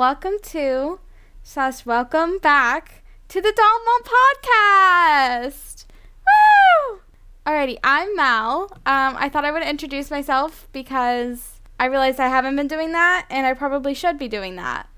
welcome 0.00 0.38
to 0.42 0.98
slash 1.42 1.84
welcome 1.84 2.38
back 2.38 3.02
to 3.28 3.38
the 3.38 3.52
Doll 3.54 3.78
Mom 3.84 4.00
Podcast. 4.02 5.84
Woo! 6.24 7.00
Alrighty, 7.44 7.76
I'm 7.84 8.16
Mal. 8.16 8.70
Um, 8.86 9.14
I 9.18 9.28
thought 9.28 9.44
I 9.44 9.50
would 9.50 9.62
introduce 9.62 10.10
myself 10.10 10.68
because 10.72 11.60
I 11.78 11.84
realized 11.84 12.18
I 12.18 12.28
haven't 12.28 12.56
been 12.56 12.66
doing 12.66 12.92
that, 12.92 13.26
and 13.28 13.46
I 13.46 13.52
probably 13.52 13.92
should 13.92 14.16
be 14.16 14.26
doing 14.26 14.56
that. 14.56 14.88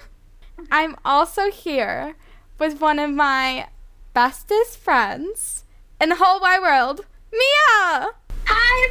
I'm 0.70 0.96
also 1.04 1.50
here 1.50 2.16
with 2.58 2.80
one 2.80 2.98
of 2.98 3.10
my 3.10 3.68
bestest 4.14 4.78
friends 4.78 5.66
in 6.00 6.08
the 6.08 6.16
whole 6.16 6.40
wide 6.40 6.62
world, 6.62 7.04
Mia. 7.30 8.12
Hi 8.46 8.88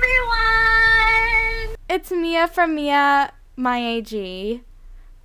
everyone! 1.66 1.78
It's 1.90 2.12
Mia 2.12 2.48
from 2.48 2.76
Mia 2.76 3.34
My 3.56 3.80
AG. 3.80 4.62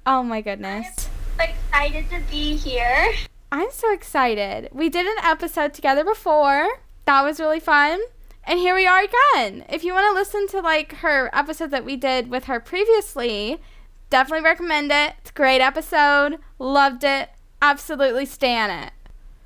Oh 0.04 0.22
my 0.22 0.40
goodness. 0.40 1.08
I'm 1.38 1.50
excited 1.50 2.10
to 2.10 2.20
be 2.30 2.56
here. 2.56 3.12
I'm 3.52 3.70
so 3.70 3.92
excited. 3.92 4.68
We 4.72 4.88
did 4.88 5.06
an 5.06 5.24
episode 5.24 5.74
together 5.74 6.04
before. 6.04 6.68
That 7.04 7.22
was 7.22 7.38
really 7.38 7.60
fun. 7.60 8.00
And 8.44 8.58
here 8.58 8.74
we 8.74 8.86
are 8.86 9.04
again. 9.04 9.64
If 9.68 9.84
you 9.84 9.92
want 9.92 10.12
to 10.12 10.18
listen 10.18 10.48
to 10.48 10.60
like 10.60 10.94
her 10.96 11.30
episode 11.32 11.70
that 11.70 11.84
we 11.84 11.96
did 11.96 12.30
with 12.30 12.44
her 12.44 12.58
previously, 12.58 13.60
definitely 14.10 14.44
recommend 14.44 14.90
it. 14.90 15.14
It's 15.20 15.30
a 15.30 15.34
great 15.34 15.60
episode. 15.60 16.38
Loved 16.58 17.04
it. 17.04 17.30
Absolutely 17.60 18.26
stan 18.26 18.70
it. 18.70 18.92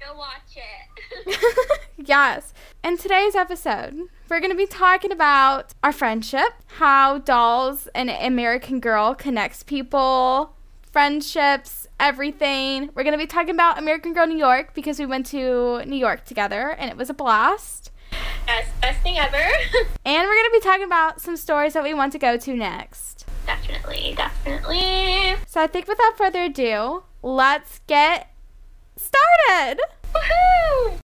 Go 0.01 0.17
watch 0.17 0.57
it. 0.57 1.81
yes. 1.99 2.55
In 2.83 2.97
today's 2.97 3.35
episode, 3.35 4.09
we're 4.29 4.41
going 4.41 4.51
to 4.51 4.57
be 4.57 4.67
talking 4.67 5.13
about 5.13 5.73
our 5.83 5.93
friendship, 5.93 6.53
how 6.67 7.19
Dolls 7.19 7.89
and 7.95 8.11
American 8.11 8.81
Girl 8.81 9.15
connects 9.15 9.63
people, 9.63 10.57
friendships, 10.83 11.87
everything. 12.01 12.91
We're 12.95 13.05
going 13.05 13.13
to 13.13 13.19
be 13.19 13.27
talking 13.27 13.55
about 13.55 13.79
American 13.79 14.13
Girl 14.13 14.27
New 14.27 14.37
York 14.39 14.75
because 14.75 14.99
we 14.99 15.07
went 15.07 15.27
to 15.27 15.85
New 15.85 15.97
York 15.97 16.25
together 16.25 16.71
and 16.71 16.91
it 16.91 16.97
was 16.97 17.11
a 17.11 17.15
blast. 17.15 17.91
yes, 18.47 18.67
best 18.81 19.03
thing 19.03 19.19
ever. 19.19 19.37
And 20.05 20.29
we're 20.29 20.35
going 20.35 20.51
to 20.51 20.53
be 20.53 20.61
talking 20.61 20.85
about 20.85 21.21
some 21.21 21.37
stores 21.37 21.73
that 21.73 21.83
we 21.83 21.93
want 21.93 22.13
to 22.13 22.19
go 22.19 22.37
to 22.37 22.55
next. 22.55 23.27
definitely, 23.45 24.15
definitely. 24.17 25.35
So 25.49 25.61
I 25.61 25.67
think 25.67 25.89
without 25.89 26.17
further 26.17 26.45
ado, 26.45 27.03
let's 27.23 27.81
get 27.89 28.31
started. 28.97 29.81
Woohoo! 30.15 31.01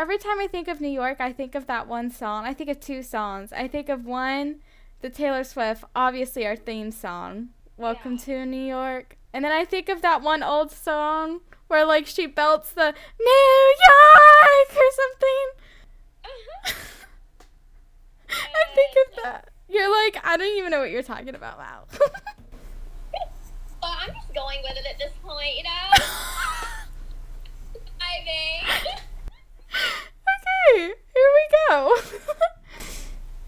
Every 0.00 0.16
time 0.16 0.40
I 0.40 0.46
think 0.46 0.66
of 0.66 0.80
New 0.80 0.88
York, 0.88 1.20
I 1.20 1.30
think 1.30 1.54
of 1.54 1.66
that 1.66 1.86
one 1.86 2.10
song. 2.10 2.46
I 2.46 2.54
think 2.54 2.70
of 2.70 2.80
two 2.80 3.02
songs. 3.02 3.52
I 3.52 3.68
think 3.68 3.90
of 3.90 4.06
one, 4.06 4.60
the 5.02 5.10
Taylor 5.10 5.44
Swift, 5.44 5.84
obviously 5.94 6.46
our 6.46 6.56
theme 6.56 6.90
song, 6.90 7.50
Welcome 7.76 8.12
Yeah. 8.12 8.24
to 8.24 8.46
New 8.46 8.64
York. 8.64 9.18
And 9.34 9.44
then 9.44 9.52
I 9.52 9.66
think 9.66 9.90
of 9.90 10.00
that 10.00 10.22
one 10.22 10.42
old 10.42 10.70
song 10.70 11.40
where 11.68 11.84
like 11.84 12.06
she 12.06 12.24
belts 12.26 12.72
the 12.72 12.94
New 13.20 13.74
York 13.90 14.70
or 14.74 14.90
something. 15.02 15.50
Uh-huh. 16.24 16.72
I 18.30 18.74
think 18.74 18.96
of 19.06 19.22
that. 19.22 19.50
You're 19.68 19.90
like, 20.06 20.16
I 20.24 20.38
don't 20.38 20.56
even 20.56 20.70
know 20.70 20.80
what 20.80 20.90
you're 20.90 21.02
talking 21.02 21.34
about, 21.34 21.58
wow. 21.58 21.84
Well, 23.82 23.96
I'm 24.00 24.14
just 24.14 24.32
going 24.34 24.60
with 24.62 24.78
it 24.78 24.86
at 24.92 24.98
this 24.98 25.12
point, 25.22 25.56
you 25.58 25.62
know? 25.64 25.90
Vibing. 28.00 29.00
Okay, 29.74 30.76
here 30.76 30.94
we 31.14 31.68
go. 31.68 31.96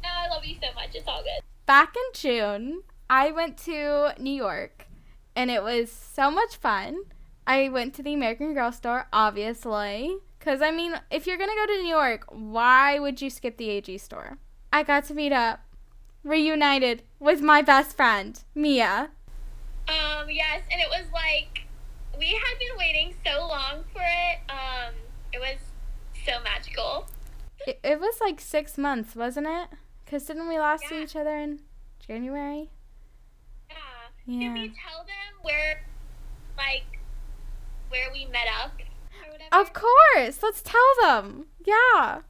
No, 0.03 0.09
I 0.13 0.29
love 0.29 0.45
you 0.45 0.57
so 0.61 0.67
much. 0.75 0.91
It's 0.95 1.07
all 1.07 1.23
good. 1.23 1.43
back 1.67 1.95
in 1.97 2.03
June, 2.13 2.83
I 3.09 3.31
went 3.31 3.57
to 3.59 4.13
New 4.19 4.33
York 4.35 4.87
and 5.37 5.51
it 5.51 5.63
was 5.63 5.91
so 5.93 6.31
much 6.31 6.57
fun. 6.57 7.05
I 7.47 7.69
went 7.69 7.95
to 7.95 8.03
the 8.03 8.15
American 8.15 8.53
Girl 8.55 8.73
store, 8.73 9.07
obviously. 9.13 10.17
Because, 10.39 10.61
I 10.61 10.71
mean, 10.73 11.01
if 11.11 11.27
you're 11.27 11.37
going 11.37 11.51
to 11.51 11.57
go 11.57 11.67
to 11.67 11.83
New 11.83 11.89
York, 11.89 12.25
why 12.31 12.99
would 12.99 13.23
you 13.23 13.31
skip 13.31 13.57
the 13.59 13.71
AG 13.71 13.97
store? 13.99 14.39
I 14.73 14.83
got 14.83 15.05
to 15.05 15.15
meet 15.15 15.33
up, 15.33 15.61
reunited 16.25 17.03
with 17.21 17.41
my 17.41 17.63
best 17.63 17.97
friend, 17.97 18.43
Mia. 18.55 19.11
Um, 19.89 20.29
yes, 20.31 20.63
and 20.71 20.81
it 20.81 20.89
was 20.89 21.05
like 21.13 21.63
we 22.19 22.27
had 22.27 22.59
been 22.59 22.77
waiting 22.77 23.15
so 23.25 23.47
long 23.47 23.85
for 23.93 24.03
it. 24.03 24.39
Um, 24.51 24.95
it 25.33 25.39
was 25.41 25.59
so 26.25 26.43
magical. 26.43 27.07
It, 27.67 27.81
it 27.83 28.01
was 28.01 28.17
like 28.21 28.41
six 28.41 28.77
months, 28.77 29.15
wasn't 29.15 29.47
it? 29.49 29.69
Because 30.05 30.25
didn't 30.25 30.49
we 30.49 30.59
last 30.59 30.85
see 30.89 31.03
each 31.03 31.17
other 31.17 31.37
in 31.37 31.61
January? 32.07 32.71
Yeah. 33.71 33.77
Yeah. 34.27 34.41
Can 34.41 34.53
we 34.55 34.69
tell 34.69 35.05
them 35.05 35.43
where, 35.43 35.85
like, 36.57 37.01
where 37.89 38.11
we 38.13 38.27
met 38.27 38.47
up 38.63 38.73
or 39.25 39.33
whatever? 39.33 39.49
Of 39.53 39.73
course! 39.73 40.43
Let's 40.43 40.63
tell 40.63 40.81
them! 41.03 41.47
Yeah! 41.65 42.21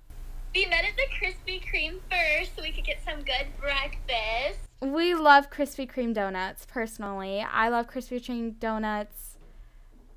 We 0.55 0.67
met 0.67 0.85
at 0.85 0.97
the 0.97 1.07
Krispy 1.19 1.63
Kreme 1.63 2.01
first, 2.11 2.57
so 2.57 2.63
we 2.63 2.73
could 2.73 2.85
get 2.85 3.03
some 3.03 3.21
good 3.21 3.47
breakfast. 3.59 4.59
We 4.81 5.15
love 5.15 5.51
Krispy 5.51 5.91
Kreme 5.91 6.13
donuts, 6.13 6.67
personally. 6.67 7.41
I 7.41 7.69
love 7.69 7.91
Krispy 7.91 8.23
Kreme 8.23 8.59
donuts. 8.59 9.39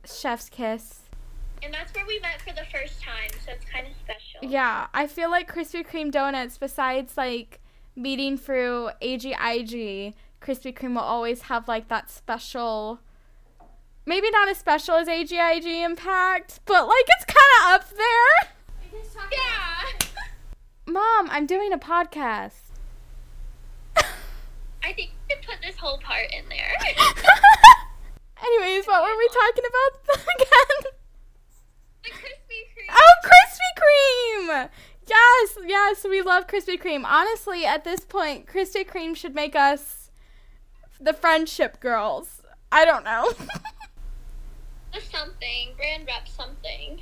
Chef's 0.05 0.49
kiss. 0.49 1.04
And 1.65 1.73
that's 1.73 1.91
where 1.95 2.05
we 2.05 2.19
met 2.19 2.39
for 2.43 2.53
the 2.53 2.65
first 2.71 3.01
time, 3.01 3.31
so 3.43 3.51
it's 3.51 3.65
kind 3.65 3.87
of 3.87 3.93
special. 3.99 4.47
Yeah, 4.47 4.85
I 4.93 5.07
feel 5.07 5.31
like 5.31 5.51
Krispy 5.51 5.83
Kreme 5.83 6.11
donuts, 6.11 6.59
besides 6.59 7.17
like 7.17 7.59
meeting 7.95 8.37
through 8.37 8.91
AGIG, 9.01 10.13
Krispy 10.39 10.71
Kreme 10.71 10.93
will 10.93 10.99
always 10.99 11.43
have 11.43 11.67
like 11.67 11.87
that 11.87 12.11
special. 12.11 12.99
Maybe 14.05 14.29
not 14.29 14.47
as 14.47 14.59
special 14.59 14.93
as 14.93 15.07
AGIG 15.07 15.65
Impact, 15.65 16.59
but 16.67 16.87
like 16.87 17.05
it's 17.07 17.25
kind 17.25 17.37
of 17.57 17.81
up 17.81 17.89
there. 17.89 18.51
Yeah. 19.31 20.07
Mom, 20.85 21.29
I'm 21.31 21.47
doing 21.47 21.73
a 21.73 21.79
podcast. 21.79 22.51
I 23.97 24.93
think 24.93 25.09
we 25.27 25.35
could 25.35 25.43
put 25.43 25.55
this 25.63 25.77
whole 25.77 25.97
part 25.97 26.31
in 26.31 26.47
there. 26.47 26.73
Anyways, 28.45 28.85
what 28.85 29.01
were 29.01 29.17
we 29.17 29.27
talking 29.33 29.63
about 29.65 30.19
again? 30.35 30.91
The 32.05 32.11
Krispy 32.11 32.61
Kreme. 32.73 32.91
Oh, 32.91 33.13
Krispy 33.23 34.49
Kreme! 34.49 34.69
Yes, 35.07 35.57
yes, 35.65 36.03
we 36.03 36.21
love 36.21 36.47
Krispy 36.47 36.81
Kreme. 36.81 37.05
Honestly, 37.05 37.65
at 37.65 37.83
this 37.83 38.01
point, 38.01 38.47
Krispy 38.47 38.85
Kreme 38.87 39.15
should 39.15 39.35
make 39.35 39.55
us 39.55 40.09
the 40.99 41.13
friendship 41.13 41.79
girls. 41.79 42.41
I 42.71 42.85
don't 42.85 43.03
know. 43.03 43.31
The 44.93 45.01
something. 45.01 45.73
Brand 45.75 46.05
rep 46.07 46.25
something. 46.25 47.01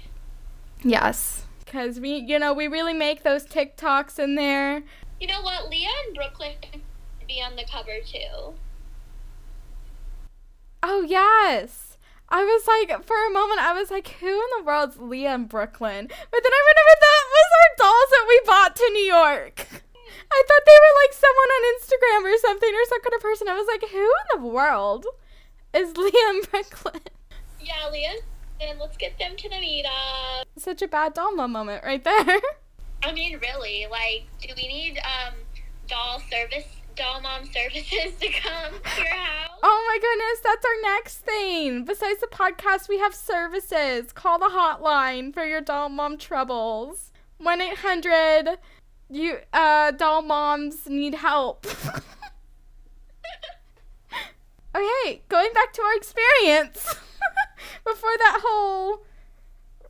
yes, 0.84 1.46
because 1.64 2.00
we, 2.00 2.16
you 2.16 2.40
know, 2.40 2.52
we 2.52 2.68
really 2.68 2.94
make 2.94 3.22
those 3.22 3.46
TikToks 3.46 4.18
in 4.18 4.34
there. 4.34 4.82
You 5.22 5.28
know 5.28 5.42
what? 5.44 5.70
Leah 5.70 5.90
and 6.08 6.16
Brooklyn 6.16 6.56
be 7.28 7.40
on 7.40 7.56
the 7.56 7.64
cover 7.72 8.00
too. 8.04 8.56
Oh, 10.82 11.06
yes. 11.08 11.83
I 12.34 12.42
was 12.42 12.66
like, 12.66 12.90
for 13.06 13.14
a 13.14 13.32
moment, 13.32 13.62
I 13.62 13.78
was 13.78 13.92
like, 13.92 14.08
who 14.20 14.26
in 14.26 14.50
the 14.58 14.64
world's 14.66 14.98
Leah 14.98 15.36
in 15.36 15.46
Brooklyn? 15.46 16.08
But 16.10 16.42
then 16.42 16.52
I 16.52 16.62
remembered 16.66 17.02
that 17.06 17.24
was 17.30 17.50
our 17.54 17.72
dolls 17.78 18.10
that 18.10 18.26
we 18.28 18.42
bought 18.44 18.76
to 18.76 18.90
New 18.90 19.06
York. 19.06 19.56
I 20.34 20.44
thought 20.48 20.66
they 20.66 20.80
were 20.82 20.96
like 21.06 21.14
someone 21.14 21.52
on 21.54 21.70
Instagram 21.78 22.34
or 22.34 22.38
something 22.40 22.74
or 22.74 22.86
some 22.90 23.02
kind 23.02 23.14
of 23.14 23.22
person. 23.22 23.48
I 23.48 23.54
was 23.54 23.68
like, 23.68 23.88
who 23.92 24.02
in 24.02 24.28
the 24.34 24.48
world 24.48 25.06
is 25.76 25.96
Leah 25.98 26.30
in 26.34 26.42
Brooklyn? 26.50 27.02
Yeah, 27.62 27.90
Leah. 27.92 28.16
And 28.60 28.80
let's 28.80 28.98
get 28.98 29.20
them 29.20 29.36
to 29.38 29.50
the 29.50 29.56
meetup. 29.56 30.46
Such 30.58 30.82
a 30.82 30.88
bad 30.88 31.14
doll 31.14 31.36
moment 31.36 31.84
right 31.84 32.04
there. 32.04 32.40
I 33.04 33.14
mean, 33.14 33.38
really, 33.40 33.86
like, 33.92 34.26
do 34.42 34.54
we 34.58 34.68
need 34.68 34.98
um 34.98 35.36
doll 35.88 36.20
service, 36.32 36.66
doll 36.96 37.22
mom 37.22 37.46
services 37.46 38.14
to 38.20 38.30
come 38.30 38.74
to 38.74 39.02
your 39.02 39.14
house? 39.14 39.60
Oh 39.64 39.86
my 39.88 39.98
goodness, 40.00 40.40
that's 40.44 40.66
our 40.66 40.82
next 40.82 41.18
thing. 41.20 41.86
Besides 41.86 42.20
the 42.20 42.28
podcast, 42.28 42.90
we 42.90 43.00
have 43.00 43.16
services. 43.16 44.12
Call 44.14 44.40
the 44.40 44.50
hotline 44.50 45.34
for 45.34 45.46
your 45.46 45.62
doll 45.62 45.90
mom 45.90 46.18
troubles. 46.18 47.12
1 47.38 47.62
800 47.62 48.58
you 49.10 49.38
uh 49.54 49.92
doll 49.92 50.22
moms 50.22 50.88
need 50.88 51.16
help. 51.16 51.66
okay, 54.76 55.22
going 55.30 55.54
back 55.54 55.74
to 55.74 55.82
our 55.82 55.96
experience 55.96 56.96
before 57.86 58.18
that 58.18 58.42
whole 58.44 59.06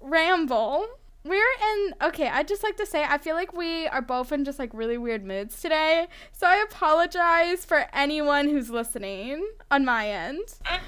ramble. 0.02 0.88
We're 1.26 1.38
in 1.38 1.94
okay, 2.02 2.28
I'd 2.28 2.48
just 2.48 2.64
like 2.64 2.76
to 2.78 2.86
say 2.86 3.04
I 3.04 3.18
feel 3.18 3.36
like 3.36 3.54
we 3.54 3.88
are 3.88 4.02
both 4.02 4.32
in 4.32 4.44
just 4.44 4.60
like 4.60 4.72
really 4.74 4.98
weird 4.98 5.24
moods 5.24 5.62
today. 5.62 6.08
So 6.32 6.48
I 6.48 6.64
apologize 6.70 7.64
for 7.64 7.86
anyone 7.94 8.50
who's 8.50 8.70
listening 8.70 9.48
on 9.72 9.86
my 9.86 10.10
end. 10.10 10.56
Uh, 10.66 10.80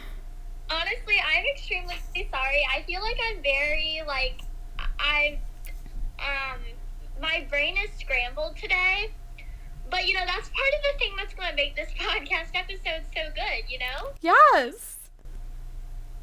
honestly, 0.70 1.16
I'm 1.26 1.46
extremely 1.54 1.96
sorry. 2.14 2.68
I 2.76 2.82
feel 2.84 3.02
like 3.02 3.18
I'm 3.30 3.42
very 3.42 4.02
like 4.06 4.42
I 5.00 5.40
um 6.20 6.60
my 7.22 7.46
brain 7.50 7.76
is 7.78 7.90
scrambled 8.00 8.58
today. 8.58 9.12
But 9.90 10.08
you 10.08 10.14
know, 10.16 10.26
that's 10.26 10.50
part 10.50 10.74
of 10.74 10.94
the 10.94 11.00
thing 11.00 11.14
that's 11.18 11.34
going 11.34 11.50
to 11.50 11.56
make 11.56 11.76
this 11.76 11.90
podcast 12.00 12.56
episode 12.56 13.04
so 13.14 13.22
good, 13.34 13.70
you 13.70 13.80
know? 13.80 14.12
Yes. 14.22 14.98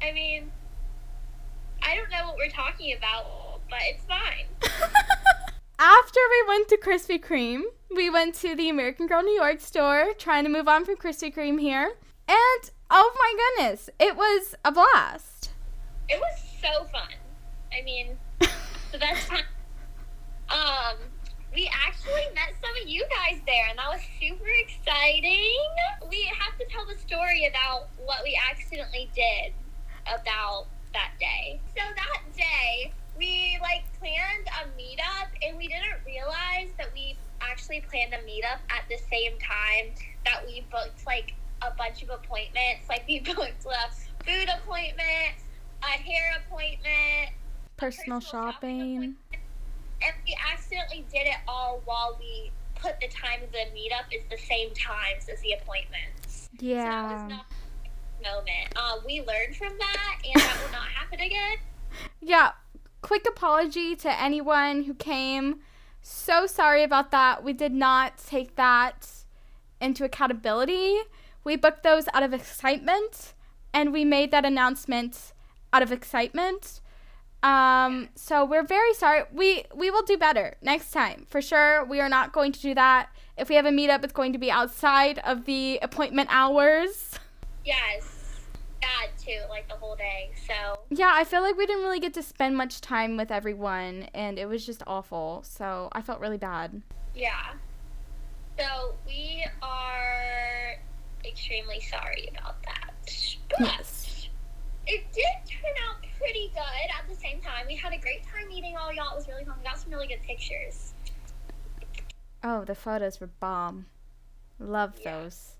I 0.01 0.11
mean, 0.11 0.51
I 1.81 1.95
don't 1.95 2.09
know 2.09 2.27
what 2.27 2.35
we're 2.37 2.49
talking 2.49 2.95
about, 2.95 3.25
but 3.73 3.81
it's 3.89 4.05
fine. 4.05 4.45
After 5.79 6.19
we 6.29 6.47
went 6.47 6.67
to 6.67 6.77
Krispy 6.77 7.19
Kreme, 7.19 7.63
we 7.93 8.07
went 8.07 8.35
to 8.35 8.55
the 8.55 8.69
American 8.69 9.07
Girl 9.07 9.23
New 9.23 9.33
York 9.33 9.61
store, 9.61 10.13
trying 10.17 10.43
to 10.43 10.49
move 10.49 10.67
on 10.67 10.85
from 10.85 10.95
Krispy 10.95 11.33
Kreme 11.33 11.59
here. 11.59 11.93
And 12.27 12.71
oh 12.91 13.11
my 13.17 13.33
goodness, 13.41 13.89
it 13.99 14.15
was 14.15 14.53
a 14.63 14.71
blast. 14.71 15.53
It 16.07 16.19
was 16.19 16.39
so 16.61 16.83
fun. 16.85 17.15
I 17.75 17.81
mean, 17.81 18.15
the 18.91 18.99
best 18.99 19.27
time. 19.29 19.43
Um, 20.49 20.97
we 21.55 21.67
actually 21.73 22.27
met 22.35 22.53
some 22.61 22.75
of 22.79 22.87
you 22.87 23.03
guys 23.09 23.41
there, 23.47 23.65
and 23.69 23.79
that 23.79 23.89
was 23.89 24.01
super 24.19 24.45
exciting. 24.67 25.57
We 26.11 26.29
have 26.37 26.59
to 26.59 26.65
tell 26.69 26.85
the 26.85 26.99
story 26.99 27.47
about 27.47 27.87
what 28.05 28.19
we 28.23 28.39
accidentally 28.51 29.09
did 29.15 29.53
about 30.05 30.67
that 30.93 31.13
day. 31.19 31.59
So 31.75 31.81
that 31.95 32.21
day, 32.37 32.93
we 33.17 33.57
like 33.61 33.83
planned 33.99 34.47
a 34.61 34.67
meetup, 34.79 35.27
and 35.47 35.57
we 35.57 35.67
didn't 35.67 36.03
realize 36.05 36.69
that 36.77 36.89
we 36.93 37.15
actually 37.41 37.81
planned 37.89 38.13
a 38.13 38.17
meetup 38.19 38.59
at 38.69 38.83
the 38.89 38.97
same 39.09 39.33
time 39.39 39.93
that 40.25 40.45
we 40.45 40.63
booked 40.71 41.05
like 41.05 41.33
a 41.61 41.71
bunch 41.77 42.03
of 42.03 42.09
appointments. 42.09 42.87
Like 42.89 43.05
we 43.07 43.19
booked 43.25 43.65
a 43.65 43.91
food 44.25 44.49
appointment, 44.49 45.35
a 45.83 45.87
hair 45.87 46.31
appointment, 46.45 47.31
Personal 47.77 48.19
shopping. 48.19 49.15
and 50.01 50.13
we 50.25 50.37
accidentally 50.51 51.05
did 51.11 51.27
it 51.27 51.37
all 51.47 51.81
while 51.85 52.17
we 52.19 52.51
put 52.75 52.99
the 52.99 53.07
time 53.07 53.41
of 53.43 53.51
the 53.51 53.65
meetup 53.73 54.05
is 54.11 54.23
the 54.29 54.37
same 54.37 54.69
times 54.73 55.27
as 55.31 55.39
the 55.41 55.53
appointments. 55.53 56.49
So 56.51 56.57
that 56.57 56.65
Yeah. 56.65 57.13
was 57.23 57.29
not 57.29 57.45
moment. 58.23 58.77
Um, 58.77 58.99
we 59.05 59.19
learned 59.21 59.55
from 59.57 59.77
that, 59.77 60.17
and 60.23 60.35
that 60.41 60.57
will 60.63 60.71
not 60.71 60.87
happen 60.87 61.19
again. 61.19 61.57
Yeah. 62.21 62.53
Quick 63.03 63.27
apology 63.27 63.95
to 63.97 64.21
anyone 64.21 64.83
who 64.83 64.93
came. 64.93 65.59
So 66.01 66.47
sorry 66.47 66.83
about 66.83 67.11
that. 67.11 67.43
We 67.43 67.53
did 67.53 67.73
not 67.73 68.17
take 68.17 68.55
that 68.55 69.07
into 69.79 70.05
accountability. 70.05 70.97
We 71.43 71.57
booked 71.57 71.83
those 71.83 72.05
out 72.13 72.23
of 72.23 72.33
excitement 72.33 73.33
and 73.73 73.91
we 73.91 74.05
made 74.05 74.31
that 74.31 74.45
announcement 74.45 75.33
out 75.73 75.81
of 75.81 75.91
excitement. 75.91 76.79
Um, 77.43 78.07
so 78.15 78.45
we're 78.45 78.65
very 78.65 78.93
sorry. 78.93 79.23
We 79.33 79.65
we 79.75 79.91
will 79.91 80.03
do 80.03 80.17
better 80.17 80.55
next 80.61 80.91
time. 80.91 81.25
For 81.29 81.41
sure. 81.41 81.83
We 81.83 81.99
are 81.99 82.07
not 82.07 82.31
going 82.31 82.53
to 82.53 82.61
do 82.61 82.73
that. 82.75 83.09
If 83.37 83.49
we 83.49 83.55
have 83.55 83.65
a 83.65 83.71
meetup, 83.71 84.03
it's 84.05 84.13
going 84.13 84.31
to 84.31 84.39
be 84.39 84.49
outside 84.49 85.19
of 85.19 85.43
the 85.43 85.77
appointment 85.81 86.29
hours. 86.31 87.19
Yes, 87.65 88.12
bad 88.83 89.09
too, 89.17 89.39
like 89.49 89.67
the 89.69 89.75
whole 89.75 89.95
day. 89.95 90.31
So 90.47 90.79
Yeah, 90.89 91.11
I 91.13 91.23
feel 91.23 91.41
like 91.41 91.55
we 91.57 91.65
didn't 91.65 91.83
really 91.83 91.99
get 91.99 92.13
to 92.15 92.23
spend 92.23 92.57
much 92.57 92.81
time 92.81 93.17
with 93.17 93.31
everyone, 93.31 94.07
and 94.13 94.37
it 94.37 94.47
was 94.47 94.65
just 94.65 94.83
awful. 94.87 95.43
So 95.47 95.89
I 95.93 96.01
felt 96.01 96.19
really 96.19 96.37
bad. 96.37 96.81
yeah. 97.15 97.53
So 98.59 98.93
we 99.07 99.43
are 99.63 100.75
extremely 101.25 101.79
sorry 101.79 102.29
about 102.37 102.61
that. 102.63 102.91
But 103.49 103.59
Yes. 103.61 104.29
it 104.85 105.03
did 105.11 105.35
turn 105.49 105.71
out 105.89 106.03
pretty 106.19 106.49
good 106.53 106.89
at 106.99 107.09
the 107.09 107.15
same 107.15 107.41
time. 107.41 107.65
We 107.67 107.75
had 107.75 107.93
a 107.93 107.97
great 107.97 108.23
time 108.23 108.47
meeting 108.49 108.75
all 108.77 108.93
y'all. 108.93 109.11
It 109.13 109.15
was 109.15 109.27
really 109.27 109.43
fun. 109.45 109.55
We 109.57 109.63
got 109.63 109.79
some 109.79 109.91
really 109.91 110.05
good 110.07 110.21
pictures. 110.21 110.93
Oh, 112.43 112.63
the 112.65 112.75
photos 112.75 113.19
were 113.19 113.27
bomb. 113.39 113.87
Love 114.59 114.93
Yeah. 114.99 115.19
those. 115.21 115.55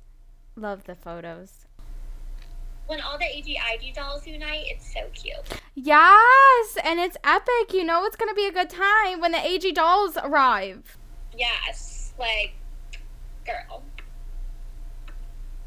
Love 0.56 0.84
the 0.84 0.96
photos. 0.96 1.66
When 2.88 3.00
all 3.02 3.18
the 3.18 3.26
AGIG 3.26 3.96
dolls 3.96 4.28
unite, 4.28 4.66
it's 4.68 4.94
so 4.94 5.02
cute. 5.14 5.62
Yes, 5.74 6.78
and 6.84 7.00
it's 7.00 7.18
epic. 7.24 7.74
You 7.74 7.84
know 7.84 8.06
it's 8.06 8.16
gonna 8.16 8.34
be 8.34 8.46
a 8.46 8.52
good 8.52 8.70
time 8.70 9.20
when 9.22 9.32
the 9.32 9.46
AG 9.46 9.72
dolls 9.72 10.18
arrive. 10.22 10.98
Yes, 11.36 12.14
like, 12.20 12.54
girl. 13.46 13.84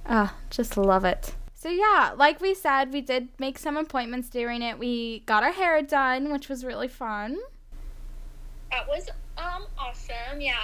Ah, 0.04 0.34
just 0.50 0.76
love 0.76 1.04
it. 1.04 1.34
So 1.54 1.68
yeah, 1.70 2.12
like 2.16 2.40
we 2.40 2.54
said, 2.54 2.92
we 2.92 3.00
did 3.00 3.28
make 3.38 3.58
some 3.58 3.76
appointments 3.76 4.28
during 4.28 4.62
it. 4.62 4.78
We 4.78 5.20
got 5.26 5.42
our 5.42 5.52
hair 5.52 5.82
done, 5.82 6.30
which 6.30 6.48
was 6.48 6.64
really 6.64 6.86
fun. 6.86 7.38
That 8.70 8.86
was 8.86 9.08
um 9.38 9.66
awesome. 9.78 10.40
Yeah, 10.40 10.54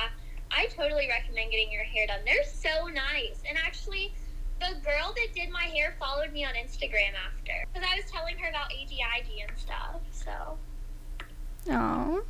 I 0.51 0.67
totally 0.67 1.09
recommend 1.09 1.51
getting 1.51 1.73
your 1.73 1.83
hair 1.83 2.07
done. 2.07 2.21
They're 2.25 2.45
so 2.45 2.87
nice. 2.87 3.43
And 3.49 3.59
actually, 3.59 4.15
the 4.63 4.81
girl 4.81 5.15
that 5.17 5.35
did 5.35 5.51
my 5.51 5.65
hair 5.65 5.95
followed 5.99 6.33
me 6.33 6.45
on 6.45 6.55
Instagram 6.55 7.13
after 7.27 7.67
because 7.73 7.89
I 7.91 7.97
was 7.97 8.11
telling 8.11 8.39
her 8.39 8.49
about 8.49 8.71
AGIG 8.73 9.49
and 9.49 9.59
stuff. 9.59 10.01
So 10.13 10.59
Oh. 11.71 12.23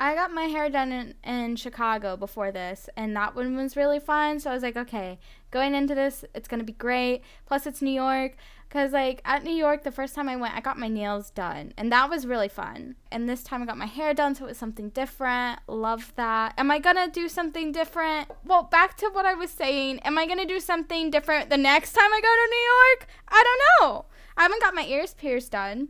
I 0.00 0.14
got 0.14 0.32
my 0.32 0.44
hair 0.44 0.70
done 0.70 0.92
in, 0.92 1.14
in 1.24 1.56
Chicago 1.56 2.16
before 2.16 2.52
this, 2.52 2.88
and 2.96 3.16
that 3.16 3.34
one 3.34 3.56
was 3.56 3.76
really 3.76 3.98
fun. 3.98 4.38
So 4.38 4.50
I 4.50 4.54
was 4.54 4.62
like, 4.62 4.76
okay, 4.76 5.18
going 5.50 5.74
into 5.74 5.92
this, 5.94 6.24
it's 6.36 6.46
going 6.46 6.60
to 6.60 6.64
be 6.64 6.72
great. 6.72 7.22
Plus, 7.46 7.66
it's 7.66 7.82
New 7.82 7.90
York. 7.90 8.36
Because, 8.68 8.92
like, 8.92 9.22
at 9.24 9.44
New 9.44 9.54
York, 9.54 9.82
the 9.82 9.90
first 9.90 10.14
time 10.14 10.28
I 10.28 10.36
went, 10.36 10.54
I 10.54 10.60
got 10.60 10.78
my 10.78 10.88
nails 10.88 11.30
done, 11.30 11.72
and 11.78 11.90
that 11.90 12.10
was 12.10 12.26
really 12.26 12.50
fun. 12.50 12.96
And 13.10 13.26
this 13.26 13.42
time 13.42 13.62
I 13.62 13.66
got 13.66 13.78
my 13.78 13.86
hair 13.86 14.12
done, 14.12 14.34
so 14.34 14.44
it 14.44 14.48
was 14.48 14.58
something 14.58 14.90
different. 14.90 15.60
Love 15.66 16.12
that. 16.16 16.52
Am 16.58 16.70
I 16.70 16.78
going 16.78 16.96
to 16.96 17.10
do 17.10 17.30
something 17.30 17.72
different? 17.72 18.30
Well, 18.44 18.64
back 18.64 18.98
to 18.98 19.08
what 19.08 19.24
I 19.24 19.32
was 19.32 19.50
saying. 19.50 20.00
Am 20.00 20.18
I 20.18 20.26
going 20.26 20.38
to 20.38 20.44
do 20.44 20.60
something 20.60 21.10
different 21.10 21.48
the 21.48 21.56
next 21.56 21.92
time 21.92 22.12
I 22.12 22.20
go 22.20 22.28
to 22.28 22.50
New 22.50 22.66
York? 22.74 23.08
I 23.28 23.42
don't 23.42 23.62
know. 23.80 24.04
I 24.36 24.42
haven't 24.42 24.60
got 24.60 24.74
my 24.74 24.84
ears 24.84 25.14
pierced 25.14 25.52
done. 25.52 25.88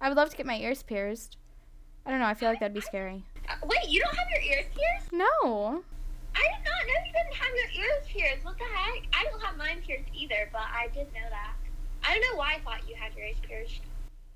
I 0.00 0.08
would 0.08 0.16
love 0.16 0.30
to 0.30 0.36
get 0.36 0.46
my 0.46 0.56
ears 0.56 0.84
pierced. 0.84 1.36
I 2.06 2.10
don't 2.10 2.20
know. 2.20 2.26
I 2.26 2.34
feel 2.34 2.48
like 2.48 2.60
that'd 2.60 2.72
be 2.72 2.80
scary. 2.80 3.24
wait, 3.64 3.88
you 3.88 4.00
don't 4.00 4.14
have 4.16 4.30
your 4.30 4.56
ears 4.56 4.66
pierced? 4.72 5.12
No. 5.12 5.82
I 6.36 6.42
did 6.42 6.64
not 6.64 6.86
know 6.86 7.06
you 7.06 7.12
didn't 7.12 7.34
have 7.34 7.54
your 7.56 7.84
ears 7.84 8.06
pierced. 8.06 8.44
What 8.44 8.56
the 8.56 8.64
heck? 8.64 9.02
I 9.12 9.24
don't 9.24 9.42
have 9.42 9.56
mine 9.56 9.82
pierced 9.84 10.08
either, 10.14 10.48
but 10.52 10.62
I 10.62 10.86
did 10.94 11.12
know 11.12 11.28
that. 11.28 11.54
I 12.02 12.14
don't 12.14 12.22
know 12.22 12.38
why 12.38 12.54
I 12.56 12.60
thought 12.60 12.88
you 12.88 12.94
had 12.94 13.14
your 13.14 13.26
ears 13.26 13.36
pierced. 13.42 13.80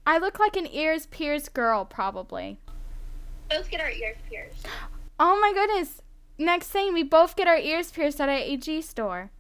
I 0.06 0.18
look 0.18 0.38
like 0.38 0.56
an 0.56 0.66
ears 0.66 1.06
pierced 1.06 1.54
girl, 1.54 1.84
probably. 1.84 2.58
Both 3.50 3.70
get 3.70 3.80
our 3.80 3.90
ears 3.90 4.16
pierced. 4.28 4.66
Oh 5.18 5.38
my 5.40 5.52
goodness. 5.52 6.02
Next 6.36 6.68
thing, 6.68 6.92
we 6.92 7.02
both 7.02 7.36
get 7.36 7.46
our 7.46 7.56
ears 7.56 7.90
pierced 7.90 8.20
at 8.20 8.28
a 8.28 8.52
AG 8.52 8.82
store. 8.82 9.30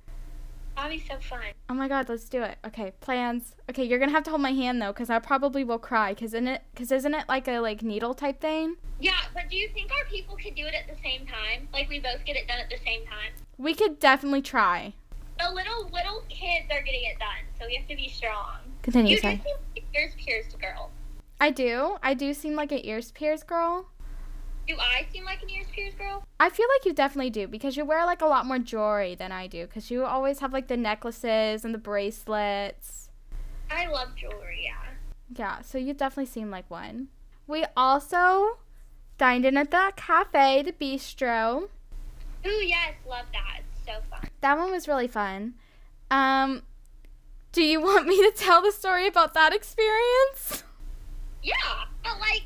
That'd 0.76 0.98
be 0.98 1.06
so 1.06 1.16
fun. 1.18 1.40
Oh 1.68 1.74
my 1.74 1.88
god, 1.88 2.08
let's 2.08 2.28
do 2.28 2.42
it. 2.42 2.58
Okay, 2.66 2.92
plans. 3.00 3.54
Okay, 3.70 3.84
you're 3.84 3.98
gonna 3.98 4.12
have 4.12 4.24
to 4.24 4.30
hold 4.30 4.42
my 4.42 4.52
hand 4.52 4.82
though, 4.82 4.92
cause 4.92 5.10
I 5.10 5.18
probably 5.18 5.62
will 5.64 5.78
cry. 5.78 6.14
Cause 6.14 6.34
in 6.34 6.48
it, 6.48 6.62
cause 6.74 6.90
isn't 6.90 7.14
it 7.14 7.28
like 7.28 7.46
a 7.46 7.60
like 7.60 7.82
needle 7.82 8.14
type 8.14 8.40
thing? 8.40 8.76
Yeah, 9.00 9.20
but 9.32 9.48
do 9.50 9.56
you 9.56 9.68
think 9.68 9.90
our 9.92 10.04
people 10.10 10.36
could 10.36 10.54
do 10.54 10.66
it 10.66 10.74
at 10.74 10.88
the 10.88 11.00
same 11.02 11.26
time? 11.26 11.68
Like 11.72 11.88
we 11.88 12.00
both 12.00 12.24
get 12.24 12.36
it 12.36 12.48
done 12.48 12.58
at 12.58 12.70
the 12.70 12.78
same 12.84 13.04
time? 13.06 13.32
We 13.56 13.74
could 13.74 14.00
definitely 14.00 14.42
try. 14.42 14.94
The 15.38 15.50
little 15.52 15.84
little 15.92 16.22
kids 16.28 16.66
are 16.70 16.82
getting 16.82 17.04
it 17.04 17.18
done, 17.18 17.44
so 17.58 17.66
we 17.66 17.74
have 17.76 17.88
to 17.88 17.96
be 17.96 18.08
strong. 18.08 18.58
Continue, 18.82 19.16
You 19.16 19.20
do 19.20 19.22
seem 19.22 19.40
like 19.40 19.76
an 19.76 19.82
ears 19.94 20.12
pierced 20.16 20.60
girl. 20.60 20.90
I 21.40 21.50
do. 21.50 21.96
I 22.02 22.14
do 22.14 22.34
seem 22.34 22.54
like 22.54 22.72
an 22.72 22.80
ears 22.84 23.10
pierced 23.10 23.46
girl. 23.46 23.88
Do 24.66 24.76
I 24.78 25.06
seem 25.12 25.24
like 25.24 25.42
an 25.42 25.50
ears 25.50 25.66
pierced 25.72 25.98
girl? 25.98 26.24
I 26.40 26.48
feel 26.48 26.66
like 26.74 26.86
you 26.86 26.94
definitely 26.94 27.30
do 27.30 27.46
because 27.46 27.76
you 27.76 27.84
wear 27.84 28.06
like 28.06 28.22
a 28.22 28.26
lot 28.26 28.46
more 28.46 28.58
jewelry 28.58 29.14
than 29.14 29.32
I 29.32 29.46
do. 29.46 29.66
Cause 29.66 29.90
you 29.90 30.04
always 30.04 30.38
have 30.38 30.52
like 30.52 30.68
the 30.68 30.76
necklaces 30.76 31.64
and 31.64 31.74
the 31.74 31.78
bracelets. 31.78 33.10
I 33.70 33.86
love 33.88 34.14
jewelry, 34.16 34.62
yeah. 34.64 34.92
Yeah, 35.34 35.60
so 35.62 35.78
you 35.78 35.92
definitely 35.92 36.30
seem 36.30 36.50
like 36.50 36.70
one. 36.70 37.08
We 37.46 37.64
also 37.76 38.58
dined 39.18 39.44
in 39.44 39.56
at 39.56 39.70
the 39.70 39.92
cafe, 39.96 40.62
the 40.62 40.72
bistro. 40.72 41.68
Ooh, 42.46 42.50
yes, 42.50 42.94
love 43.06 43.26
that. 43.32 43.60
So 43.86 43.92
fun. 44.10 44.28
That 44.40 44.58
one 44.58 44.70
was 44.70 44.88
really 44.88 45.08
fun. 45.08 45.54
Um, 46.10 46.62
do 47.52 47.62
you 47.62 47.80
want 47.80 48.06
me 48.06 48.16
to 48.16 48.32
tell 48.36 48.62
the 48.62 48.72
story 48.72 49.06
about 49.06 49.34
that 49.34 49.54
experience? 49.54 50.64
Yeah, 51.42 51.54
but 52.02 52.18
like, 52.18 52.42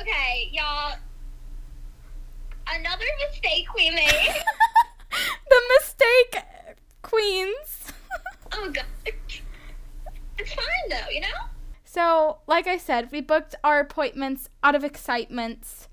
okay, 0.00 0.50
y'all. 0.52 0.94
Another 2.66 3.04
mistake 3.28 3.66
we 3.74 3.90
made. 3.90 4.08
the 5.50 5.60
mistake 5.80 6.44
queens. 7.02 7.92
oh 8.52 8.70
god. 8.70 8.84
It's 10.38 10.52
fine 10.52 10.88
though, 10.90 11.10
you 11.10 11.20
know. 11.20 11.28
so, 11.84 12.38
like 12.46 12.66
I 12.66 12.76
said, 12.76 13.10
we 13.12 13.20
booked 13.20 13.54
our 13.62 13.80
appointments 13.80 14.48
out 14.62 14.74
of 14.74 14.84
excitement. 14.84 15.88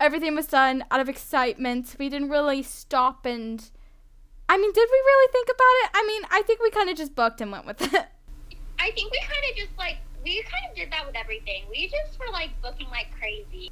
Everything 0.00 0.34
was 0.34 0.46
done 0.46 0.84
out 0.90 1.00
of 1.00 1.08
excitement. 1.08 1.96
We 1.98 2.08
didn't 2.08 2.30
really 2.30 2.62
stop 2.62 3.26
and. 3.26 3.68
I 4.48 4.56
mean, 4.56 4.72
did 4.72 4.88
we 4.90 4.98
really 4.98 5.32
think 5.32 5.48
about 5.48 5.74
it? 5.84 5.90
I 5.94 6.06
mean, 6.06 6.22
I 6.30 6.42
think 6.42 6.62
we 6.62 6.70
kind 6.70 6.88
of 6.88 6.96
just 6.96 7.14
booked 7.14 7.40
and 7.40 7.52
went 7.52 7.66
with 7.66 7.82
it. 7.82 8.06
I 8.78 8.90
think 8.92 9.12
we 9.12 9.18
kind 9.20 9.44
of 9.50 9.56
just 9.56 9.76
like 9.76 9.98
we 10.24 10.42
kind 10.42 10.70
of 10.70 10.76
did 10.76 10.90
that 10.92 11.06
with 11.06 11.16
everything. 11.16 11.64
We 11.70 11.88
just 11.88 12.18
were 12.18 12.32
like 12.32 12.50
booking 12.62 12.88
like 12.90 13.08
crazy. 13.18 13.70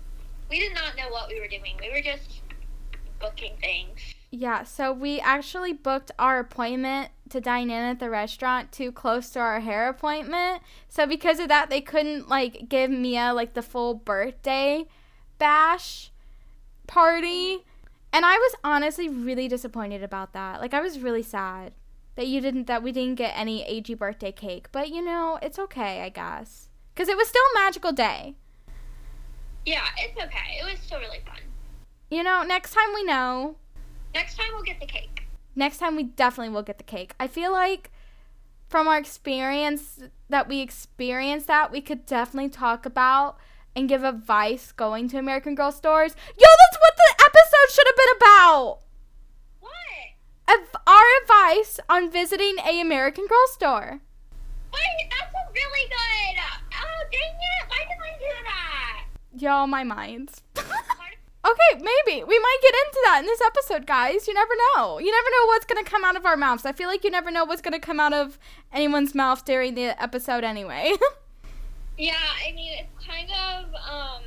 We 0.50 0.60
did 0.60 0.74
not 0.74 0.96
know 0.96 1.08
what 1.10 1.28
we 1.28 1.40
were 1.40 1.48
doing. 1.48 1.76
We 1.80 1.90
were 1.90 2.02
just 2.02 2.42
booking 3.20 3.56
things. 3.60 4.00
Yeah, 4.30 4.64
so 4.64 4.92
we 4.92 5.20
actually 5.20 5.72
booked 5.72 6.10
our 6.18 6.38
appointment 6.38 7.10
to 7.30 7.40
dine 7.40 7.70
in 7.70 7.82
at 7.82 7.98
the 7.98 8.10
restaurant 8.10 8.70
too 8.70 8.92
close 8.92 9.30
to 9.30 9.40
our 9.40 9.60
hair 9.60 9.88
appointment. 9.88 10.62
So 10.88 11.06
because 11.06 11.38
of 11.38 11.48
that, 11.48 11.70
they 11.70 11.80
couldn't 11.80 12.28
like 12.28 12.68
give 12.68 12.90
Mia 12.90 13.32
like 13.32 13.54
the 13.54 13.62
full 13.62 13.94
birthday 13.94 14.86
bash 15.38 16.10
party. 16.86 17.64
And 18.16 18.24
I 18.24 18.38
was 18.38 18.54
honestly 18.64 19.10
really 19.10 19.46
disappointed 19.46 20.02
about 20.02 20.32
that. 20.32 20.58
Like 20.58 20.72
I 20.72 20.80
was 20.80 21.00
really 21.00 21.22
sad 21.22 21.74
that 22.14 22.26
you 22.26 22.40
didn't 22.40 22.66
that 22.66 22.82
we 22.82 22.90
didn't 22.90 23.16
get 23.16 23.34
any 23.36 23.62
AG 23.62 23.92
birthday 23.92 24.32
cake. 24.32 24.68
But 24.72 24.88
you 24.88 25.04
know, 25.04 25.38
it's 25.42 25.58
okay, 25.58 26.00
I 26.00 26.08
guess. 26.08 26.70
Cuz 26.94 27.08
it 27.10 27.16
was 27.18 27.28
still 27.28 27.42
a 27.54 27.58
magical 27.58 27.92
day. 27.92 28.36
Yeah, 29.66 29.84
it's 29.98 30.18
okay. 30.18 30.60
It 30.62 30.64
was 30.64 30.80
still 30.80 30.98
really 30.98 31.20
fun. 31.26 31.40
You 32.10 32.22
know, 32.22 32.42
next 32.42 32.72
time 32.72 32.94
we 32.94 33.04
know, 33.04 33.56
Next 34.14 34.38
time 34.38 34.46
we'll 34.54 34.62
get 34.62 34.80
the 34.80 34.86
cake. 34.86 35.24
next 35.54 35.76
time 35.76 35.94
we 35.94 36.04
definitely 36.04 36.54
will 36.54 36.62
get 36.62 36.78
the 36.78 36.84
cake. 36.84 37.14
I 37.20 37.26
feel 37.26 37.52
like 37.52 37.90
from 38.66 38.88
our 38.88 38.96
experience 38.96 40.00
that 40.30 40.48
we 40.48 40.60
experienced 40.60 41.48
that, 41.48 41.70
we 41.70 41.82
could 41.82 42.06
definitely 42.06 42.48
talk 42.48 42.86
about 42.86 43.36
and 43.74 43.90
give 43.90 44.04
advice 44.04 44.72
going 44.72 45.06
to 45.10 45.18
American 45.18 45.54
Girl 45.54 45.70
stores. 45.70 46.16
Yo, 46.38 46.46
that's 46.62 46.80
what 46.80 46.96
the 46.96 47.15
should 47.70 47.86
have 47.86 47.96
been 47.96 48.16
about. 48.16 48.78
What? 49.60 50.60
Our 50.86 51.04
advice 51.22 51.80
on 51.88 52.10
visiting 52.10 52.56
a 52.64 52.80
American 52.80 53.26
Girl 53.26 53.46
store. 53.52 54.00
Wait, 54.72 55.10
that's 55.10 55.34
a 55.34 55.52
really 55.52 55.88
good. 55.88 56.42
Oh, 56.74 57.04
dang 57.10 57.20
it. 57.20 57.68
Why 57.68 57.78
did 57.88 57.98
I 58.02 58.18
do 58.18 58.44
that? 58.44 59.04
Y'all, 59.38 59.66
my 59.66 59.84
minds. 59.84 60.42
okay, 60.56 61.72
maybe. 61.74 62.24
We 62.24 62.38
might 62.38 62.58
get 62.62 62.74
into 62.74 63.00
that 63.04 63.18
in 63.20 63.26
this 63.26 63.40
episode, 63.44 63.86
guys. 63.86 64.28
You 64.28 64.34
never 64.34 64.52
know. 64.74 64.98
You 64.98 65.10
never 65.10 65.28
know 65.30 65.46
what's 65.46 65.66
going 65.66 65.84
to 65.84 65.90
come 65.90 66.04
out 66.04 66.16
of 66.16 66.24
our 66.26 66.36
mouths. 66.36 66.64
I 66.66 66.72
feel 66.72 66.88
like 66.88 67.04
you 67.04 67.10
never 67.10 67.30
know 67.30 67.44
what's 67.44 67.62
going 67.62 67.72
to 67.74 67.80
come 67.80 67.98
out 68.00 68.12
of 68.12 68.38
anyone's 68.72 69.14
mouth 69.14 69.44
during 69.44 69.74
the 69.74 70.00
episode 70.02 70.44
anyway. 70.44 70.92
Yeah, 71.98 72.12
I 72.46 72.52
mean, 72.52 72.72
it's 72.78 73.06
kind 73.06 73.30
of, 73.30 73.72
um, 73.74 74.22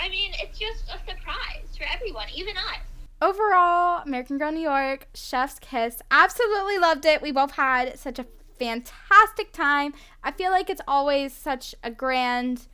I 0.00 0.08
mean, 0.08 0.32
it's 0.40 0.58
just 0.58 0.84
a 0.84 0.98
surprise 0.98 1.76
for 1.76 1.84
everyone, 1.92 2.26
even 2.34 2.56
us. 2.56 2.78
Overall, 3.20 4.02
American 4.04 4.38
Girl 4.38 4.52
New 4.52 4.60
York, 4.60 5.08
Chef's 5.14 5.58
Kiss. 5.58 6.00
Absolutely 6.10 6.78
loved 6.78 7.04
it. 7.04 7.20
We 7.20 7.32
both 7.32 7.52
had 7.52 7.98
such 7.98 8.18
a 8.18 8.26
fantastic 8.58 9.52
time. 9.52 9.94
I 10.22 10.30
feel 10.30 10.50
like 10.50 10.70
it's 10.70 10.80
always 10.86 11.32
such 11.32 11.74
a 11.82 11.90
grand, 11.90 12.68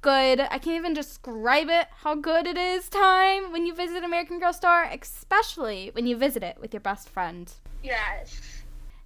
good, 0.00 0.40
I 0.40 0.58
can't 0.58 0.76
even 0.76 0.94
describe 0.94 1.68
it 1.68 1.88
how 2.02 2.14
good 2.14 2.46
it 2.46 2.56
is 2.56 2.88
time 2.88 3.52
when 3.52 3.66
you 3.66 3.74
visit 3.74 4.04
American 4.04 4.38
Girl 4.38 4.52
store, 4.52 4.84
especially 4.84 5.90
when 5.92 6.06
you 6.06 6.16
visit 6.16 6.42
it 6.42 6.58
with 6.60 6.72
your 6.72 6.80
best 6.80 7.08
friend. 7.08 7.52
Yes. 7.82 8.40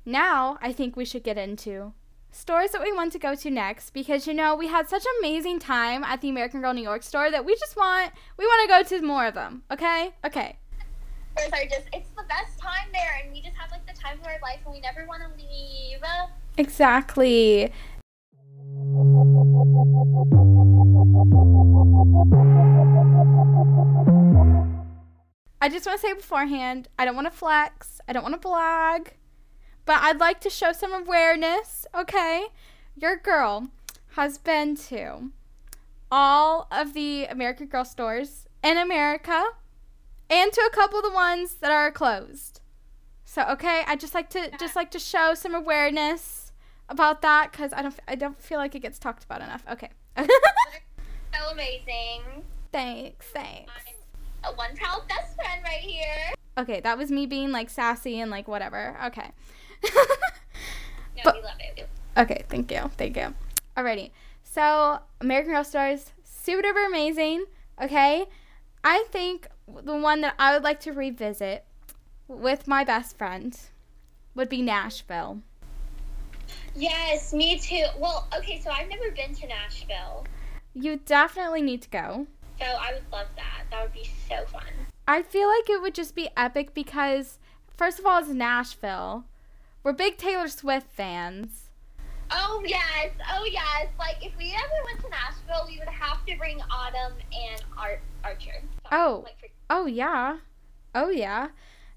Now, 0.04 0.58
I 0.60 0.72
think 0.72 0.96
we 0.96 1.04
should 1.04 1.24
get 1.24 1.38
into 1.38 1.94
stores 2.34 2.70
that 2.72 2.82
we 2.82 2.92
want 2.92 3.12
to 3.12 3.18
go 3.18 3.34
to 3.34 3.50
next 3.50 3.90
because 3.90 4.26
you 4.26 4.34
know 4.34 4.54
we 4.56 4.66
had 4.68 4.88
such 4.88 5.04
amazing 5.20 5.58
time 5.60 6.02
at 6.04 6.20
the 6.20 6.28
American 6.28 6.60
Girl 6.60 6.74
New 6.74 6.82
York 6.82 7.02
store 7.02 7.30
that 7.30 7.44
we 7.44 7.54
just 7.54 7.76
want 7.76 8.12
we 8.36 8.44
want 8.44 8.62
to 8.62 8.68
go 8.68 8.96
to 8.96 9.06
more 9.06 9.26
of 9.26 9.34
them. 9.34 9.62
Okay? 9.70 10.12
Okay. 10.24 10.58
Stores 11.36 11.52
are 11.52 11.64
just, 11.64 11.88
it's 11.92 12.08
the 12.10 12.22
best 12.28 12.58
time 12.60 12.86
there, 12.92 13.20
and 13.22 13.32
we 13.32 13.40
just 13.40 13.56
have, 13.56 13.68
like, 13.72 13.84
the 13.86 14.00
time 14.00 14.20
of 14.20 14.26
our 14.26 14.38
life, 14.40 14.60
and 14.64 14.72
we 14.72 14.80
never 14.80 15.04
want 15.04 15.20
to 15.20 15.28
leave. 15.36 15.98
Exactly. 16.56 17.72
I 25.60 25.68
just 25.68 25.86
want 25.86 26.00
to 26.00 26.06
say 26.06 26.12
beforehand, 26.12 26.86
I 27.00 27.04
don't 27.04 27.16
want 27.16 27.26
to 27.26 27.36
flex, 27.36 28.00
I 28.06 28.12
don't 28.12 28.22
want 28.22 28.40
to 28.40 28.48
brag, 28.48 29.16
but 29.86 30.02
I'd 30.02 30.20
like 30.20 30.40
to 30.40 30.50
show 30.50 30.72
some 30.72 30.92
awareness, 30.92 31.86
okay? 31.94 32.46
Your 32.96 33.16
girl 33.16 33.68
has 34.16 34.38
been 34.38 34.76
to 34.76 35.30
all 36.10 36.68
of 36.70 36.94
the 36.94 37.26
American 37.26 37.66
Girl 37.66 37.84
stores 37.84 38.46
in 38.62 38.78
America 38.78 39.50
and 40.30 40.52
to 40.52 40.60
a 40.60 40.74
couple 40.74 40.98
of 40.98 41.04
the 41.04 41.12
ones 41.12 41.54
that 41.54 41.70
are 41.70 41.90
closed. 41.90 42.60
So, 43.24 43.42
okay, 43.50 43.82
I 43.86 43.96
just 43.96 44.14
like 44.14 44.30
to 44.30 44.50
just 44.58 44.76
like 44.76 44.90
to 44.92 44.98
show 44.98 45.34
some 45.34 45.54
awareness 45.54 46.52
about 46.88 47.22
that 47.22 47.52
cuz 47.52 47.72
I 47.72 47.82
don't 47.82 47.98
I 48.06 48.14
don't 48.14 48.40
feel 48.40 48.58
like 48.58 48.74
it 48.74 48.80
gets 48.80 48.98
talked 48.98 49.24
about 49.24 49.40
enough. 49.42 49.64
Okay. 49.70 49.90
So 50.16 51.50
amazing. 51.50 52.44
thanks, 52.70 53.26
thanks. 53.26 53.72
I'm 54.44 54.52
a 54.52 54.56
one 54.56 54.76
proud 54.76 55.08
best 55.08 55.34
friend 55.34 55.62
right 55.64 55.80
here. 55.80 56.32
Okay, 56.56 56.78
that 56.80 56.96
was 56.96 57.10
me 57.10 57.26
being 57.26 57.50
like 57.50 57.68
sassy 57.68 58.20
and 58.20 58.30
like 58.30 58.46
whatever. 58.46 58.96
Okay. 59.06 59.32
No, 61.16 61.22
But- 61.24 61.34
we 61.36 61.42
love 61.42 61.52
it. 61.60 61.88
Okay, 62.16 62.44
thank 62.48 62.70
you. 62.70 62.90
Thank 62.96 63.16
you. 63.16 63.34
Alrighty. 63.76 64.10
So, 64.42 65.00
American 65.20 65.52
Girl 65.52 65.64
Stars, 65.64 66.12
super 66.24 66.62
duper 66.62 66.86
amazing. 66.86 67.44
Okay. 67.82 68.26
I 68.84 69.04
think 69.10 69.48
the 69.82 69.96
one 69.96 70.20
that 70.20 70.34
I 70.38 70.52
would 70.54 70.62
like 70.62 70.80
to 70.80 70.92
revisit 70.92 71.64
with 72.28 72.66
my 72.68 72.84
best 72.84 73.16
friend 73.18 73.58
would 74.34 74.48
be 74.48 74.60
Nashville. 74.62 75.40
Yes, 76.76 77.32
me 77.32 77.58
too. 77.58 77.84
Well, 77.98 78.28
okay, 78.36 78.60
so 78.60 78.70
I've 78.70 78.88
never 78.88 79.10
been 79.12 79.34
to 79.36 79.46
Nashville, 79.46 80.26
You 80.74 80.96
definitely 81.04 81.62
need 81.62 81.82
to 81.82 81.88
go. 81.90 82.26
so 82.60 82.66
I 82.66 82.92
would 82.94 83.04
love 83.12 83.28
that. 83.36 83.62
That 83.70 83.82
would 83.82 83.92
be 83.92 84.08
so 84.28 84.44
fun. 84.46 84.62
I 85.06 85.22
feel 85.22 85.48
like 85.48 85.68
it 85.70 85.80
would 85.82 85.94
just 85.94 86.14
be 86.14 86.28
epic 86.36 86.74
because, 86.74 87.38
first 87.76 87.98
of 87.98 88.06
all, 88.06 88.18
it's 88.20 88.28
Nashville. 88.28 89.24
We're 89.84 89.92
big 89.92 90.16
Taylor 90.16 90.48
Swift 90.48 90.90
fans. 90.90 91.68
Oh 92.30 92.62
yes, 92.66 93.10
oh 93.32 93.44
yes. 93.44 93.88
Like 93.98 94.24
if 94.24 94.36
we 94.38 94.52
ever 94.54 94.84
went 94.86 95.00
to 95.00 95.08
Nashville, 95.10 95.66
we 95.68 95.78
would 95.78 95.88
have 95.88 96.24
to 96.26 96.36
bring 96.36 96.60
Autumn 96.62 97.12
and 97.32 97.62
Art 97.76 98.00
Archer. 98.24 98.62
Oh. 98.90 99.22
Like 99.24 99.38
for- 99.38 99.46
Oh, 99.70 99.86
yeah. 99.86 100.38
Oh, 100.94 101.08
yeah. 101.10 101.48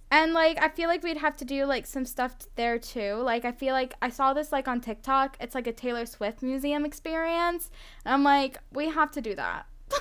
And 0.10 0.34
like 0.34 0.62
I 0.62 0.70
feel 0.70 0.88
like 0.88 1.03
we'd 1.03 1.17
have 1.17 1.36
to 1.38 1.46
do 1.46 1.65
like 1.65 1.86
some 1.86 2.06
stuff 2.06 2.36
there 2.56 2.79
too. 2.79 3.15
Like 3.15 3.44
I 3.44 3.51
feel 3.51 3.74
like 3.74 3.94
I 4.01 4.10
saw 4.10 4.34
this 4.34 4.51
like 4.53 4.67
on 4.67 4.79
TikTok. 4.79 5.36
It's 5.41 5.53
like 5.53 5.67
a 5.67 5.74
Taylor 5.74 6.06
Swift 6.06 6.41
museum 6.41 6.86
experience. 6.86 7.70
And 8.06 8.13
I'm 8.13 8.24
like, 8.24 8.58
we 8.72 8.89
have 8.89 9.12
to 9.12 9.22
do 9.22 9.36
that. 9.36 9.65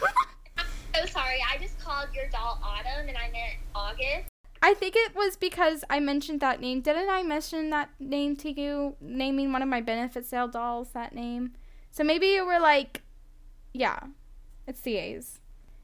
I'm 0.58 0.66
so 0.94 1.06
sorry, 1.06 1.38
I 1.52 1.58
just 1.58 1.78
called 1.80 2.08
your 2.14 2.28
doll 2.28 2.60
Autumn 2.62 3.08
and 3.08 3.18
I 3.18 3.30
meant 3.32 3.56
August. 3.74 4.28
I 4.62 4.74
think 4.74 4.94
it 4.96 5.14
was 5.14 5.36
because 5.36 5.84
I 5.90 6.00
mentioned 6.00 6.40
that 6.40 6.60
name. 6.60 6.80
Didn't 6.80 7.08
I 7.08 7.22
mention 7.22 7.70
that 7.70 7.90
name 8.00 8.36
to 8.36 8.50
you? 8.50 8.96
Naming 9.00 9.52
one 9.52 9.62
of 9.62 9.68
my 9.68 9.80
benefit 9.80 10.24
sale 10.24 10.48
dolls 10.48 10.90
that 10.92 11.14
name. 11.14 11.52
So 11.90 12.04
maybe 12.04 12.26
you 12.26 12.44
were 12.46 12.60
like, 12.60 13.02
yeah, 13.72 13.98
it's 14.66 14.80
the 14.80 14.96
A's. 14.96 15.40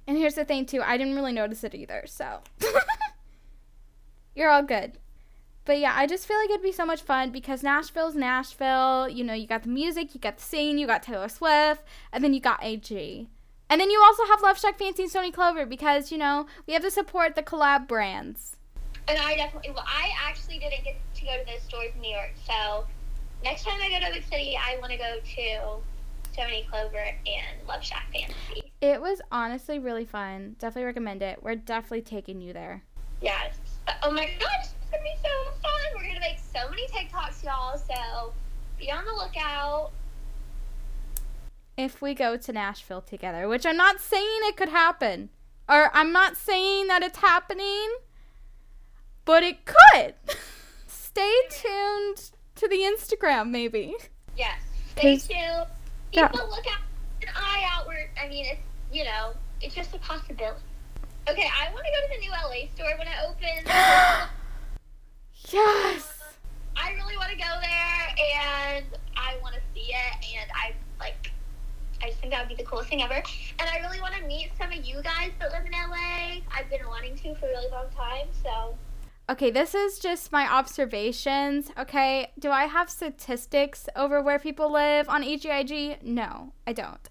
And 0.06 0.16
here's 0.16 0.34
the 0.34 0.44
thing 0.44 0.66
too, 0.66 0.82
I 0.82 0.96
didn't 0.96 1.14
really 1.14 1.32
notice 1.32 1.64
it 1.64 1.74
either. 1.74 2.04
So 2.06 2.40
you're 4.34 4.50
all 4.50 4.62
good. 4.62 4.98
But 5.64 5.78
yeah, 5.78 5.94
I 5.96 6.06
just 6.06 6.26
feel 6.26 6.38
like 6.38 6.50
it'd 6.50 6.62
be 6.62 6.72
so 6.72 6.84
much 6.84 7.02
fun 7.02 7.30
because 7.30 7.62
Nashville's 7.62 8.16
Nashville. 8.16 9.08
You 9.08 9.22
know, 9.22 9.34
you 9.34 9.46
got 9.46 9.62
the 9.62 9.68
music, 9.68 10.14
you 10.14 10.20
got 10.20 10.38
the 10.38 10.42
scene, 10.42 10.76
you 10.76 10.86
got 10.86 11.04
Taylor 11.04 11.28
Swift, 11.28 11.84
and 12.12 12.24
then 12.24 12.34
you 12.34 12.40
got 12.40 12.62
AG. 12.64 13.28
And 13.70 13.80
then 13.80 13.90
you 13.90 14.02
also 14.02 14.26
have 14.26 14.42
Love 14.42 14.58
Shack 14.58 14.78
Fancy 14.78 15.04
and 15.04 15.10
Stoney 15.10 15.30
Clover 15.30 15.64
because, 15.64 16.10
you 16.10 16.18
know, 16.18 16.46
we 16.66 16.74
have 16.74 16.82
to 16.82 16.90
support 16.90 17.36
the 17.36 17.42
collab 17.42 17.86
brands. 17.86 18.56
And 19.08 19.18
I 19.18 19.36
definitely, 19.36 19.70
well, 19.72 19.84
I 19.86 20.10
actually 20.28 20.58
didn't 20.58 20.84
get 20.84 20.96
to 21.14 21.24
go 21.24 21.36
to 21.38 21.44
those 21.44 21.62
stores 21.62 21.90
in 21.94 22.00
New 22.00 22.10
York. 22.10 22.32
So 22.46 22.86
next 23.42 23.64
time 23.64 23.80
I 23.82 23.90
go 23.90 24.06
to 24.06 24.12
Big 24.12 24.24
City, 24.24 24.56
I 24.56 24.78
want 24.78 24.92
to 24.92 24.98
go 24.98 25.16
to 25.20 25.82
Stoney 26.32 26.66
Clover 26.70 26.96
and 26.98 27.68
Love 27.68 27.84
Shack 27.84 28.06
Fantasy. 28.12 28.72
It 28.80 29.00
was 29.00 29.20
honestly 29.30 29.78
really 29.78 30.04
fun. 30.04 30.56
Definitely 30.58 30.84
recommend 30.84 31.22
it. 31.22 31.42
We're 31.42 31.56
definitely 31.56 32.02
taking 32.02 32.40
you 32.40 32.52
there. 32.52 32.82
Yes. 33.20 33.56
Oh 34.02 34.10
my 34.10 34.30
gosh, 34.38 34.66
it's 34.66 34.90
gonna 34.90 35.02
be 35.02 35.14
so 35.22 35.50
fun. 35.62 35.72
We're 35.94 36.08
gonna 36.08 36.20
make 36.20 36.38
so 36.38 36.68
many 36.70 36.86
TikToks, 36.88 37.44
y'all. 37.44 37.76
So 37.76 38.32
be 38.78 38.90
on 38.90 39.04
the 39.04 39.12
lookout. 39.12 39.90
If 41.76 42.02
we 42.02 42.14
go 42.14 42.36
to 42.36 42.52
Nashville 42.52 43.00
together, 43.00 43.48
which 43.48 43.64
I'm 43.66 43.76
not 43.76 44.00
saying 44.00 44.40
it 44.42 44.56
could 44.56 44.68
happen, 44.68 45.30
or 45.68 45.90
I'm 45.94 46.12
not 46.12 46.36
saying 46.36 46.86
that 46.88 47.02
it's 47.02 47.18
happening, 47.18 47.94
but 49.24 49.42
it 49.42 49.64
could. 49.64 50.14
Stay 50.86 51.34
tuned 51.50 52.30
to 52.56 52.68
the 52.68 52.78
Instagram, 52.78 53.50
maybe. 53.50 53.94
Yes. 54.36 54.60
Stay 54.92 55.00
Please. 55.00 55.26
tuned. 55.28 55.66
Yeah. 56.12 56.28
Keep 56.28 56.40
a 56.40 56.44
lookout, 56.44 56.80
an 57.22 57.28
eye 57.34 57.64
out. 57.72 57.86
Where 57.86 58.10
I 58.22 58.28
mean, 58.28 58.46
it's 58.46 58.60
you 58.92 59.04
know, 59.04 59.32
it's 59.60 59.74
just 59.74 59.94
a 59.94 59.98
possibility. 59.98 60.60
Okay, 61.28 61.48
I 61.48 61.72
want 61.72 61.84
to 61.86 61.92
go 61.92 62.00
to 62.02 62.14
the 62.14 62.20
new 62.20 62.30
LA 62.30 62.68
store 62.74 62.98
when 62.98 63.06
it 63.06 63.14
opens. 63.28 64.28
Yes. 65.50 66.22
I 66.76 66.92
really 66.92 67.16
want 67.16 67.30
to 67.30 67.36
go 67.36 67.44
there, 67.60 68.14
and 68.38 68.86
I 69.16 69.36
want 69.42 69.54
to 69.54 69.60
see 69.74 69.92
it, 69.92 70.38
and 70.40 70.50
I 70.54 70.72
like. 70.98 71.32
I 72.02 72.08
just 72.08 72.20
think 72.20 72.32
that 72.32 72.40
would 72.46 72.56
be 72.56 72.62
the 72.62 72.68
coolest 72.68 72.88
thing 72.88 73.02
ever. 73.02 73.14
And 73.14 73.68
I 73.68 73.78
really 73.80 74.00
want 74.00 74.14
to 74.14 74.24
meet 74.26 74.50
some 74.58 74.72
of 74.72 74.84
you 74.84 75.02
guys 75.02 75.30
that 75.38 75.52
live 75.52 75.64
in 75.66 75.72
LA. 75.72 76.40
I've 76.50 76.68
been 76.70 76.86
wanting 76.88 77.16
to 77.16 77.34
for 77.36 77.46
a 77.46 77.48
really 77.50 77.70
long 77.70 77.86
time, 77.96 78.28
so. 78.42 78.74
Okay, 79.32 79.50
this 79.50 79.74
is 79.74 79.98
just 79.98 80.30
my 80.30 80.46
observations. 80.46 81.70
Okay, 81.78 82.32
do 82.38 82.50
I 82.50 82.66
have 82.66 82.90
statistics 82.90 83.88
over 83.96 84.20
where 84.20 84.38
people 84.38 84.70
live 84.70 85.08
on 85.08 85.22
AGIG? 85.22 86.02
No, 86.02 86.52
I 86.66 86.74
don't. 86.74 87.08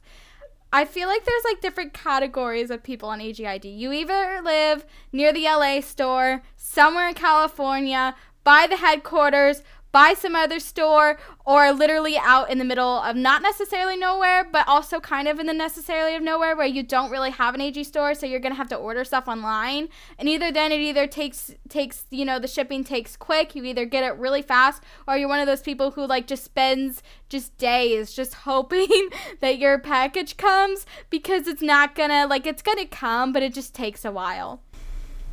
I 0.72 0.86
feel 0.86 1.08
like 1.08 1.26
there's 1.26 1.44
like 1.46 1.62
different 1.62 1.94
categories 1.94 2.70
of 2.70 2.84
people 2.84 3.10
on 3.10 3.22
AGIG. 3.22 3.66
You 3.66 3.92
either 3.92 4.40
live 4.44 4.86
near 5.12 5.34
the 5.34 5.46
LA 5.46 5.82
store, 5.82 6.44
somewhere 6.56 7.08
in 7.08 7.16
California, 7.16 8.14
by 8.44 8.68
the 8.68 8.78
headquarters, 8.78 9.64
by 9.92 10.14
some 10.14 10.36
other 10.36 10.60
store 10.60 11.18
or 11.46 11.72
literally 11.72 12.18
out 12.18 12.50
in 12.50 12.58
the 12.58 12.66
middle 12.66 13.02
of 13.02 13.16
not 13.16 13.42
necessarily 13.42 13.98
nowhere, 13.98 14.48
but 14.50 14.68
also 14.68 15.00
kind 15.00 15.28
of 15.28 15.40
in 15.40 15.48
the 15.48 15.54
necessarily 15.54 16.16
of 16.16 16.22
nowhere 16.22 16.56
where 16.56 16.68
you 16.68 16.84
don't 16.84 17.12
really 17.12 17.32
have 17.32 17.56
an 17.56 17.62
AG 17.62 17.84
store, 17.84 18.14
so 18.14 18.26
you're 18.26 18.40
gonna 18.40 18.56
have 18.56 18.70
to 18.70 18.76
order 18.76 19.04
stuff 19.04 19.28
online. 19.28 19.90
And 20.18 20.30
either 20.30 20.52
then 20.52 20.72
it 20.72 20.80
either 20.80 21.08
takes 21.08 21.54
takes 21.70 22.06
you 22.10 22.26
know 22.26 22.40
the 22.40 22.48
shipping 22.48 22.84
takes 22.84 23.16
quick, 23.16 23.56
you 23.56 23.64
either 23.66 23.86
get 23.86 24.04
it 24.04 24.18
really 24.18 24.42
fast, 24.42 24.84
or 25.08 25.18
you're 25.18 25.28
one 25.30 25.40
of 25.40 25.48
those 25.48 25.62
people 25.62 25.92
who 25.92 26.06
like 26.06 26.28
just 26.28 26.44
spends 26.44 27.04
just 27.30 27.58
days 27.58 28.14
just 28.14 28.34
hoping 28.46 29.10
that 29.40 29.58
your 29.58 29.80
package 29.80 30.38
comes 30.38 30.86
because 31.10 31.48
it's 31.48 31.62
not 31.62 31.96
gonna 31.96 32.26
like 32.28 32.46
it's 32.46 32.62
gonna 32.62 32.86
come, 32.86 33.34
but 33.34 33.44
it 33.44 33.54
just 33.54 33.74
takes 33.74 34.06
a 34.06 34.12
while. 34.12 34.62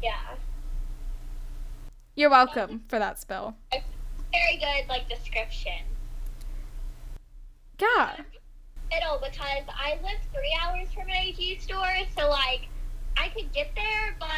Yeah. 0.03 0.37
You're 2.15 2.31
welcome 2.31 2.83
for 2.89 2.99
that 2.99 3.21
spill 3.21 3.55
very 4.39 4.59
good 4.59 4.89
like 4.89 5.09
description. 5.09 5.83
Yeah. 7.81 8.15
Um, 8.19 8.25
middle 8.91 9.19
because 9.19 9.65
I 9.69 9.99
live 10.03 10.19
three 10.33 10.57
hours 10.63 10.89
from 10.93 11.05
an 11.05 11.17
AG 11.17 11.59
store, 11.61 11.95
so 12.17 12.29
like 12.29 12.69
I 13.17 13.29
could 13.29 13.53
get 13.53 13.75
there, 13.75 14.17
but 14.19 14.29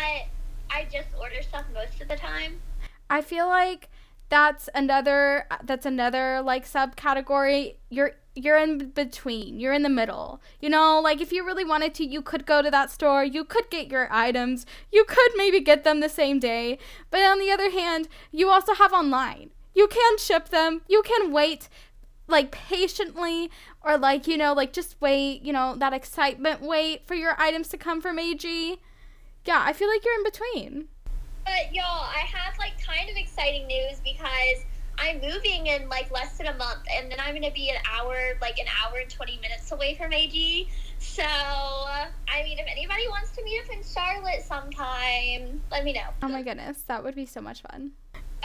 I 0.71 0.87
just 0.92 1.09
order 1.19 1.42
stuff 1.42 1.64
most 1.73 2.00
of 2.00 2.09
the 2.09 2.16
time. 2.16 2.61
I 3.09 3.23
feel 3.23 3.49
like 3.49 3.88
that's 4.28 4.69
another 4.75 5.47
that's 5.64 5.87
another 5.87 6.42
like 6.42 6.66
subcategory. 6.66 7.76
You're 7.88 8.12
you're 8.35 8.59
in 8.59 8.90
between. 8.90 9.59
You're 9.59 9.73
in 9.73 9.83
the 9.83 9.88
middle. 9.88 10.40
You 10.61 10.71
know, 10.71 11.00
like 11.00 11.21
if 11.21 11.33
you 11.33 11.45
really 11.45 11.64
wanted 11.64 11.95
to, 11.95 12.07
you 12.07 12.23
could 12.23 12.47
go 12.47 12.62
to 12.62 12.71
that 12.71 12.90
store. 12.90 13.25
You 13.25 13.45
could 13.45 13.71
get 13.71 13.90
your 13.90 14.09
items. 14.12 14.66
You 14.92 15.04
could 15.04 15.33
maybe 15.37 15.61
get 15.61 15.83
them 15.85 16.00
the 16.00 16.09
same 16.09 16.38
day. 16.38 16.78
But 17.11 17.21
on 17.23 17.38
the 17.38 17.50
other 17.50 17.71
hand, 17.71 18.09
you 18.30 18.49
also 18.49 18.75
have 18.75 18.92
online 18.92 19.50
you 19.75 19.89
can 19.89 20.19
ship 20.19 20.49
them. 20.49 20.83
You 20.89 21.03
can 21.03 21.33
wait 21.33 21.69
like 22.27 22.50
patiently 22.53 23.50
or 23.83 23.99
like, 23.99 24.27
you 24.27 24.37
know, 24.37 24.53
like 24.53 24.73
just 24.73 24.97
wait, 25.00 25.43
you 25.43 25.53
know, 25.53 25.75
that 25.77 25.93
excitement 25.93 26.62
wait 26.62 27.07
for 27.07 27.15
your 27.15 27.35
items 27.39 27.69
to 27.69 27.77
come 27.77 28.00
from 28.00 28.19
AG. 28.19 28.79
Yeah, 29.45 29.62
I 29.65 29.73
feel 29.73 29.89
like 29.89 30.05
you're 30.05 30.15
in 30.15 30.25
between. 30.25 30.89
But 31.45 31.75
y'all, 31.75 32.05
I 32.05 32.25
have 32.27 32.57
like 32.59 32.81
kind 32.85 33.09
of 33.09 33.17
exciting 33.17 33.67
news 33.67 34.00
because 34.05 34.65
I'm 34.99 35.21
moving 35.21 35.67
in 35.67 35.89
like 35.89 36.11
less 36.12 36.37
than 36.37 36.49
a 36.49 36.57
month 36.57 36.81
and 36.95 37.11
then 37.11 37.19
I'm 37.21 37.31
going 37.31 37.43
to 37.43 37.53
be 37.53 37.71
an 37.71 37.79
hour, 37.91 38.17
like 38.41 38.59
an 38.59 38.67
hour 38.83 38.99
and 38.99 39.09
20 39.09 39.39
minutes 39.39 39.73
away 39.73 39.95
from 39.95 40.12
AG. 40.12 40.69
So, 40.99 41.23
I 41.25 42.43
mean, 42.45 42.59
if 42.59 42.67
anybody 42.71 43.09
wants 43.09 43.31
to 43.37 43.43
meet 43.43 43.61
up 43.65 43.73
in 43.75 43.83
Charlotte 43.83 44.43
sometime, 44.43 45.62
let 45.73 45.85
me 45.85 45.95
know. 45.95 46.11
Oh 46.23 46.29
my 46.29 46.43
goodness, 46.43 46.83
that 46.83 47.03
would 47.03 47.15
be 47.15 47.25
so 47.25 47.41
much 47.41 47.62
fun. 47.62 47.93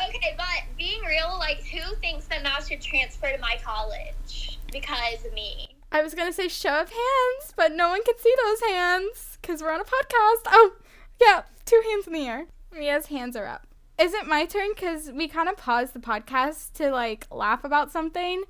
Okay, 0.09 0.33
but 0.37 0.77
being 0.77 1.01
real, 1.03 1.35
like, 1.39 1.63
who 1.63 1.95
thinks 1.97 2.25
that 2.27 2.43
Mal 2.43 2.61
should 2.61 2.81
transfer 2.81 3.31
to 3.31 3.37
my 3.39 3.57
college? 3.63 4.59
Because 4.71 5.25
of 5.25 5.33
me. 5.33 5.69
I 5.91 6.01
was 6.03 6.13
gonna 6.13 6.33
say 6.33 6.47
show 6.49 6.81
of 6.81 6.89
hands, 6.89 7.53
but 7.55 7.71
no 7.71 7.89
one 7.89 8.03
can 8.03 8.17
see 8.17 8.33
those 8.43 8.61
hands 8.69 9.37
because 9.41 9.61
we're 9.61 9.71
on 9.71 9.79
a 9.79 9.85
podcast. 9.85 10.47
Oh, 10.47 10.73
yeah, 11.21 11.43
two 11.65 11.81
hands 11.89 12.07
in 12.07 12.13
the 12.13 12.27
air. 12.27 12.45
Mia's 12.73 13.05
hands 13.05 13.35
are 13.37 13.45
up. 13.45 13.65
Is 13.97 14.13
it 14.13 14.27
my 14.27 14.45
turn? 14.45 14.69
Because 14.75 15.09
we 15.11 15.29
kind 15.29 15.47
of 15.47 15.55
paused 15.55 15.93
the 15.93 15.99
podcast 15.99 16.73
to 16.73 16.91
like 16.91 17.27
laugh 17.31 17.63
about 17.63 17.91
something, 17.93 18.43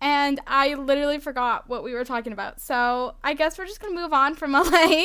and 0.00 0.40
I 0.46 0.72
literally 0.74 1.18
forgot 1.18 1.68
what 1.68 1.84
we 1.84 1.92
were 1.92 2.04
talking 2.04 2.32
about. 2.32 2.60
So 2.62 3.14
I 3.22 3.34
guess 3.34 3.58
we're 3.58 3.66
just 3.66 3.80
gonna 3.80 3.94
move 3.94 4.14
on 4.14 4.34
from 4.34 4.52
LA. 4.54 4.60
um, 4.62 5.04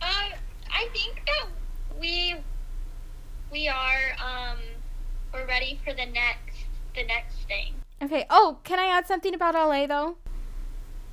I 0.00 0.88
think 0.94 1.20
that 1.26 1.46
we 2.00 2.36
we 3.52 3.68
are 3.68 4.16
um 4.24 4.56
we're 5.32 5.46
ready 5.46 5.80
for 5.84 5.92
the 5.92 6.06
next 6.06 6.66
the 6.94 7.04
next 7.04 7.36
thing. 7.46 7.74
Okay. 8.02 8.26
Oh, 8.30 8.58
can 8.64 8.78
I 8.78 8.86
add 8.86 9.06
something 9.06 9.34
about 9.34 9.54
LA 9.54 9.86
though? 9.86 10.16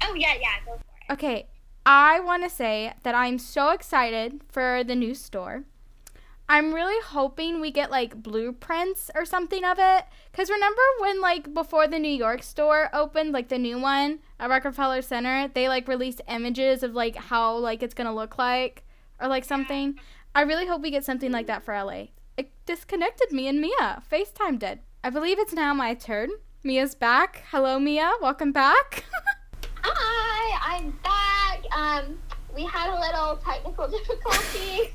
Oh 0.03 0.13
yeah, 0.13 0.33
yeah, 0.39 0.59
go 0.65 0.73
for 0.73 0.83
it. 1.09 1.13
Okay. 1.13 1.47
I 1.85 2.19
want 2.19 2.43
to 2.43 2.49
say 2.49 2.93
that 3.03 3.13
I'm 3.13 3.37
so 3.37 3.69
excited 3.69 4.41
for 4.49 4.83
the 4.83 4.95
new 4.95 5.13
store. 5.13 5.63
I'm 6.47 6.73
really 6.73 7.01
hoping 7.03 7.59
we 7.59 7.71
get 7.71 7.89
like 7.89 8.21
blueprints 8.21 9.09
or 9.15 9.25
something 9.25 9.63
of 9.63 9.77
it. 9.79 10.05
Cause 10.31 10.49
remember 10.49 10.81
when 10.99 11.21
like 11.21 11.53
before 11.53 11.87
the 11.87 11.99
New 11.99 12.11
York 12.11 12.43
store 12.43 12.89
opened, 12.93 13.33
like 13.33 13.49
the 13.49 13.57
new 13.57 13.79
one 13.79 14.19
at 14.39 14.49
Rockefeller 14.49 15.01
Center, 15.01 15.47
they 15.47 15.67
like 15.67 15.87
released 15.87 16.21
images 16.27 16.83
of 16.83 16.93
like 16.93 17.15
how 17.15 17.55
like 17.57 17.81
it's 17.81 17.95
gonna 17.95 18.13
look 18.13 18.37
like 18.37 18.83
or 19.19 19.27
like 19.27 19.45
something. 19.45 19.99
I 20.35 20.41
really 20.41 20.67
hope 20.67 20.81
we 20.81 20.91
get 20.91 21.05
something 21.05 21.31
like 21.31 21.47
mm-hmm. 21.47 21.53
that 21.53 21.63
for 21.63 21.73
LA 21.73 22.07
it 22.37 22.51
disconnected 22.65 23.31
me 23.31 23.47
and 23.47 23.59
Mia. 23.61 24.01
FaceTime 24.11 24.59
did. 24.59 24.79
I 25.03 25.09
believe 25.09 25.39
it's 25.39 25.53
now 25.53 25.73
my 25.73 25.93
turn. 25.93 26.29
Mia's 26.63 26.95
back. 26.95 27.43
Hello, 27.51 27.79
Mia. 27.79 28.11
Welcome 28.21 28.51
back. 28.51 29.03
Hi, 29.83 30.75
I'm 30.75 30.91
back. 31.03 31.63
Um, 31.71 32.17
we 32.55 32.65
had 32.65 32.89
a 32.89 32.99
little 32.99 33.37
technical 33.37 33.87
difficulty. 33.99 34.93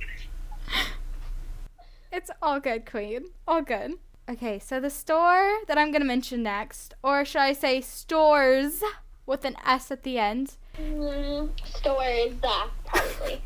it's 2.13 2.31
all 2.43 2.61
good, 2.61 2.85
Queen. 2.85 3.27
All 3.47 3.63
good. 3.63 3.95
Okay, 4.29 4.59
so 4.59 4.81
the 4.81 4.91
store 4.91 5.59
that 5.67 5.79
I'm 5.79 5.91
going 5.91 6.03
to 6.03 6.07
mention 6.07 6.43
next, 6.43 6.95
or 7.03 7.25
should 7.25 7.41
I 7.41 7.53
say 7.53 7.81
stores 7.81 8.83
with 9.27 9.45
an 9.45 9.57
S 9.65 9.91
at 9.91 10.03
the 10.03 10.19
end? 10.19 10.57
Mm, 10.77 11.51
stores, 11.67 12.35
uh, 12.43 12.67
probably. 12.85 13.43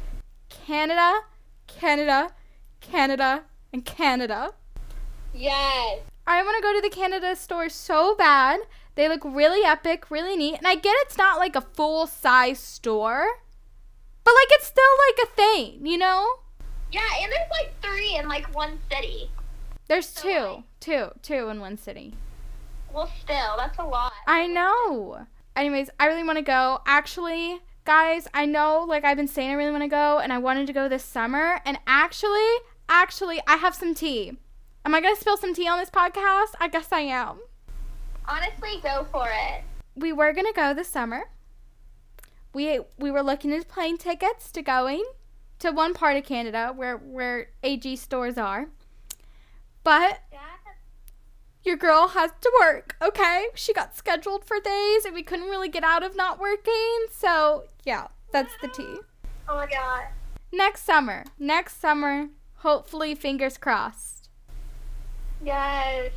Canada, 0.48 1.20
Canada, 1.66 2.30
Canada, 2.90 3.42
and 3.72 3.84
Canada. 3.84 4.52
Yes. 5.34 6.00
I 6.26 6.42
want 6.42 6.56
to 6.56 6.62
go 6.62 6.74
to 6.74 6.80
the 6.80 6.94
Canada 6.94 7.36
store 7.36 7.68
so 7.68 8.14
bad. 8.16 8.60
They 8.94 9.08
look 9.08 9.24
really 9.24 9.64
epic, 9.64 10.10
really 10.10 10.36
neat. 10.36 10.56
And 10.56 10.66
I 10.66 10.74
get 10.74 10.94
it's 11.02 11.18
not 11.18 11.38
like 11.38 11.54
a 11.54 11.60
full 11.60 12.06
size 12.06 12.58
store, 12.58 13.26
but 14.24 14.34
like 14.34 14.48
it's 14.50 14.66
still 14.66 14.84
like 15.08 15.28
a 15.28 15.34
thing, 15.34 15.86
you 15.86 15.98
know? 15.98 16.26
Yeah, 16.90 17.02
and 17.20 17.30
there's 17.30 17.50
like 17.50 17.74
three 17.82 18.16
in 18.16 18.28
like 18.28 18.52
one 18.54 18.78
city. 18.90 19.30
There's 19.88 20.08
so 20.08 20.22
two, 20.22 20.54
like, 20.54 20.64
two, 20.80 21.10
two 21.22 21.48
in 21.48 21.60
one 21.60 21.76
city. 21.76 22.14
Well, 22.92 23.10
still, 23.22 23.54
that's 23.56 23.78
a 23.78 23.84
lot. 23.84 24.12
I 24.26 24.46
know. 24.46 25.26
Anyways, 25.54 25.90
I 26.00 26.06
really 26.06 26.24
want 26.24 26.38
to 26.38 26.42
go. 26.42 26.80
Actually, 26.86 27.60
guys, 27.84 28.26
I 28.34 28.46
know 28.46 28.84
like 28.86 29.04
I've 29.04 29.16
been 29.16 29.28
saying 29.28 29.50
I 29.50 29.54
really 29.54 29.70
want 29.70 29.84
to 29.84 29.88
go 29.88 30.18
and 30.18 30.32
I 30.32 30.38
wanted 30.38 30.66
to 30.66 30.72
go 30.72 30.88
this 30.88 31.04
summer 31.04 31.60
and 31.64 31.78
actually 31.86 32.56
Actually, 32.88 33.40
I 33.46 33.56
have 33.56 33.74
some 33.74 33.94
tea. 33.94 34.38
Am 34.84 34.94
I 34.94 35.00
gonna 35.00 35.16
spill 35.16 35.36
some 35.36 35.54
tea 35.54 35.68
on 35.68 35.78
this 35.78 35.90
podcast? 35.90 36.54
I 36.60 36.68
guess 36.68 36.88
I 36.92 37.00
am. 37.00 37.40
Honestly, 38.28 38.80
go 38.82 39.06
for 39.10 39.28
it. 39.28 39.64
We 39.94 40.12
were 40.12 40.32
gonna 40.32 40.52
go 40.52 40.74
this 40.74 40.88
summer. 40.88 41.24
We 42.52 42.80
we 42.98 43.10
were 43.10 43.22
looking 43.22 43.52
at 43.52 43.68
plane 43.68 43.98
tickets 43.98 44.50
to 44.52 44.62
going 44.62 45.04
to 45.58 45.72
one 45.72 45.94
part 45.94 46.16
of 46.16 46.24
Canada 46.24 46.72
where 46.74 46.96
where 46.96 47.48
AG 47.62 47.96
stores 47.96 48.38
are. 48.38 48.68
But 49.82 50.20
your 51.66 51.76
girl 51.76 52.08
has 52.08 52.30
to 52.40 52.52
work, 52.60 52.96
okay? 53.02 53.46
She 53.54 53.72
got 53.72 53.96
scheduled 53.96 54.44
for 54.44 54.60
days 54.60 55.04
and 55.04 55.12
we 55.12 55.22
couldn't 55.24 55.48
really 55.48 55.68
get 55.68 55.82
out 55.82 56.04
of 56.04 56.16
not 56.16 56.38
working. 56.38 57.06
So, 57.10 57.64
yeah, 57.84 58.06
that's 58.32 58.54
the 58.62 58.68
tea. 58.68 58.96
Oh 59.48 59.56
my 59.56 59.66
god. 59.66 60.04
Next 60.52 60.84
summer. 60.84 61.24
Next 61.38 61.80
summer, 61.80 62.28
Hopefully, 62.58 63.14
fingers 63.14 63.58
crossed. 63.58 64.28
Yes. 65.42 66.12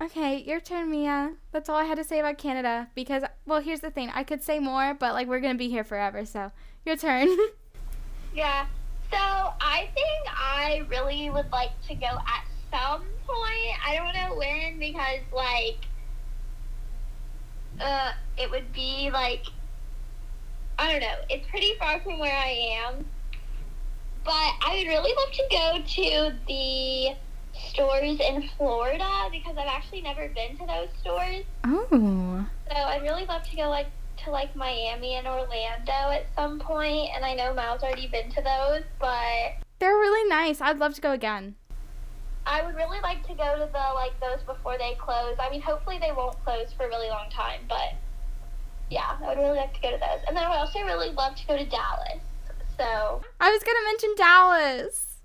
Okay, 0.00 0.42
your 0.42 0.60
turn, 0.60 0.90
Mia. 0.90 1.32
That's 1.50 1.68
all 1.68 1.76
I 1.76 1.84
had 1.84 1.98
to 1.98 2.04
say 2.04 2.20
about 2.20 2.38
Canada. 2.38 2.88
Because, 2.94 3.24
well, 3.46 3.60
here's 3.60 3.80
the 3.80 3.90
thing. 3.90 4.10
I 4.14 4.22
could 4.22 4.42
say 4.42 4.58
more, 4.58 4.94
but, 4.94 5.12
like, 5.14 5.26
we're 5.26 5.40
going 5.40 5.54
to 5.54 5.58
be 5.58 5.68
here 5.68 5.84
forever. 5.84 6.24
So, 6.24 6.52
your 6.84 6.96
turn. 6.96 7.28
yeah. 8.34 8.66
So, 9.10 9.16
I 9.16 9.88
think 9.94 10.28
I 10.28 10.84
really 10.88 11.30
would 11.30 11.50
like 11.50 11.70
to 11.88 11.94
go 11.94 12.06
at 12.06 12.44
some 12.70 13.02
point. 13.26 13.86
I 13.86 13.96
don't 13.96 14.14
know 14.14 14.36
when, 14.36 14.78
because, 14.78 15.20
like, 15.34 15.78
uh, 17.80 18.12
it 18.36 18.50
would 18.50 18.72
be, 18.72 19.10
like, 19.12 19.46
I 20.78 20.92
don't 20.92 21.00
know. 21.00 21.14
It's 21.28 21.46
pretty 21.48 21.74
far 21.78 22.00
from 22.00 22.20
where 22.20 22.36
I 22.36 22.78
am. 22.86 23.04
But 24.28 24.52
I 24.60 24.76
would 24.76 24.88
really 24.88 25.14
love 25.16 25.32
to 25.32 25.44
go 25.50 25.78
to 25.82 26.36
the 26.46 27.16
stores 27.70 28.20
in 28.20 28.46
Florida 28.58 29.08
because 29.32 29.56
I've 29.56 29.66
actually 29.66 30.02
never 30.02 30.28
been 30.28 30.54
to 30.58 30.66
those 30.66 30.88
stores. 31.00 31.46
Oh. 31.64 32.46
So 32.68 32.76
I'd 32.76 33.00
really 33.00 33.24
love 33.24 33.44
to 33.44 33.56
go 33.56 33.70
like 33.70 33.86
to 34.24 34.30
like 34.30 34.54
Miami 34.54 35.14
and 35.14 35.26
Orlando 35.26 36.10
at 36.12 36.26
some 36.36 36.60
point, 36.60 37.08
and 37.16 37.24
I 37.24 37.32
know 37.32 37.54
Mal's 37.54 37.82
already 37.82 38.06
been 38.08 38.30
to 38.32 38.42
those, 38.42 38.82
but 39.00 39.64
They're 39.78 39.96
really 39.96 40.28
nice. 40.28 40.60
I'd 40.60 40.78
love 40.78 40.92
to 40.96 41.00
go 41.00 41.12
again. 41.12 41.54
I 42.44 42.62
would 42.66 42.74
really 42.74 43.00
like 43.00 43.26
to 43.28 43.34
go 43.34 43.54
to 43.54 43.72
the 43.72 43.94
like 43.94 44.20
those 44.20 44.42
before 44.44 44.76
they 44.76 44.94
close. 45.00 45.36
I 45.40 45.48
mean, 45.48 45.62
hopefully 45.62 45.98
they 45.98 46.12
won't 46.14 46.38
close 46.44 46.70
for 46.76 46.84
a 46.84 46.88
really 46.88 47.08
long 47.08 47.30
time, 47.30 47.60
but 47.66 47.94
yeah, 48.90 49.16
I 49.24 49.28
would 49.28 49.38
really 49.38 49.56
like 49.56 49.72
to 49.72 49.80
go 49.80 49.90
to 49.90 49.96
those. 49.96 50.20
And 50.28 50.36
then 50.36 50.44
I 50.44 50.50
would 50.50 50.58
also 50.58 50.80
really 50.80 51.12
love 51.12 51.34
to 51.36 51.46
go 51.46 51.56
to 51.56 51.64
Dallas. 51.64 52.20
So, 52.78 53.20
I 53.40 53.50
was 53.50 53.62
gonna 53.62 53.84
mention 53.84 54.14
Dallas. 54.16 55.16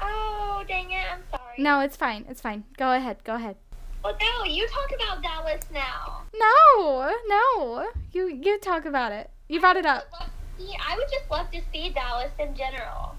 oh 0.00 0.62
dang 0.68 0.90
it, 0.92 1.04
I'm 1.12 1.22
sorry. 1.30 1.54
No, 1.58 1.80
it's 1.80 1.96
fine. 1.96 2.24
It's 2.28 2.40
fine. 2.40 2.64
Go 2.76 2.92
ahead. 2.92 3.24
Go 3.24 3.34
ahead. 3.36 3.56
Well, 4.04 4.16
no, 4.20 4.44
you 4.44 4.66
talk 4.68 4.90
about 4.94 5.22
Dallas 5.22 5.64
now. 5.72 6.22
No, 6.34 7.10
no. 7.28 7.88
You 8.12 8.26
you 8.28 8.58
talk 8.60 8.84
about 8.84 9.12
it. 9.12 9.30
You 9.48 9.60
brought 9.60 9.76
it 9.76 9.86
up. 9.86 10.04
I 10.12 10.18
would 10.18 10.20
love 10.20 10.30
to 10.58 10.62
see- 10.64 10.78
I 10.86 10.96
would 10.96 11.08
just 11.10 11.30
love 11.30 11.50
to 11.50 11.60
see 11.72 11.90
Dallas 11.90 12.32
in 12.38 12.54
general. 12.54 13.16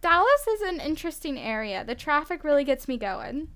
Dallas 0.00 0.46
is 0.48 0.62
an 0.62 0.80
interesting 0.80 1.38
area. 1.38 1.84
The 1.84 1.94
traffic 1.94 2.42
really 2.42 2.64
gets 2.64 2.88
me 2.88 2.96
going. 2.96 3.48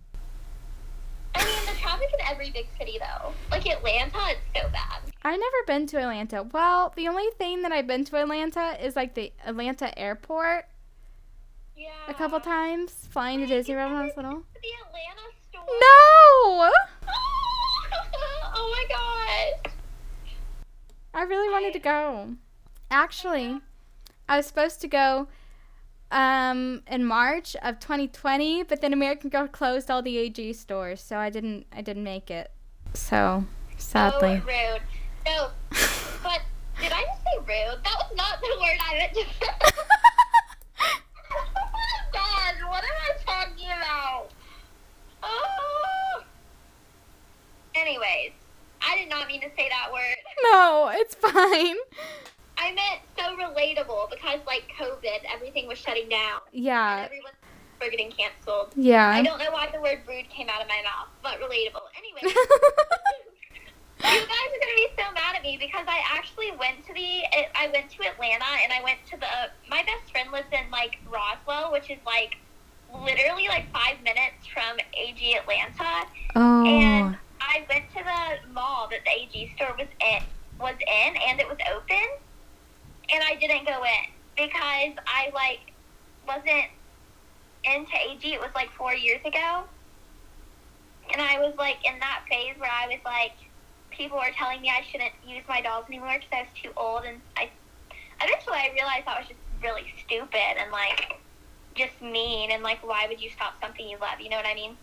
I 1.38 1.44
mean, 1.44 1.66
the 1.74 1.80
traffic 1.80 2.08
in 2.12 2.26
every 2.30 2.50
big 2.50 2.66
city 2.78 2.98
though, 2.98 3.32
like 3.50 3.66
Atlanta, 3.66 4.18
it's 4.30 4.40
so 4.62 4.68
bad. 4.70 5.00
I've 5.22 5.38
never 5.40 5.56
been 5.66 5.86
to 5.88 5.98
Atlanta. 5.98 6.42
Well, 6.44 6.92
the 6.96 7.08
only 7.08 7.26
thing 7.38 7.62
that 7.62 7.72
I've 7.72 7.86
been 7.86 8.04
to 8.06 8.16
Atlanta 8.16 8.76
is 8.84 8.94
like 8.96 9.14
the 9.14 9.32
Atlanta 9.44 9.96
airport 9.98 10.66
Yeah. 11.76 11.88
a 12.08 12.14
couple 12.14 12.38
times, 12.40 12.92
flying 13.10 13.40
to 13.40 13.46
Disney 13.46 13.74
World 13.74 13.92
when 13.92 14.00
I 14.00 14.04
was 14.04 14.16
little. 14.16 14.42
The 14.62 14.72
Atlanta 14.86 15.22
store. 15.48 15.64
No! 15.66 16.70
oh 18.54 18.70
my 18.72 18.94
god. 18.94 19.72
I 21.14 21.22
really 21.22 21.50
wanted 21.52 21.72
to 21.72 21.78
go. 21.78 22.34
Actually, 22.90 23.60
I 24.28 24.36
was 24.36 24.46
supposed 24.46 24.80
to 24.82 24.88
go 24.88 25.28
um 26.10 26.82
in 26.86 27.04
March 27.04 27.56
of 27.62 27.78
2020, 27.80 28.62
but 28.64 28.80
then 28.80 28.92
American 28.92 29.28
Girl 29.30 29.48
closed 29.48 29.90
all 29.90 30.02
the 30.02 30.16
AG 30.18 30.52
stores, 30.54 31.00
so 31.00 31.16
I 31.18 31.30
didn't 31.30 31.66
I 31.72 31.82
didn't 31.82 32.04
make 32.04 32.30
it. 32.30 32.50
So, 32.94 33.44
sadly. 33.76 34.40
Oh, 34.42 34.46
rude. 34.46 34.82
No, 35.26 35.48
but 36.22 36.40
did 36.80 36.92
I 36.92 37.02
just 37.04 37.22
say 37.24 37.38
rude? 37.38 37.82
That 37.84 37.96
was 37.98 38.12
not 38.16 38.40
the 38.40 38.56
word 38.60 38.78
I 38.80 38.94
meant 38.98 39.12
to 39.14 39.20
say. 39.40 39.72
God, 42.12 42.54
what 42.70 42.84
am 42.84 42.90
I 43.02 43.16
talking 43.24 43.66
about? 43.66 44.28
Oh. 45.22 46.22
Anyways, 47.74 48.32
I 48.80 48.96
did 48.96 49.08
not 49.08 49.26
mean 49.28 49.40
to 49.42 49.48
say 49.56 49.68
that 49.68 49.92
word. 49.92 50.16
no, 50.52 50.90
it's 50.94 51.14
fine. 51.14 51.76
I 52.66 52.74
meant 52.74 53.00
so 53.16 53.36
relatable 53.38 54.10
because, 54.10 54.40
like, 54.46 54.66
COVID, 54.78 55.22
everything 55.32 55.68
was 55.68 55.78
shutting 55.78 56.08
down. 56.08 56.40
And 56.52 56.64
Yeah. 56.64 57.04
everyone 57.04 57.32
were 57.80 57.90
getting 57.90 58.10
canceled. 58.10 58.72
Yeah. 58.74 59.08
I 59.08 59.22
don't 59.22 59.38
know 59.38 59.52
why 59.52 59.68
the 59.72 59.80
word 59.80 60.02
rude 60.08 60.28
came 60.30 60.48
out 60.48 60.60
of 60.60 60.68
my 60.68 60.82
mouth, 60.82 61.08
but 61.22 61.38
relatable. 61.38 61.86
Anyway, 61.96 62.22
you 64.02 64.20
guys 64.20 64.50
are 64.50 64.60
gonna 64.60 64.74
be 64.74 64.88
so 64.98 65.12
mad 65.14 65.36
at 65.36 65.42
me 65.42 65.56
because 65.60 65.86
I 65.86 66.02
actually 66.12 66.50
went 66.58 66.84
to 66.86 66.92
the 66.92 67.22
I 67.54 67.70
went 67.72 67.88
to 67.90 68.08
Atlanta 68.08 68.50
and 68.62 68.72
I 68.72 68.82
went 68.82 68.98
to 69.10 69.16
the 69.16 69.50
my 69.70 69.82
best 69.82 70.10
friend 70.10 70.30
lives 70.32 70.48
in 70.52 70.70
like 70.70 70.98
Roswell, 71.06 71.72
which 71.72 71.90
is 71.90 71.98
like 72.04 72.36
literally 72.92 73.48
like 73.48 73.70
five 73.72 74.02
minutes 74.02 74.46
from 74.52 74.76
AG 74.98 75.20
Atlanta, 75.36 76.06
oh. 76.34 76.66
and 76.66 77.16
I 77.40 77.64
went 77.70 77.84
to 77.96 78.02
the 78.04 78.52
mall 78.52 78.88
that 78.90 79.00
the 79.04 79.12
AG 79.22 79.52
store 79.56 79.74
was 79.78 79.88
in 80.00 80.22
was 80.58 80.76
in, 80.80 81.16
and 81.28 81.40
it 81.40 81.46
was 81.46 81.58
open, 81.74 82.06
and 83.12 83.22
I 83.22 83.36
didn't 83.36 83.66
go 83.66 83.82
in 83.84 84.10
because 84.36 84.94
I 85.06 85.30
like 85.34 85.72
wasn't 86.26 86.70
into 87.64 87.96
AG. 87.96 88.32
It 88.32 88.40
was 88.40 88.50
like 88.54 88.70
four 88.72 88.94
years 88.94 89.20
ago, 89.24 89.64
and 91.12 91.22
I 91.22 91.38
was 91.38 91.54
like 91.58 91.78
in 91.84 91.98
that 92.00 92.24
phase 92.28 92.54
where 92.58 92.70
I 92.70 92.86
was 92.86 93.00
like, 93.04 93.32
people 93.90 94.18
were 94.18 94.32
telling 94.36 94.60
me 94.60 94.70
I 94.70 94.82
shouldn't 94.90 95.12
use 95.26 95.42
my 95.48 95.60
dolls 95.60 95.84
anymore 95.88 96.16
because 96.18 96.30
I 96.32 96.40
was 96.42 96.50
too 96.62 96.70
old, 96.76 97.04
and 97.04 97.20
I 97.36 97.50
eventually 98.22 98.56
I 98.56 98.70
realized 98.74 99.06
that 99.06 99.18
was 99.18 99.28
just 99.28 99.40
really 99.62 99.86
stupid 100.04 100.60
and 100.60 100.70
like 100.70 101.20
just 101.74 102.00
mean 102.00 102.50
and 102.50 102.62
like 102.62 102.86
why 102.86 103.06
would 103.08 103.20
you 103.20 103.30
stop 103.30 103.54
something 103.60 103.86
you 103.88 103.98
love? 103.98 104.20
You 104.20 104.30
know 104.30 104.36
what 104.36 104.46
I 104.46 104.54
mean? 104.54 104.76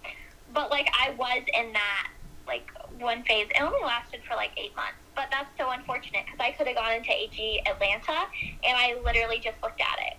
But 0.54 0.70
like 0.70 0.88
I 0.94 1.12
was 1.12 1.44
in 1.54 1.74
that 1.74 2.10
like 2.48 2.70
one 3.00 3.24
phase. 3.24 3.48
It 3.56 3.62
only 3.62 3.82
lasted 3.84 4.22
for 4.28 4.36
like 4.36 4.52
eight 4.58 4.76
months, 4.76 4.98
but 5.16 5.28
that's 5.32 5.50
so 5.58 5.70
unfortunate 5.72 6.26
because 6.26 6.40
I 6.40 6.52
could 6.52 6.68
have 6.68 6.76
gone 6.76 6.92
into 6.94 7.12
AG 7.12 7.62
Atlanta 7.66 8.26
and 8.64 8.78
I 8.78 8.96
literally 9.04 9.40
just 9.40 9.56
looked 9.64 9.82
at 9.82 9.98
it, 10.12 10.18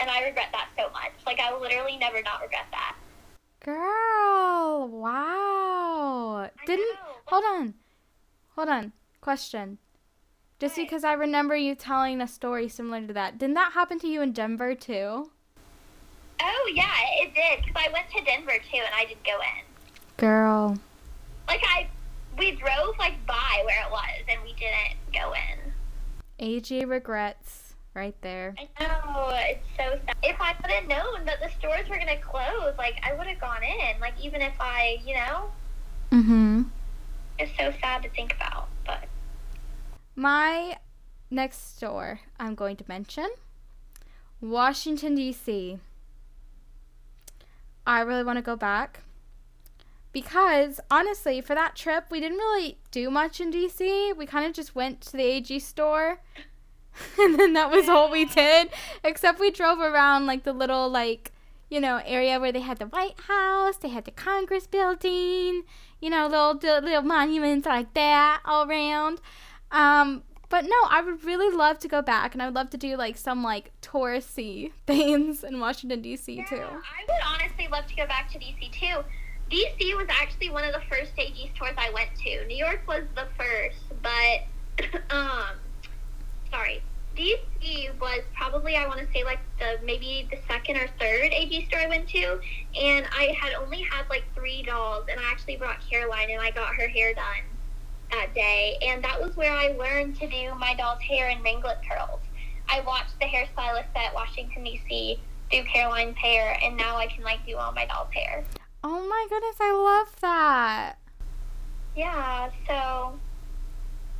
and 0.00 0.08
I 0.10 0.22
regret 0.24 0.48
that 0.52 0.68
so 0.76 0.90
much. 0.92 1.12
Like 1.26 1.40
I 1.40 1.52
will 1.52 1.60
literally 1.60 1.96
never 1.96 2.22
not 2.22 2.40
regret 2.42 2.66
that. 2.72 2.96
Girl, 3.62 4.88
wow. 4.88 6.48
I 6.50 6.50
Didn't 6.66 6.86
know. 6.94 7.16
hold 7.26 7.44
on. 7.44 7.74
Hold 8.56 8.68
on. 8.68 8.92
Question. 9.20 9.78
Just 10.58 10.76
What? 10.76 10.84
because 10.84 11.04
I 11.04 11.12
remember 11.12 11.54
you 11.56 11.74
telling 11.74 12.20
a 12.20 12.26
story 12.26 12.68
similar 12.68 13.06
to 13.06 13.12
that. 13.12 13.38
Didn't 13.38 13.54
that 13.54 13.72
happen 13.72 13.98
to 14.00 14.06
you 14.08 14.22
in 14.22 14.32
Denver 14.32 14.74
too? 14.74 15.30
Oh 16.42 16.72
yeah, 16.74 16.90
it 17.20 17.34
did 17.34 17.64
because 17.64 17.82
I 17.86 17.92
went 17.92 18.06
to 18.16 18.24
Denver 18.24 18.52
too 18.70 18.78
and 18.78 18.94
I 18.94 19.04
didn't 19.04 19.24
go 19.24 19.32
in. 19.40 19.64
Girl. 20.16 20.78
Like 21.50 21.62
I, 21.64 21.88
we 22.38 22.52
drove 22.52 22.96
like 23.00 23.26
by 23.26 23.62
where 23.64 23.84
it 23.84 23.90
was 23.90 24.22
and 24.28 24.40
we 24.44 24.52
didn't 24.54 25.12
go 25.12 25.32
in. 25.32 25.72
AG 26.38 26.84
regrets 26.84 27.74
right 27.92 28.14
there. 28.20 28.54
I 28.56 28.68
know 28.84 29.30
it's 29.32 29.66
so 29.76 29.98
sad. 30.06 30.14
If 30.22 30.40
I 30.40 30.54
would 30.62 30.70
have 30.70 30.86
known 30.86 31.24
that 31.24 31.40
the 31.42 31.50
stores 31.58 31.88
were 31.88 31.98
gonna 31.98 32.18
close, 32.18 32.72
like 32.78 32.94
I 33.02 33.14
would 33.14 33.26
have 33.26 33.40
gone 33.40 33.64
in. 33.64 34.00
Like 34.00 34.14
even 34.22 34.40
if 34.40 34.52
I, 34.60 34.98
you 35.04 35.14
know, 35.16 35.50
Mm-hmm. 36.12 36.62
it's 37.40 37.50
so 37.58 37.72
sad 37.80 38.04
to 38.04 38.08
think 38.10 38.32
about. 38.36 38.68
But 38.86 39.06
My 40.14 40.76
next 41.32 41.76
store 41.76 42.20
I'm 42.38 42.54
going 42.54 42.76
to 42.76 42.84
mention 42.86 43.28
Washington, 44.40 45.16
D.C. 45.16 45.78
I 47.84 48.00
really 48.02 48.22
want 48.22 48.36
to 48.38 48.42
go 48.42 48.54
back 48.54 49.00
because 50.12 50.80
honestly, 50.90 51.40
for 51.40 51.54
that 51.54 51.76
trip, 51.76 52.06
we 52.10 52.20
didn't 52.20 52.38
really 52.38 52.78
do 52.90 53.10
much 53.10 53.40
in 53.40 53.50
D.C. 53.50 54.12
We 54.12 54.26
kind 54.26 54.46
of 54.46 54.52
just 54.52 54.74
went 54.74 55.00
to 55.02 55.16
the 55.16 55.22
AG 55.22 55.58
store. 55.60 56.20
and 57.18 57.38
then 57.38 57.52
that 57.52 57.70
was 57.70 57.88
all 57.88 58.10
we 58.10 58.24
did, 58.24 58.70
except 59.04 59.40
we 59.40 59.50
drove 59.50 59.78
around 59.78 60.26
like 60.26 60.44
the 60.44 60.52
little 60.52 60.88
like 60.88 61.32
you 61.68 61.80
know 61.80 62.02
area 62.04 62.40
where 62.40 62.52
they 62.52 62.60
had 62.60 62.78
the 62.78 62.86
White 62.86 63.18
House, 63.28 63.76
they 63.76 63.88
had 63.88 64.04
the 64.04 64.10
Congress 64.10 64.66
building, 64.66 65.62
you 66.00 66.10
know 66.10 66.26
little 66.26 66.54
little 66.82 67.02
monuments 67.02 67.66
like 67.66 67.94
that 67.94 68.40
all 68.44 68.68
around. 68.68 69.20
Um, 69.70 70.24
but 70.48 70.64
no, 70.64 70.76
I 70.88 71.00
would 71.00 71.24
really 71.24 71.54
love 71.54 71.78
to 71.78 71.88
go 71.88 72.02
back, 72.02 72.34
and 72.34 72.42
I 72.42 72.46
would 72.46 72.56
love 72.56 72.70
to 72.70 72.76
do 72.76 72.96
like 72.96 73.16
some 73.16 73.42
like 73.44 73.70
touristy 73.80 74.72
things 74.86 75.44
in 75.44 75.60
Washington 75.60 76.02
D.C. 76.02 76.44
too. 76.48 76.56
I 76.56 77.04
would 77.06 77.22
honestly 77.24 77.68
love 77.70 77.86
to 77.86 77.94
go 77.94 78.06
back 78.06 78.30
to 78.32 78.38
DC 78.38 78.72
too. 78.72 79.04
DC 79.50 79.96
was 79.96 80.06
actually 80.08 80.50
one 80.50 80.64
of 80.64 80.72
the 80.72 80.80
first 80.88 81.10
AG 81.18 81.50
stores 81.56 81.74
I 81.76 81.90
went 81.90 82.10
to. 82.24 82.46
New 82.46 82.56
York 82.56 82.82
was 82.86 83.02
the 83.16 83.26
first, 83.36 83.82
but 84.00 85.10
um, 85.10 85.56
sorry, 86.52 86.80
DC 87.16 87.98
was 88.00 88.20
probably 88.32 88.76
I 88.76 88.86
want 88.86 89.00
to 89.00 89.12
say 89.12 89.24
like 89.24 89.40
the 89.58 89.80
maybe 89.84 90.28
the 90.30 90.38
second 90.46 90.76
or 90.76 90.86
third 91.00 91.32
AG 91.32 91.66
store 91.66 91.80
I 91.80 91.88
went 91.88 92.08
to, 92.10 92.40
and 92.80 93.06
I 93.12 93.34
had 93.40 93.54
only 93.54 93.82
had 93.82 94.08
like 94.08 94.22
three 94.36 94.62
dolls, 94.62 95.06
and 95.10 95.18
I 95.18 95.24
actually 95.24 95.56
brought 95.56 95.78
Caroline, 95.90 96.30
and 96.30 96.40
I 96.40 96.52
got 96.52 96.74
her 96.76 96.86
hair 96.86 97.12
done 97.12 97.42
that 98.12 98.32
day, 98.34 98.78
and 98.82 99.02
that 99.02 99.20
was 99.20 99.36
where 99.36 99.52
I 99.52 99.72
learned 99.72 100.16
to 100.20 100.28
do 100.28 100.54
my 100.58 100.74
doll's 100.74 101.02
hair 101.02 101.28
in 101.28 101.42
ringlet 101.42 101.78
curls. 101.88 102.20
I 102.68 102.82
watched 102.82 103.18
the 103.18 103.26
hairstylist 103.26 103.96
at 103.96 104.14
Washington 104.14 104.62
D.C. 104.62 105.20
do 105.50 105.64
Caroline's 105.64 106.16
hair, 106.18 106.56
and 106.62 106.76
now 106.76 106.96
I 106.96 107.08
can 107.08 107.24
like 107.24 107.44
do 107.44 107.56
all 107.56 107.72
my 107.72 107.86
doll's 107.86 108.12
hair. 108.14 108.44
Oh 108.82 109.08
my 109.08 109.26
goodness, 109.28 109.56
I 109.60 109.72
love 109.72 110.20
that. 110.20 110.94
Yeah, 111.96 112.50
so 112.66 113.18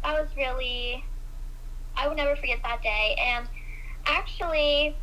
that 0.02 0.20
was 0.20 0.28
really 0.36 1.04
I 1.96 2.08
will 2.08 2.16
never 2.16 2.36
forget 2.36 2.60
that 2.62 2.82
day. 2.82 3.16
And 3.18 3.46
actually, 4.06 4.96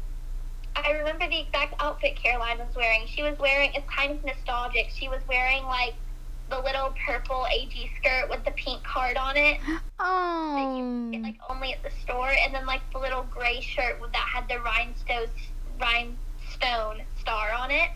I 0.76 0.92
remember 0.92 1.28
the 1.28 1.42
exact 1.42 1.76
outfit 1.80 2.16
Caroline 2.16 2.60
was 2.60 2.76
wearing. 2.76 3.08
She 3.08 3.24
was 3.24 3.38
wearing 3.40 3.72
it's 3.74 3.90
kind 3.90 4.12
of 4.12 4.24
nostalgic. 4.26 4.90
She 4.90 5.08
was 5.08 5.22
wearing 5.28 5.64
like 5.64 5.94
the 6.50 6.60
little 6.60 6.94
purple 7.06 7.46
AG 7.52 7.92
skirt 7.98 8.30
with 8.30 8.44
the 8.46 8.52
pink 8.52 8.84
card 8.84 9.18
on 9.18 9.38
it. 9.38 9.60
Oh. 10.00 11.10
It, 11.12 11.24
like 11.24 11.38
only 11.50 11.74
at 11.74 11.82
the 11.82 11.90
store, 12.04 12.30
and 12.30 12.54
then 12.54 12.68
like 12.68 12.82
the 12.94 13.00
little 13.00 13.24
gray 13.24 13.62
shirt 13.62 14.00
that 14.00 14.16
had 14.16 14.48
the 14.48 14.60
rhinestone 14.60 15.28
rhinestone 15.82 17.02
star 17.20 17.52
on 17.52 17.72
it. 17.72 17.90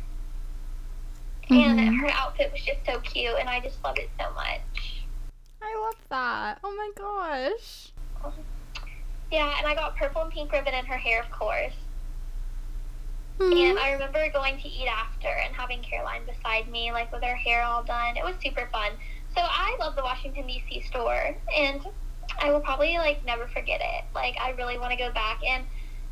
Mhm. 1.52 1.80
And 1.80 1.96
her 2.00 2.10
outfit 2.12 2.52
was 2.52 2.62
just 2.62 2.86
so 2.86 3.00
cute, 3.02 3.36
and 3.40 3.50
I 3.50 3.60
just 3.60 3.84
love 3.84 3.98
it 3.98 4.10
so 4.20 4.32
much. 4.34 4.62
I 5.62 5.76
love 5.86 5.96
that. 6.10 6.60
Oh 6.64 6.72
my 6.76 6.92
gosh. 6.96 7.90
Yeah, 9.32 9.54
and 9.58 9.68
I 9.68 9.76
got 9.76 9.96
purple 9.96 10.22
and 10.24 10.32
pink 10.32 10.52
ribbon 10.52 10.74
in 10.74 10.86
her 10.86 10.98
hair, 10.98 11.22
of 11.22 11.32
course. 11.32 11.74
Hmm. 13.38 13.54
And 13.54 13.80
I 13.80 13.92
remember 13.92 14.30
going 14.32 14.60
to 14.60 14.68
eat 14.68 14.88
after 14.88 15.30
and 15.30 15.56
having 15.56 15.82
Caroline 15.82 16.26
beside 16.26 16.68
me, 16.68 16.92
like 16.92 17.12
with 17.12 17.24
her 17.24 17.36
hair 17.36 17.64
all 17.64 17.84
done. 17.84 18.18
It 18.18 18.24
was 18.24 18.36
super 18.44 18.68
fun. 18.72 18.92
So 19.36 19.42
I 19.42 19.78
love 19.80 19.96
the 19.96 20.04
Washington 20.04 20.48
D.C. 20.48 20.82
store, 20.82 21.36
and 21.58 21.82
I 22.42 22.52
will 22.52 22.60
probably 22.60 22.98
like 22.98 23.24
never 23.26 23.48
forget 23.48 23.82
it. 23.82 24.04
Like 24.14 24.36
I 24.42 24.52
really 24.52 24.78
want 24.78 24.92
to 24.92 24.98
go 24.98 25.12
back, 25.12 25.40
and 25.48 25.66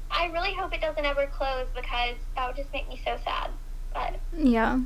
I 0.10 0.28
really 0.28 0.54
hope 0.54 0.74
it 0.74 0.82
doesn't 0.82 1.06
ever 1.06 1.28
close 1.28 1.68
because 1.76 2.16
that 2.36 2.48
would 2.48 2.56
just 2.56 2.72
make 2.74 2.88
me 2.88 3.02
so 3.06 3.18
sad. 3.24 3.52
But 3.94 4.20
Yeah. 4.36 4.80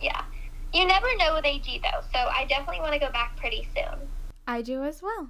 Yeah, 0.00 0.24
you 0.72 0.86
never 0.86 1.06
know 1.18 1.34
with 1.34 1.44
AG 1.44 1.80
though, 1.82 2.00
so 2.12 2.18
I 2.18 2.44
definitely 2.46 2.80
want 2.80 2.92
to 2.92 2.98
go 2.98 3.10
back 3.10 3.36
pretty 3.36 3.68
soon. 3.74 4.08
I 4.46 4.62
do 4.62 4.82
as 4.84 5.02
well. 5.02 5.28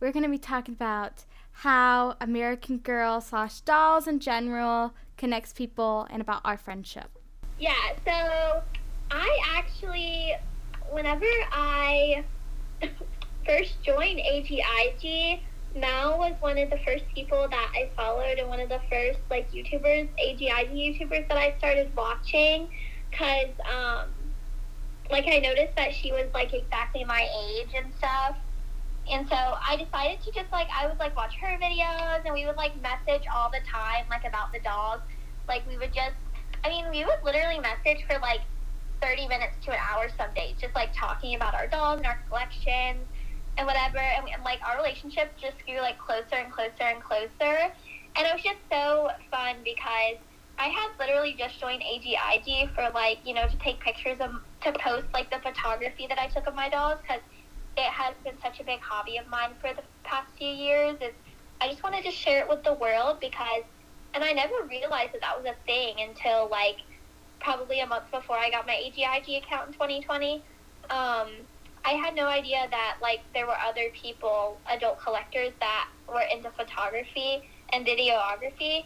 We're 0.00 0.10
going 0.10 0.24
to 0.24 0.28
be 0.28 0.38
talking 0.38 0.74
about 0.74 1.24
how 1.52 2.16
American 2.20 2.78
Girl 2.78 3.20
slash 3.20 3.60
dolls 3.60 4.08
in 4.08 4.18
general 4.18 4.94
connects 5.16 5.52
people 5.52 6.08
and 6.10 6.20
about 6.20 6.40
our 6.44 6.56
friendship. 6.56 7.18
Yeah, 7.60 7.74
so 8.04 8.62
I 9.12 9.38
actually, 9.54 10.32
whenever 10.90 11.26
I 11.52 12.24
first 13.46 13.80
joined 13.84 14.18
AGIG, 14.18 15.40
Mal 15.74 16.18
was 16.18 16.34
one 16.40 16.58
of 16.58 16.70
the 16.70 16.78
first 16.84 17.04
people 17.14 17.46
that 17.48 17.72
I 17.74 17.90
followed 17.96 18.38
and 18.38 18.48
one 18.48 18.60
of 18.60 18.68
the 18.68 18.80
first 18.90 19.20
like 19.30 19.50
YouTubers, 19.52 20.08
AGIG 20.18 20.70
YouTubers 20.70 21.28
that 21.28 21.38
I 21.38 21.56
started 21.58 21.90
watching 21.96 22.68
because 23.10 23.50
um, 23.70 24.08
like 25.10 25.26
I 25.26 25.38
noticed 25.38 25.74
that 25.76 25.94
she 25.94 26.12
was 26.12 26.26
like 26.34 26.52
exactly 26.52 27.04
my 27.04 27.26
age 27.46 27.70
and 27.74 27.92
stuff. 27.94 28.36
And 29.10 29.28
so 29.28 29.34
I 29.34 29.76
decided 29.76 30.22
to 30.24 30.32
just 30.32 30.52
like 30.52 30.68
I 30.74 30.86
would 30.86 30.98
like 30.98 31.16
watch 31.16 31.34
her 31.40 31.58
videos 31.58 32.24
and 32.24 32.34
we 32.34 32.46
would 32.46 32.56
like 32.56 32.72
message 32.82 33.24
all 33.34 33.50
the 33.50 33.60
time 33.70 34.04
like 34.10 34.24
about 34.24 34.52
the 34.52 34.60
dogs. 34.60 35.02
Like 35.48 35.66
we 35.66 35.78
would 35.78 35.92
just 35.92 36.16
I 36.64 36.68
mean 36.68 36.90
we 36.90 37.04
would 37.04 37.22
literally 37.24 37.58
message 37.60 38.04
for 38.08 38.18
like 38.20 38.40
30 39.00 39.26
minutes 39.26 39.56
to 39.64 39.72
an 39.72 39.78
hour 39.90 40.08
some 40.16 40.32
days 40.34 40.54
just 40.60 40.74
like 40.74 40.94
talking 40.94 41.34
about 41.34 41.54
our 41.54 41.66
dogs 41.66 41.98
and 41.98 42.06
our 42.06 42.22
collections 42.28 43.06
and 43.58 43.66
whatever 43.66 43.98
and, 43.98 44.24
we, 44.24 44.32
and 44.32 44.42
like 44.44 44.60
our 44.66 44.76
relationship 44.76 45.32
just 45.40 45.56
grew 45.66 45.80
like 45.80 45.98
closer 45.98 46.36
and 46.36 46.52
closer 46.52 46.84
and 46.84 47.02
closer 47.02 47.72
and 48.16 48.26
it 48.26 48.32
was 48.32 48.42
just 48.42 48.58
so 48.70 49.08
fun 49.30 49.56
because 49.64 50.16
I 50.58 50.68
had 50.68 50.90
literally 50.98 51.34
just 51.38 51.58
joined 51.60 51.82
AGIG 51.82 52.74
for 52.74 52.90
like 52.94 53.18
you 53.24 53.34
know 53.34 53.46
to 53.48 53.56
take 53.58 53.80
pictures 53.80 54.18
of 54.20 54.30
to 54.62 54.72
post 54.78 55.06
like 55.12 55.30
the 55.30 55.38
photography 55.38 56.06
that 56.08 56.18
I 56.18 56.28
took 56.28 56.46
of 56.46 56.54
my 56.54 56.68
dogs 56.68 57.00
because 57.02 57.22
it 57.76 57.90
has 57.90 58.14
been 58.24 58.34
such 58.42 58.60
a 58.60 58.64
big 58.64 58.80
hobby 58.80 59.16
of 59.16 59.26
mine 59.28 59.50
for 59.60 59.72
the 59.74 59.82
past 60.04 60.28
few 60.36 60.48
years. 60.48 60.96
Is 61.00 61.14
I 61.60 61.68
just 61.68 61.82
wanted 61.82 62.04
to 62.04 62.10
share 62.10 62.40
it 62.40 62.48
with 62.48 62.62
the 62.64 62.74
world 62.74 63.18
because, 63.20 63.64
and 64.14 64.22
I 64.22 64.32
never 64.32 64.54
realized 64.68 65.14
that 65.14 65.22
that 65.22 65.36
was 65.36 65.46
a 65.46 65.56
thing 65.66 65.96
until 66.06 66.48
like 66.50 66.76
probably 67.40 67.80
a 67.80 67.86
month 67.86 68.10
before 68.10 68.36
I 68.36 68.50
got 68.50 68.66
my 68.66 68.74
AGIG 68.74 69.42
account 69.42 69.68
in 69.68 69.72
2020. 69.72 70.42
Um, 70.90 71.28
I 71.84 71.92
had 71.92 72.14
no 72.14 72.26
idea 72.26 72.66
that 72.70 72.98
like 73.02 73.20
there 73.34 73.46
were 73.46 73.56
other 73.58 73.88
people, 73.92 74.58
adult 74.70 75.00
collectors 75.00 75.52
that 75.60 75.88
were 76.08 76.24
into 76.32 76.50
photography 76.50 77.42
and 77.72 77.86
videography. 77.86 78.84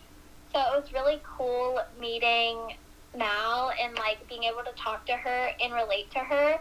So 0.53 0.61
it 0.61 0.81
was 0.81 0.93
really 0.93 1.21
cool 1.37 1.81
meeting 2.01 2.77
Mal 3.17 3.73
and 3.83 3.95
like 3.97 4.27
being 4.29 4.45
able 4.45 4.63
to 4.65 4.73
talk 4.77 5.07
to 5.07 5.13
her 5.13 5.51
and 5.61 5.73
relate 5.73 6.11
to 6.13 6.19
her 6.21 6.59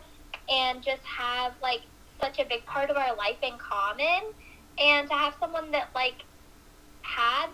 and 0.49 0.83
just 0.83 1.03
have 1.03 1.53
like 1.61 1.81
such 2.19 2.39
a 2.39 2.45
big 2.45 2.65
part 2.65 2.89
of 2.89 2.97
our 2.97 3.15
life 3.15 3.37
in 3.41 3.57
common. 3.57 4.33
And 4.77 5.09
to 5.09 5.15
have 5.15 5.35
someone 5.39 5.71
that 5.71 5.89
like 5.95 6.23
had 7.01 7.47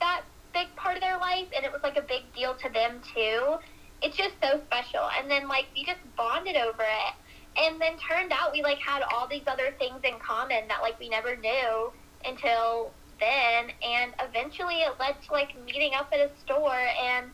that 0.00 0.22
big 0.54 0.74
part 0.76 0.96
of 0.96 1.02
their 1.02 1.18
life 1.18 1.48
and 1.54 1.64
it 1.64 1.72
was 1.72 1.82
like 1.82 1.98
a 1.98 2.02
big 2.02 2.22
deal 2.34 2.54
to 2.54 2.70
them 2.70 3.00
too 3.14 3.56
it's 4.02 4.16
just 4.16 4.34
so 4.42 4.60
special. 4.66 5.08
And 5.18 5.30
then 5.30 5.48
like 5.48 5.66
we 5.74 5.84
just 5.84 6.00
bonded 6.16 6.56
over 6.56 6.82
it 6.82 7.14
and 7.58 7.80
then 7.80 7.96
turned 7.98 8.32
out 8.32 8.52
we 8.52 8.62
like 8.62 8.78
had 8.78 9.02
all 9.02 9.26
these 9.28 9.44
other 9.46 9.74
things 9.78 10.00
in 10.04 10.18
common 10.18 10.68
that 10.68 10.82
like 10.82 10.98
we 11.00 11.08
never 11.08 11.36
knew 11.36 11.92
until 12.24 12.92
then 13.18 13.70
and 13.82 14.12
eventually 14.20 14.82
it 14.82 14.92
led 15.00 15.14
to 15.22 15.32
like 15.32 15.56
meeting 15.64 15.92
up 15.94 16.08
at 16.12 16.20
a 16.20 16.30
store 16.44 16.86
and 17.02 17.30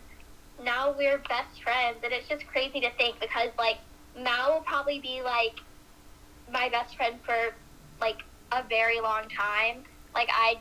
now 0.63 0.95
we're 0.97 1.19
best 1.29 1.63
friends 1.63 1.99
and 2.05 2.13
it's 2.13 2.29
just 2.29 2.47
crazy 2.47 2.81
to 2.81 2.91
think 2.99 3.19
because 3.21 3.49
like 3.59 3.79
Mal 4.17 4.55
will 4.55 4.61
probably 4.61 5.01
be 5.01 5.23
like 5.23 5.59
my 6.51 6.69
best 6.69 6.97
friend 6.97 7.19
for 7.25 7.55
like 8.01 8.19
a 8.53 8.63
very 8.69 9.01
long 9.01 9.23
time. 9.29 9.85
Like 10.15 10.29
I 10.31 10.57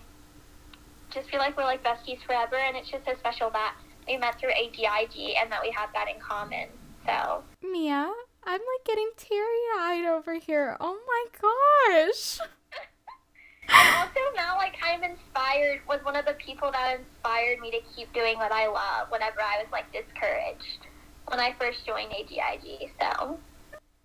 just 1.10 1.30
feel 1.30 1.40
like 1.40 1.58
we're 1.58 1.64
like 1.64 1.84
besties 1.84 2.24
forever 2.26 2.56
and 2.56 2.78
it's 2.78 2.90
just 2.90 3.06
so 3.06 3.14
special 3.20 3.50
that 3.52 3.76
we 4.08 4.18
met 4.18 4.40
through 4.40 4.52
AGIG 4.52 5.36
and 5.42 5.52
that 5.52 5.60
we 5.62 5.72
have 5.72 5.90
that 5.94 6.08
in 6.08 6.20
common. 6.22 6.70
So 7.06 7.44
Mia, 7.62 8.12
I'm 8.44 8.60
like 8.60 8.86
getting 8.86 9.10
teary 9.18 9.46
eyed 9.78 10.06
over 10.06 10.36
here. 10.36 10.78
Oh 10.80 10.98
my 11.08 11.26
gosh. 11.42 12.40
and 13.70 13.96
also 13.98 14.20
now 14.36 14.58
like 14.58 14.76
I'm 14.84 15.04
inspired 15.04 15.82
was 15.88 16.04
one 16.04 16.16
of 16.16 16.26
the 16.26 16.34
people 16.34 16.72
that 16.72 17.00
inspired 17.00 17.60
me 17.60 17.72
to 17.72 17.80
keep 17.96 18.12
doing 18.14 18.38
what 18.38 18.52
I 18.52 18.68
love 18.68 19.10
whenever 19.10 19.42
I 19.42 19.62
was 19.62 19.68
like 19.72 19.92
discouraged 19.92 20.88
when 21.28 21.40
I 21.40 21.56
first 21.60 21.86
joined 21.86 22.12
AGIG. 22.12 22.92
So 23.00 23.40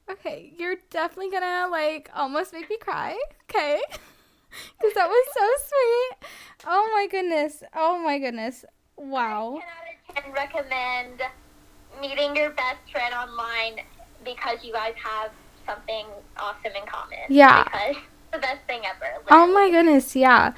Okay, 0.09 0.53
you're 0.57 0.77
definitely 0.90 1.31
gonna 1.31 1.68
like 1.70 2.11
almost 2.14 2.53
make 2.53 2.70
me 2.70 2.77
cry. 2.79 3.18
Okay. 3.51 3.81
Because 4.81 4.94
that 4.94 5.09
was 5.09 5.27
so 5.35 5.68
sweet. 5.68 6.31
Oh 6.66 6.90
my 6.94 7.07
goodness. 7.11 7.62
Oh 7.75 7.99
my 7.99 8.18
goodness. 8.18 8.64
Wow. 8.96 9.61
10 10.09 10.16
out 10.16 10.18
of 10.18 10.25
10 10.25 10.33
recommend 10.33 11.22
meeting 12.01 12.35
your 12.35 12.51
best 12.51 12.79
friend 12.90 13.12
online 13.12 13.81
because 14.26 14.58
you 14.62 14.72
guys 14.72 14.92
have 15.02 15.30
something 15.66 16.06
awesome 16.36 16.72
in 16.76 16.86
common. 16.86 17.18
Yeah. 17.28 17.64
Because 17.64 17.96
the 18.32 18.38
best 18.38 18.60
thing 18.66 18.82
ever. 18.84 19.22
Oh 19.30 19.46
my 19.46 19.70
goodness, 19.70 20.14
yeah. 20.14 20.52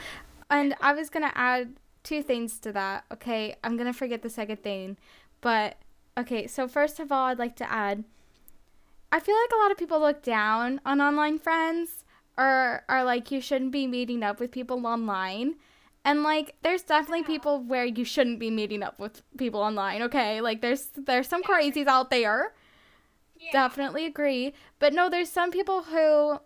And 0.51 0.75
I 0.81 0.93
was 0.93 1.11
gonna 1.11 1.33
add 1.35 1.75
two 2.03 2.23
things 2.23 2.59
to 2.61 2.73
that. 2.73 3.05
Okay, 3.13 3.55
I'm 3.63 3.77
gonna 3.77 3.93
forget 3.93 4.23
the 4.23 4.31
second 4.31 4.63
thing. 4.63 4.97
But 5.41 5.77
okay, 6.17 6.47
so 6.47 6.67
first 6.67 6.99
of 6.99 7.13
all, 7.13 7.27
I'd 7.27 7.39
like 7.39 7.55
to 7.57 7.71
add 7.71 8.05
I 9.11 9.21
feel 9.21 9.35
like 9.35 9.51
a 9.53 9.63
lot 9.63 9.71
of 9.71 9.79
people 9.79 10.01
look 10.01 10.23
down 10.23 10.81
on 10.85 11.01
online 11.01 11.39
friends 11.39 12.05
or 12.37 12.85
are 12.89 13.05
like 13.05 13.31
you 13.31 13.41
shouldn't 13.41 13.73
be 13.73 13.87
meeting 13.87 14.23
up 14.23 14.39
with 14.39 14.53
people 14.53 14.87
online. 14.87 15.57
And 16.05 16.23
like 16.23 16.57
there's 16.63 16.83
definitely 16.83 17.25
people 17.25 17.61
where 17.63 17.85
you 17.85 18.05
shouldn't 18.05 18.39
be 18.39 18.51
meeting 18.51 18.83
up 18.83 18.99
with 18.99 19.23
people 19.37 19.61
online, 19.61 20.03
okay? 20.03 20.41
Like 20.41 20.61
there's 20.61 20.91
there's 20.97 21.29
some 21.29 21.43
crazies 21.43 21.87
out 21.87 22.11
there. 22.11 22.53
Yeah. 23.39 23.53
Definitely 23.53 24.07
agree. 24.07 24.53
But 24.79 24.93
no, 24.93 25.09
there's 25.09 25.31
some 25.31 25.51
people 25.51 25.83
who 25.83 26.41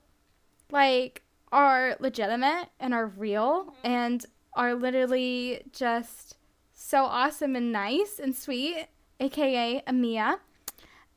like 0.70 1.22
are 1.50 1.96
legitimate 2.00 2.68
and 2.80 2.94
are 2.94 3.06
real 3.06 3.74
and 3.84 4.24
are 4.54 4.74
literally 4.74 5.62
just 5.72 6.36
so 6.72 7.04
awesome 7.04 7.56
and 7.56 7.72
nice 7.72 8.18
and 8.18 8.34
sweet, 8.34 8.86
aka 9.20 9.82
Amia. 9.86 10.38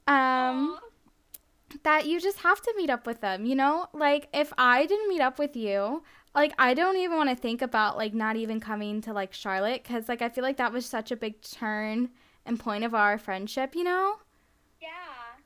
Um 0.08 0.78
that 1.84 2.06
you 2.06 2.20
just 2.20 2.40
have 2.40 2.62
to 2.62 2.74
meet 2.78 2.90
up 2.90 3.06
with 3.06 3.22
them, 3.22 3.46
you 3.46 3.56
know? 3.56 3.88
Like 3.94 4.30
if 4.34 4.54
I 4.58 4.86
didn't 4.86 5.10
meet 5.10 5.22
up 5.22 5.40
with 5.40 5.56
you, 5.56 6.04
like 6.34 6.54
I 6.58 6.74
don't 6.74 6.98
even 6.98 7.18
want 7.18 7.30
to 7.30 7.36
think 7.36 7.62
about 7.62 7.98
like 7.98 8.14
not 8.14 8.36
even 8.36 8.60
coming 8.60 9.02
to 9.02 9.14
like 9.14 9.34
Charlotte 9.34 9.84
cuz 9.84 10.08
like 10.08 10.22
I 10.22 10.30
feel 10.30 10.44
like 10.44 10.58
that 10.58 10.72
was 10.72 10.86
such 10.86 11.12
a 11.12 11.16
big 11.16 11.42
turn 11.42 12.10
and 12.46 12.60
point 12.60 12.84
of 12.84 12.94
our 12.94 13.18
friendship, 13.18 13.76
you 13.76 13.84
know? 13.84 14.18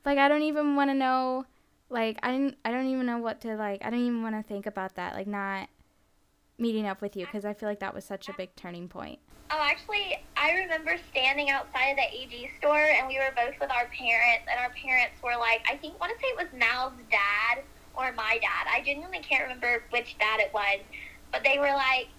Like 0.05 0.17
I 0.17 0.27
don't 0.27 0.43
even 0.43 0.75
want 0.75 0.89
to 0.89 0.93
know 0.93 1.45
like 1.89 2.19
I 2.23 2.31
didn't 2.31 2.57
I 2.63 2.71
don't 2.71 2.87
even 2.87 3.05
know 3.05 3.17
what 3.17 3.41
to 3.41 3.55
like 3.55 3.83
I 3.83 3.89
don't 3.89 3.99
even 3.99 4.23
want 4.23 4.35
to 4.35 4.43
think 4.43 4.65
about 4.65 4.95
that 4.95 5.15
like 5.15 5.27
not 5.27 5.69
meeting 6.57 6.87
up 6.87 7.01
with 7.01 7.15
you 7.15 7.25
cuz 7.27 7.45
I 7.45 7.53
feel 7.53 7.69
like 7.69 7.79
that 7.79 7.93
was 7.93 8.05
such 8.05 8.29
a 8.29 8.33
big 8.33 8.55
turning 8.55 8.87
point. 8.87 9.19
Oh, 9.51 9.59
actually, 9.59 10.15
I 10.37 10.51
remember 10.51 10.95
standing 11.11 11.49
outside 11.49 11.89
of 11.89 11.97
the 11.97 12.03
AG 12.13 12.51
store, 12.59 12.85
and 12.85 13.07
we 13.07 13.17
were 13.17 13.33
both 13.35 13.59
with 13.59 13.71
our 13.71 13.87
parents, 13.87 14.45
and 14.47 14.59
our 14.59 14.69
parents 14.69 15.17
were 15.23 15.35
like, 15.35 15.65
I 15.67 15.75
think, 15.75 15.99
want 15.99 16.13
to 16.13 16.19
say 16.19 16.27
it 16.27 16.37
was 16.37 16.53
Mal's 16.53 16.93
dad 17.09 17.63
or 17.95 18.11
my 18.11 18.37
dad. 18.43 18.69
I 18.71 18.83
genuinely 18.85 19.19
can't 19.19 19.41
remember 19.41 19.83
which 19.89 20.15
dad 20.19 20.39
it 20.39 20.53
was, 20.53 20.81
but 21.31 21.43
they 21.43 21.57
were 21.57 21.73
like, 21.73 22.09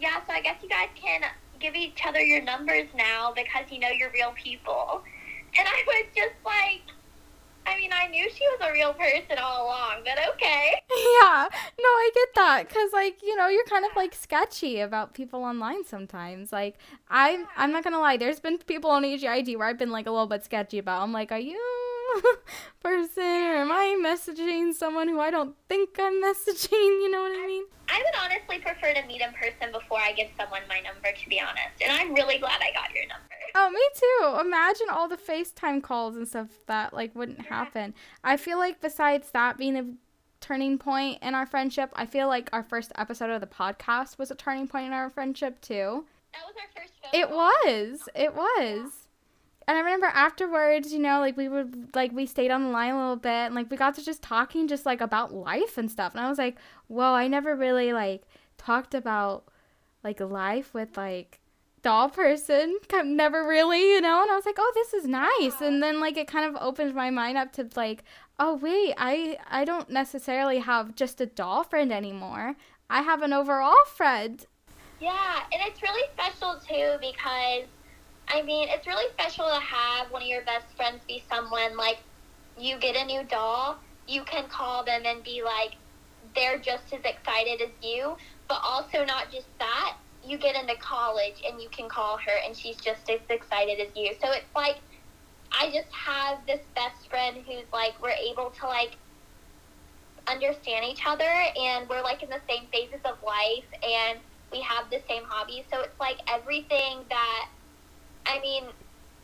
yeah, 0.00 0.20
so 0.26 0.32
I 0.32 0.40
guess 0.40 0.56
you 0.64 0.68
guys 0.68 0.88
can 0.96 1.22
give 1.60 1.76
each 1.76 2.04
other 2.04 2.20
your 2.20 2.42
numbers 2.42 2.88
now 2.96 3.32
because 3.36 3.70
you 3.70 3.78
know 3.78 3.90
you're 3.90 4.10
real 4.10 4.32
people. 4.32 5.04
And 5.56 5.68
I 5.68 5.84
was 5.86 6.06
just 6.14 6.34
like, 6.44 6.82
I 7.66 7.76
mean, 7.76 7.90
I 7.92 8.08
knew 8.08 8.28
she 8.30 8.44
was 8.48 8.60
a 8.68 8.72
real 8.72 8.92
person 8.94 9.38
all 9.38 9.66
along, 9.66 10.02
but 10.04 10.18
okay. 10.34 10.72
Yeah, 11.22 11.48
no, 11.50 11.88
I 11.88 12.10
get 12.14 12.28
that 12.34 12.68
because, 12.68 12.92
like, 12.92 13.22
you 13.22 13.36
know, 13.36 13.48
you're 13.48 13.64
kind 13.64 13.84
of 13.84 13.92
like 13.94 14.14
sketchy 14.14 14.80
about 14.80 15.14
people 15.14 15.44
online 15.44 15.84
sometimes. 15.84 16.52
Like, 16.52 16.76
I'm, 17.08 17.46
I'm 17.56 17.72
not 17.72 17.84
gonna 17.84 18.00
lie. 18.00 18.16
There's 18.16 18.40
been 18.40 18.58
people 18.58 18.90
on 18.90 19.04
AGIG 19.04 19.56
where 19.56 19.68
I've 19.68 19.78
been 19.78 19.90
like 19.90 20.06
a 20.06 20.10
little 20.10 20.26
bit 20.26 20.44
sketchy 20.44 20.78
about. 20.78 21.02
I'm 21.02 21.12
like, 21.12 21.30
are 21.30 21.38
you, 21.38 21.60
person 22.80 23.22
or 23.22 23.56
am 23.56 23.72
I 23.72 23.96
messaging 24.02 24.72
someone 24.72 25.08
who 25.08 25.20
I 25.20 25.30
don't 25.30 25.54
think 25.68 25.90
I'm 25.98 26.22
messaging? 26.22 26.70
You 26.72 27.10
know 27.10 27.22
what 27.22 27.32
I 27.32 27.46
mean? 27.46 27.64
I 27.88 27.98
would 27.98 28.22
honestly 28.22 28.58
prefer 28.58 28.94
to 28.94 29.06
meet 29.06 29.20
in 29.20 29.32
person 29.32 29.72
before 29.72 29.98
I 29.98 30.12
give 30.12 30.28
someone 30.38 30.62
my 30.68 30.80
number, 30.80 31.10
to 31.12 31.28
be 31.28 31.40
honest. 31.40 31.82
And 31.82 31.92
I'm 31.92 32.14
really 32.14 32.38
glad 32.38 32.60
I 32.60 32.72
got 32.72 32.94
your 32.94 33.06
number. 33.08 33.26
Oh, 33.54 33.70
me 33.70 33.80
too. 33.94 34.46
Imagine 34.46 34.86
all 34.90 35.08
the 35.08 35.16
FaceTime 35.16 35.82
calls 35.82 36.16
and 36.16 36.26
stuff 36.26 36.48
that 36.66 36.94
like 36.94 37.14
wouldn't 37.16 37.46
happen. 37.46 37.94
I 38.22 38.36
feel 38.36 38.58
like 38.58 38.80
besides 38.80 39.30
that 39.32 39.58
being 39.58 39.76
a 39.76 39.86
turning 40.40 40.78
point 40.78 41.18
in 41.22 41.34
our 41.34 41.46
friendship, 41.46 41.90
I 41.94 42.06
feel 42.06 42.28
like 42.28 42.48
our 42.52 42.62
first 42.62 42.92
episode 42.96 43.30
of 43.30 43.40
the 43.40 43.46
podcast 43.46 44.18
was 44.18 44.30
a 44.30 44.36
turning 44.36 44.68
point 44.68 44.86
in 44.86 44.92
our 44.92 45.10
friendship 45.10 45.60
too. 45.60 46.06
That 46.32 46.42
was 46.46 46.54
our 46.56 46.82
first 46.82 46.92
It 47.12 47.30
was. 47.30 48.08
It 48.14 48.34
was. 48.34 49.08
And 49.70 49.78
I 49.78 49.82
remember 49.82 50.06
afterwards, 50.06 50.92
you 50.92 50.98
know, 50.98 51.20
like 51.20 51.36
we 51.36 51.48
would 51.48 51.94
like 51.94 52.10
we 52.10 52.26
stayed 52.26 52.50
on 52.50 52.64
the 52.64 52.70
line 52.70 52.92
a 52.92 52.98
little 52.98 53.14
bit 53.14 53.30
and 53.30 53.54
like 53.54 53.70
we 53.70 53.76
got 53.76 53.94
to 53.94 54.04
just 54.04 54.20
talking 54.20 54.66
just 54.66 54.84
like 54.84 55.00
about 55.00 55.32
life 55.32 55.78
and 55.78 55.88
stuff. 55.88 56.12
And 56.12 56.20
I 56.20 56.28
was 56.28 56.38
like, 56.38 56.56
whoa, 56.88 57.12
I 57.12 57.28
never 57.28 57.54
really 57.54 57.92
like 57.92 58.24
talked 58.58 58.94
about 58.94 59.44
like 60.02 60.18
life 60.18 60.74
with 60.74 60.96
like 60.96 61.38
doll 61.82 62.08
person. 62.08 62.78
Never 62.92 63.46
really, 63.46 63.92
you 63.92 64.00
know. 64.00 64.22
And 64.22 64.32
I 64.32 64.34
was 64.34 64.44
like, 64.44 64.56
oh, 64.58 64.72
this 64.74 64.92
is 64.92 65.06
nice. 65.06 65.60
And 65.60 65.80
then 65.80 66.00
like 66.00 66.16
it 66.16 66.26
kind 66.26 66.52
of 66.52 66.60
opened 66.60 66.92
my 66.96 67.10
mind 67.10 67.38
up 67.38 67.52
to 67.52 67.68
like, 67.76 68.02
oh 68.40 68.56
wait, 68.56 68.94
I 68.98 69.38
I 69.48 69.64
don't 69.64 69.88
necessarily 69.88 70.58
have 70.58 70.96
just 70.96 71.20
a 71.20 71.26
doll 71.26 71.62
friend 71.62 71.92
anymore. 71.92 72.56
I 72.90 73.02
have 73.02 73.22
an 73.22 73.32
overall 73.32 73.84
friend. 73.86 74.44
Yeah, 75.00 75.44
and 75.52 75.62
it's 75.64 75.80
really 75.80 76.08
special 76.14 76.58
too 76.58 76.96
because, 77.00 77.68
I 78.30 78.42
mean, 78.42 78.68
it's 78.70 78.86
really 78.86 79.10
special 79.12 79.46
to 79.46 79.60
have 79.60 80.10
one 80.12 80.22
of 80.22 80.28
your 80.28 80.44
best 80.44 80.76
friends 80.76 81.02
be 81.08 81.22
someone 81.28 81.76
like 81.76 81.98
you 82.56 82.78
get 82.78 82.96
a 82.96 83.04
new 83.04 83.24
doll, 83.24 83.80
you 84.06 84.24
can 84.24 84.48
call 84.48 84.84
them 84.84 85.02
and 85.04 85.24
be 85.24 85.42
like, 85.44 85.74
they're 86.36 86.58
just 86.58 86.92
as 86.92 87.00
excited 87.04 87.60
as 87.62 87.72
you, 87.82 88.16
but 88.48 88.60
also 88.64 89.04
not 89.04 89.32
just 89.32 89.48
that, 89.58 89.96
you 90.22 90.38
get 90.38 90.54
into 90.54 90.76
college 90.80 91.42
and 91.48 91.60
you 91.60 91.68
can 91.70 91.88
call 91.88 92.18
her 92.18 92.32
and 92.46 92.56
she's 92.56 92.76
just 92.76 93.10
as 93.10 93.20
excited 93.30 93.80
as 93.80 93.88
you. 93.96 94.14
So 94.22 94.30
it's 94.32 94.54
like, 94.54 94.76
I 95.58 95.70
just 95.72 95.88
have 96.06 96.46
this 96.46 96.60
best 96.76 97.08
friend 97.10 97.38
who's 97.46 97.66
like, 97.72 98.00
we're 98.02 98.10
able 98.10 98.50
to 98.60 98.66
like 98.66 98.98
understand 100.28 100.84
each 100.86 101.02
other 101.06 101.30
and 101.56 101.88
we're 101.88 102.02
like 102.02 102.22
in 102.22 102.30
the 102.30 102.40
same 102.48 102.68
phases 102.72 103.00
of 103.04 103.16
life 103.26 103.68
and 103.82 104.20
we 104.52 104.60
have 104.62 104.90
the 104.90 105.00
same 105.08 105.24
hobbies. 105.26 105.64
So 105.72 105.80
it's 105.80 105.98
like 106.00 106.18
everything 106.28 107.06
that, 107.10 107.46
I 108.26 108.40
mean, 108.40 108.64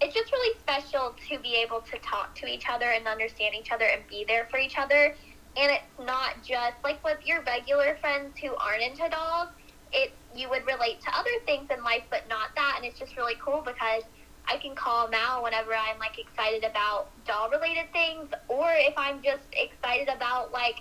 it's 0.01 0.15
just 0.15 0.31
really 0.31 0.59
special 0.61 1.15
to 1.29 1.39
be 1.39 1.55
able 1.57 1.81
to 1.81 1.99
talk 1.99 2.35
to 2.37 2.47
each 2.47 2.65
other 2.69 2.87
and 2.87 3.07
understand 3.07 3.55
each 3.55 3.73
other 3.73 3.85
and 3.85 4.03
be 4.09 4.25
there 4.27 4.47
for 4.51 4.59
each 4.59 4.79
other. 4.79 5.15
And 5.57 5.73
it's 5.73 6.07
not 6.07 6.43
just 6.45 6.77
like 6.85 7.03
with 7.03 7.19
your 7.25 7.43
regular 7.43 7.97
friends 8.01 8.39
who 8.39 8.55
aren't 8.57 8.83
into 8.83 9.09
dolls, 9.09 9.49
it's 9.93 10.13
you 10.35 10.51
would 10.51 10.67
relate 10.67 11.01
to 11.01 11.17
other 11.17 11.31
things 11.47 11.71
in 11.71 11.83
life, 11.83 12.03
but 12.11 12.29
not 12.29 12.55
that. 12.57 12.75
And 12.77 12.85
it's 12.85 12.99
just 12.99 13.17
really 13.17 13.37
cool 13.43 13.63
because 13.65 14.03
I 14.49 14.59
can 14.59 14.75
call 14.75 15.09
now 15.09 15.43
whenever 15.43 15.75
I'm 15.75 15.99
like 15.99 16.19
excited 16.19 16.65
about 16.65 17.09
doll 17.27 17.49
related 17.49 17.91
things, 17.93 18.29
or 18.49 18.69
if 18.73 18.95
I'm 18.97 19.23
just 19.23 19.43
excited 19.53 20.09
about 20.09 20.53
like, 20.53 20.77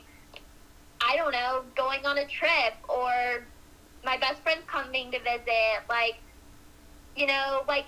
I 1.00 1.16
don't 1.16 1.32
know, 1.32 1.64
going 1.76 2.06
on 2.06 2.18
a 2.18 2.28
trip 2.28 2.74
or 2.90 3.46
my 4.04 4.18
best 4.18 4.42
friend's 4.42 4.66
coming 4.68 5.12
to 5.12 5.20
visit. 5.20 5.88
Like, 5.90 6.18
you 7.16 7.28
know, 7.28 7.64
like 7.68 7.86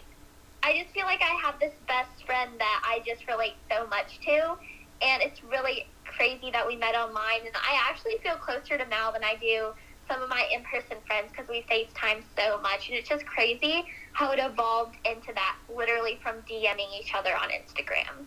I 0.68 0.78
just 0.78 0.94
feel 0.94 1.06
like 1.06 1.22
I 1.22 1.34
have 1.42 1.58
this 1.62 1.72
best 1.88 2.26
friend 2.26 2.52
that 2.60 2.82
I 2.84 3.02
just 3.06 3.26
relate 3.26 3.54
so 3.72 3.88
much 3.88 4.20
to, 4.26 4.58
and 5.02 5.24
it's 5.24 5.42
really 5.42 5.88
crazy 6.04 6.52
that 6.52 6.68
we 6.68 6.76
met 6.76 6.94
online. 6.94 7.46
And 7.46 7.56
I 7.56 7.80
actually 7.90 8.18
feel 8.22 8.36
closer 8.36 8.78
to 8.78 8.86
Mal 8.88 9.14
than 9.14 9.24
I 9.24 9.36
do 9.40 9.70
some 10.10 10.22
of 10.22 10.28
my 10.28 10.46
in-person 10.54 10.98
friends 11.08 11.32
because 11.32 11.48
we 11.48 11.64
FaceTime 11.72 12.22
so 12.38 12.60
much, 12.60 12.90
and 12.90 12.98
it's 12.98 13.08
just 13.08 13.26
crazy 13.26 13.86
how 14.12 14.34
it 14.34 14.40
evolved 14.40 14.98
into 15.06 15.32
that, 15.36 15.56
literally 15.74 16.20
from 16.22 16.36
DMing 16.42 17.00
each 17.00 17.14
other 17.16 17.34
on 17.34 17.48
Instagram. 17.48 18.26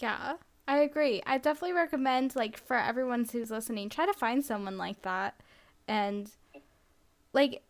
Yeah, 0.00 0.34
I 0.66 0.78
agree. 0.78 1.22
I 1.26 1.38
definitely 1.38 1.74
recommend 1.74 2.34
like 2.34 2.58
for 2.58 2.76
everyone 2.76 3.24
who's 3.30 3.52
listening, 3.52 3.88
try 3.88 4.04
to 4.04 4.14
find 4.14 4.44
someone 4.44 4.78
like 4.78 5.02
that. 5.02 5.40
And 5.86 6.28
like 7.32 7.62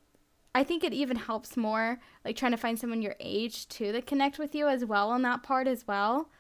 I 0.59 0.65
think 0.65 0.83
it 0.85 0.93
even 0.93 1.17
helps 1.17 1.57
more 1.57 2.01
like 2.25 2.37
trying 2.37 2.53
to 2.53 2.59
find 2.59 2.79
someone 2.79 3.03
your 3.03 3.17
age 3.21 3.69
too 3.69 3.93
that 3.93 4.07
connect 4.07 4.39
with 4.39 4.55
you 4.55 4.69
as 4.69 4.85
well 4.85 5.11
on 5.11 5.23
that 5.23 5.43
part 5.43 5.67
as 5.69 5.87
well. 5.87 6.31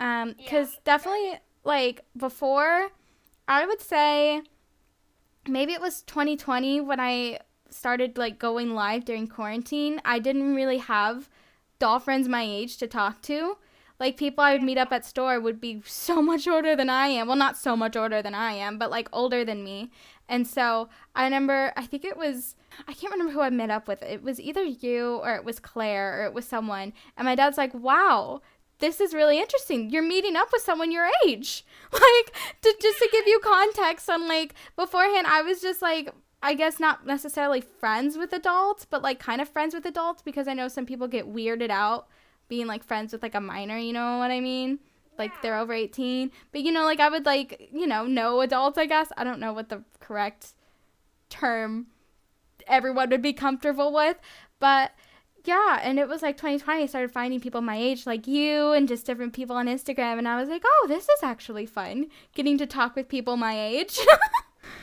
Um 0.00 0.34
cuz 0.46 0.74
Yeah. 0.74 0.80
definitely 0.84 1.40
like 1.64 2.04
before 2.16 2.90
I 3.48 3.66
would 3.66 3.80
say 3.80 4.42
maybe 5.46 5.72
it 5.72 5.80
was 5.80 6.02
2020 6.02 6.80
when 6.80 7.00
I 7.00 7.40
started 7.70 8.16
like 8.18 8.38
going 8.38 8.74
live 8.74 9.04
during 9.04 9.26
quarantine. 9.26 10.00
I 10.04 10.18
didn't 10.18 10.54
really 10.54 10.78
have 10.78 11.28
doll 11.78 11.98
friends 11.98 12.28
my 12.28 12.42
age 12.42 12.76
to 12.78 12.86
talk 12.86 13.22
to. 13.22 13.56
Like 14.00 14.16
people 14.16 14.44
I 14.44 14.52
would 14.52 14.62
meet 14.62 14.78
up 14.78 14.92
at 14.92 15.04
store 15.04 15.40
would 15.40 15.60
be 15.60 15.82
so 15.84 16.22
much 16.22 16.46
older 16.46 16.76
than 16.76 16.88
I 16.88 17.08
am. 17.08 17.26
Well, 17.26 17.36
not 17.36 17.56
so 17.56 17.76
much 17.76 17.96
older 17.96 18.22
than 18.22 18.34
I 18.34 18.52
am, 18.52 18.78
but 18.78 18.90
like 18.90 19.08
older 19.12 19.44
than 19.44 19.64
me. 19.64 19.90
And 20.28 20.46
so 20.46 20.88
I 21.14 21.24
remember, 21.24 21.72
I 21.76 21.86
think 21.86 22.04
it 22.04 22.16
was, 22.16 22.54
I 22.86 22.92
can't 22.92 23.12
remember 23.12 23.32
who 23.32 23.40
I 23.40 23.50
met 23.50 23.70
up 23.70 23.88
with. 23.88 24.02
It 24.02 24.22
was 24.22 24.40
either 24.40 24.62
you 24.62 25.20
or 25.22 25.34
it 25.34 25.44
was 25.44 25.58
Claire 25.58 26.20
or 26.20 26.24
it 26.26 26.34
was 26.34 26.46
someone. 26.46 26.92
And 27.16 27.24
my 27.24 27.34
dad's 27.34 27.56
like, 27.56 27.72
wow, 27.72 28.42
this 28.78 29.00
is 29.00 29.14
really 29.14 29.38
interesting. 29.40 29.90
You're 29.90 30.02
meeting 30.02 30.36
up 30.36 30.48
with 30.52 30.62
someone 30.62 30.92
your 30.92 31.08
age. 31.26 31.64
Like, 31.90 32.34
to, 32.60 32.74
just 32.82 32.98
to 32.98 33.08
give 33.10 33.26
you 33.26 33.40
context 33.42 34.10
on 34.10 34.28
like, 34.28 34.54
beforehand, 34.76 35.26
I 35.26 35.40
was 35.40 35.62
just 35.62 35.80
like, 35.80 36.12
I 36.42 36.52
guess 36.54 36.78
not 36.78 37.06
necessarily 37.06 37.62
friends 37.62 38.18
with 38.18 38.32
adults, 38.34 38.84
but 38.84 39.02
like 39.02 39.18
kind 39.18 39.40
of 39.40 39.48
friends 39.48 39.74
with 39.74 39.86
adults 39.86 40.20
because 40.20 40.46
I 40.46 40.52
know 40.52 40.68
some 40.68 40.84
people 40.84 41.08
get 41.08 41.32
weirded 41.32 41.70
out 41.70 42.08
being 42.48 42.66
like 42.66 42.84
friends 42.84 43.12
with 43.12 43.22
like 43.22 43.34
a 43.34 43.40
minor, 43.40 43.78
you 43.78 43.92
know 43.92 44.18
what 44.18 44.30
I 44.30 44.40
mean? 44.40 44.78
Like 45.18 45.42
they're 45.42 45.58
over 45.58 45.72
18. 45.72 46.30
But 46.52 46.62
you 46.62 46.72
know, 46.72 46.84
like 46.84 47.00
I 47.00 47.08
would 47.08 47.26
like, 47.26 47.68
you 47.72 47.86
know, 47.86 48.06
know 48.06 48.40
adults, 48.40 48.78
I 48.78 48.86
guess. 48.86 49.10
I 49.16 49.24
don't 49.24 49.40
know 49.40 49.52
what 49.52 49.68
the 49.68 49.82
correct 50.00 50.54
term 51.28 51.86
everyone 52.66 53.10
would 53.10 53.22
be 53.22 53.32
comfortable 53.32 53.92
with, 53.92 54.16
but 54.58 54.92
yeah, 55.44 55.80
and 55.82 55.98
it 55.98 56.08
was 56.08 56.20
like 56.20 56.36
2020 56.36 56.82
I 56.82 56.86
started 56.86 57.10
finding 57.10 57.40
people 57.40 57.60
my 57.60 57.76
age 57.76 58.06
like 58.06 58.26
you 58.26 58.72
and 58.72 58.86
just 58.86 59.06
different 59.06 59.32
people 59.32 59.56
on 59.56 59.66
Instagram 59.66 60.18
and 60.18 60.28
I 60.28 60.38
was 60.38 60.48
like, 60.48 60.62
"Oh, 60.64 60.86
this 60.88 61.04
is 61.04 61.22
actually 61.22 61.64
fun 61.66 62.06
getting 62.34 62.58
to 62.58 62.66
talk 62.66 62.94
with 62.94 63.08
people 63.08 63.36
my 63.36 63.58
age." 63.58 63.98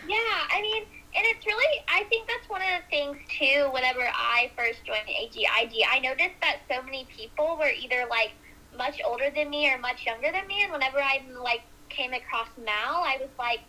Yeah, 0.08 0.18
I 0.18 0.62
mean, 0.62 0.84
and 1.16 1.26
it's 1.26 1.46
really, 1.46 1.84
I 1.88 2.04
think 2.06 2.28
that's 2.28 2.50
one 2.50 2.62
of 2.62 2.68
the 2.68 2.90
things 2.90 3.18
too. 3.30 3.70
Whenever 3.72 4.02
I 4.02 4.52
first 4.56 4.84
joined 4.86 5.08
AGIG 5.08 5.84
I 5.90 6.00
noticed 6.00 6.36
that 6.42 6.60
so 6.70 6.82
many 6.84 7.08
people 7.16 7.58
were 7.60 7.70
either 7.70 8.06
like 8.10 8.32
much 8.78 9.02
older 9.06 9.30
than 9.34 9.50
me 9.50 9.72
or 9.72 9.78
much 9.78 10.06
younger 10.06 10.32
than 10.32 10.48
me. 10.48 10.64
And 10.64 10.72
whenever 10.72 11.02
I 11.02 11.22
like 11.42 11.62
came 11.90 12.14
across 12.14 12.48
Mal, 12.58 13.04
I 13.04 13.18
was 13.20 13.30
like, 13.38 13.62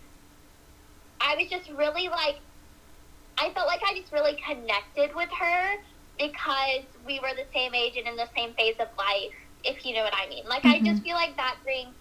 I 1.20 1.36
was 1.36 1.48
just 1.48 1.70
really 1.70 2.08
like, 2.08 2.36
I 3.38 3.50
felt 3.50 3.66
like 3.66 3.80
I 3.86 3.98
just 3.98 4.12
really 4.12 4.36
connected 4.46 5.14
with 5.14 5.30
her 5.30 5.76
because 6.18 6.84
we 7.06 7.20
were 7.20 7.34
the 7.36 7.46
same 7.52 7.74
age 7.74 7.96
and 7.96 8.06
in 8.08 8.16
the 8.16 8.28
same 8.34 8.54
phase 8.54 8.76
of 8.78 8.88
life, 8.96 9.34
if 9.64 9.84
you 9.84 9.94
know 9.94 10.02
what 10.02 10.14
I 10.14 10.28
mean. 10.28 10.44
Like, 10.48 10.64
I 10.64 10.78
just 10.78 10.88
mm-hmm. 10.88 11.04
feel 11.04 11.14
like 11.16 11.36
that 11.36 11.56
brings, 11.62 11.94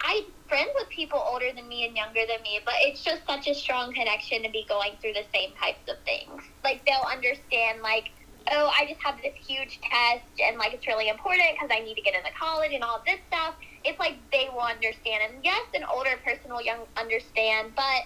I'm 0.00 0.24
friends 0.48 0.70
with 0.74 0.88
people 0.88 1.22
older 1.26 1.50
than 1.54 1.68
me 1.68 1.86
and 1.86 1.96
younger 1.96 2.20
than 2.26 2.42
me, 2.42 2.60
but 2.64 2.74
it's 2.78 3.02
just 3.02 3.26
such 3.26 3.48
a 3.48 3.54
strong 3.54 3.92
connection 3.92 4.42
to 4.42 4.50
be 4.50 4.64
going 4.68 4.92
through 5.00 5.12
the 5.12 5.24
same 5.34 5.50
types 5.60 5.88
of 5.88 5.96
things. 6.04 6.42
Like, 6.62 6.84
they'll 6.86 7.06
understand, 7.10 7.82
like, 7.82 8.10
oh, 8.52 8.70
I 8.78 8.86
just 8.86 9.00
have 9.04 9.16
this 9.22 9.34
huge 9.46 9.80
test 9.80 10.24
and, 10.42 10.58
like, 10.58 10.74
it's 10.74 10.86
really 10.86 11.08
important 11.08 11.48
because 11.54 11.70
I 11.72 11.80
need 11.80 11.94
to 11.94 12.02
get 12.02 12.14
into 12.14 12.30
college 12.38 12.72
and 12.72 12.82
all 12.82 13.02
this 13.06 13.20
stuff. 13.28 13.54
It's 13.84 13.98
like 13.98 14.16
they 14.32 14.48
will 14.52 14.60
understand. 14.62 15.22
And 15.28 15.44
yes, 15.44 15.62
an 15.74 15.84
older 15.84 16.16
person 16.24 16.50
will 16.52 16.62
young 16.62 16.86
understand, 16.96 17.72
but 17.76 18.04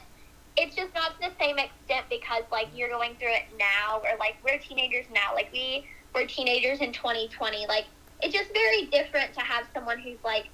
it's 0.57 0.75
just 0.75 0.93
not 0.95 1.13
to 1.21 1.29
the 1.29 1.35
same 1.41 1.59
extent 1.59 2.07
because 2.11 2.43
like 2.51 2.67
you're 2.75 2.89
going 2.89 3.15
through 3.17 3.33
it 3.33 3.45
now 3.59 3.99
or 3.99 4.19
like 4.19 4.35
we're 4.45 4.59
teenagers 4.59 5.07
now 5.13 5.35
like 5.35 5.51
we 5.53 5.87
were 6.15 6.27
teenagers 6.27 6.81
in 6.81 6.93
2020 6.93 7.67
like 7.69 7.85
it's 8.21 8.35
just 8.35 8.53
very 8.53 8.87
different 8.87 9.33
to 9.35 9.41
have 9.41 9.67
someone 9.73 9.99
who's 10.01 10.19
like 10.25 10.47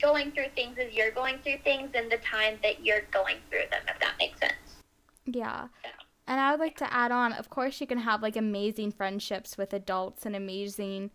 going 0.00 0.30
through 0.30 0.46
things 0.54 0.76
as 0.78 0.92
you're 0.92 1.10
going 1.10 1.38
through 1.42 1.58
things 1.64 1.90
and 1.94 2.10
the 2.10 2.18
time 2.18 2.58
that 2.62 2.84
you're 2.84 3.02
going 3.12 3.36
through 3.50 3.66
them 3.70 3.82
if 3.88 3.98
that 4.00 4.14
makes 4.20 4.38
sense 4.38 4.82
Yeah. 5.84 6.01
And 6.26 6.40
I 6.40 6.50
would 6.52 6.60
like 6.60 6.76
to 6.78 6.92
add 6.92 7.10
on, 7.12 7.32
of 7.32 7.50
course, 7.50 7.80
you 7.80 7.86
can 7.86 7.98
have 7.98 8.22
like 8.22 8.36
amazing 8.36 8.92
friendships 8.92 9.58
with 9.58 9.72
adults 9.72 10.24
and 10.24 10.36
amazing, 10.36 11.10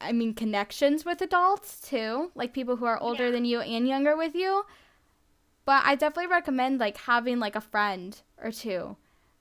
I 0.00 0.12
mean, 0.12 0.34
connections 0.34 1.04
with 1.04 1.22
adults 1.22 1.80
too, 1.80 2.32
like 2.34 2.52
people 2.52 2.76
who 2.76 2.84
are 2.86 3.00
older 3.00 3.26
Yeah. 3.26 3.30
than 3.30 3.44
you 3.44 3.60
and 3.60 3.86
younger 3.88 4.16
with 4.16 4.34
you. 4.34 4.64
But 5.64 5.82
I 5.86 5.94
definitely 5.94 6.30
recommend 6.30 6.78
like 6.80 6.96
having 6.98 7.38
like 7.38 7.56
a 7.56 7.60
friend 7.60 8.20
or 8.42 8.50
two 8.50 8.96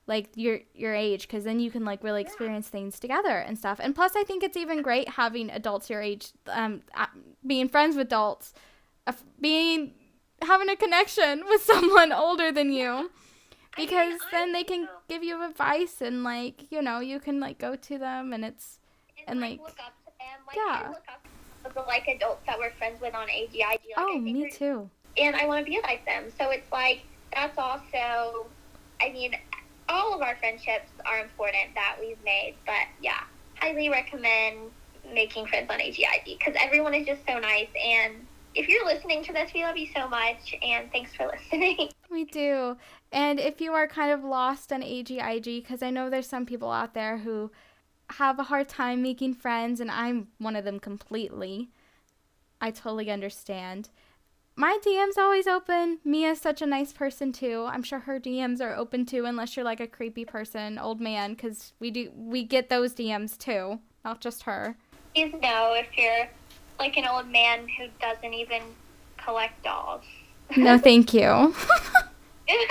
like 0.06 0.30
your 0.36 0.60
your 0.74 0.94
age 0.94 1.22
because 1.28 1.46
then 1.46 1.60
you 1.62 1.72
can 1.72 1.86
like 1.86 2.04
really 2.04 2.22
experience 2.22 2.68
things 2.68 3.00
together 3.00 3.38
and 3.38 3.58
stuff 3.58 3.80
and 3.82 3.96
plus 3.96 4.18
i 4.18 4.24
think 4.24 4.44
it's 4.44 4.58
even 4.58 4.82
great 4.82 5.08
having 5.08 5.50
adults 5.50 5.90
your 5.90 6.02
age 6.02 6.32
um 6.48 6.82
being 7.48 7.70
friends 7.70 7.96
with 7.96 8.08
adults 8.08 8.54
being 9.40 9.94
having 10.42 10.68
a 10.68 10.76
connection 10.76 11.42
with 11.50 11.64
someone 11.64 12.12
older 12.12 12.52
than 12.52 12.70
you 12.74 13.10
because 13.76 13.96
I 13.96 14.10
mean, 14.10 14.20
then 14.32 14.54
they 14.54 14.64
can 14.64 14.84
know. 14.84 14.90
give 15.08 15.24
you 15.24 15.44
advice 15.44 16.02
and 16.02 16.24
like 16.24 16.72
you 16.72 16.82
know 16.82 17.00
you 17.00 17.20
can 17.20 17.40
like 17.40 17.58
go 17.58 17.76
to 17.76 17.98
them 17.98 18.34
and 18.34 18.46
it's 18.46 18.80
and, 19.28 19.40
like, 19.40 19.60
like- 19.60 19.62
look 19.62 19.80
up 19.80 19.94
to 20.06 20.12
them. 20.20 20.40
Like 20.48 20.56
Yeah. 20.56 20.84
I 20.86 20.90
look 20.90 21.04
up 21.08 21.74
the 21.74 21.82
like 21.82 22.08
adults 22.08 22.42
that 22.46 22.60
we're 22.60 22.72
friends 22.72 23.02
with 23.02 23.16
on 23.16 23.30
AGIG. 23.30 23.60
Like, 23.60 23.82
oh 23.98 24.18
me 24.18 24.50
too 24.50 24.90
And 25.18 25.36
I 25.36 25.46
want 25.46 25.66
to 25.66 25.72
be 25.72 25.80
like 25.82 26.06
them. 26.06 26.26
So 26.38 26.50
it's 26.50 26.72
like 26.72 27.02
that's 27.34 27.58
also. 27.58 28.48
I 29.02 29.12
mean, 29.12 29.36
all 29.90 30.14
of 30.14 30.22
our 30.22 30.36
friendships 30.38 30.90
are 31.06 31.20
important 31.20 31.74
that 31.76 31.98
we've 32.00 32.22
made. 32.24 32.56
But 32.66 32.88
yeah, 33.02 33.22
highly 33.56 33.90
recommend 33.90 34.72
making 35.14 35.48
friends 35.48 35.70
on 35.70 35.80
AGIG 35.80 36.26
because 36.26 36.54
everyone 36.60 36.94
is 36.94 37.06
just 37.06 37.22
so 37.28 37.40
nice. 37.40 37.68
And 37.84 38.26
if 38.56 38.68
you're 38.68 38.86
listening 38.86 39.24
to 39.26 39.34
this, 39.34 39.52
we 39.54 39.64
love 39.64 39.78
you 39.78 39.88
so 39.94 40.08
much. 40.08 40.56
And 40.62 40.92
thanks 40.92 41.14
for 41.16 41.28
listening. 41.28 41.90
We 42.14 42.26
do. 42.26 42.78
And 43.12 43.40
if 43.40 43.60
you 43.60 43.74
are 43.74 43.88
kind 43.88 44.12
of 44.12 44.24
lost 44.24 44.72
on 44.72 44.84
AGIG, 44.84 45.64
because 45.64 45.82
I 45.82 45.90
know 45.90 46.10
there's 46.12 46.30
some 46.30 46.46
people 46.46 46.72
out 46.72 46.94
there 46.94 47.18
who 47.18 47.52
have 48.12 48.38
a 48.38 48.44
hard 48.44 48.70
time 48.70 49.02
making 49.02 49.34
friends, 49.34 49.80
and 49.80 49.90
I'm 49.90 50.28
one 50.38 50.56
of 50.56 50.64
them 50.64 50.80
completely. 50.80 51.72
I 52.62 52.70
totally 52.70 53.10
understand. 53.10 53.90
My 54.56 54.78
DM's 54.86 55.18
always 55.18 55.48
open. 55.48 55.98
Mia's 56.06 56.40
such 56.40 56.62
a 56.62 56.68
nice 56.68 56.94
person 56.94 57.32
too. 57.32 57.66
I'm 57.68 57.82
sure 57.82 58.00
her 58.00 58.20
DMs 58.20 58.62
are 58.62 58.76
open 58.76 59.08
too, 59.08 59.26
unless 59.26 59.56
you're 59.56 59.66
like 59.66 59.80
a 59.80 59.88
creepy 59.88 60.24
person, 60.24 60.78
old 60.78 61.02
man, 61.02 61.34
because 61.34 61.74
we 61.80 61.90
do 61.90 62.12
we 62.16 62.44
get 62.44 62.70
those 62.70 62.94
DMs 62.94 63.36
too, 63.36 63.80
not 64.06 64.22
just 64.22 64.44
her. 64.44 64.78
Please 65.16 65.34
know 65.42 65.74
if 65.76 65.88
you're 65.98 66.28
like 66.78 66.96
an 66.96 67.08
old 67.08 67.28
man 67.30 67.68
who 67.68 67.88
doesn't 68.00 68.34
even 68.36 68.62
collect 69.18 69.64
dolls. 69.64 70.06
No, 70.56 70.78
thank 70.78 71.14
you. 71.14 71.54
just, 72.48 72.68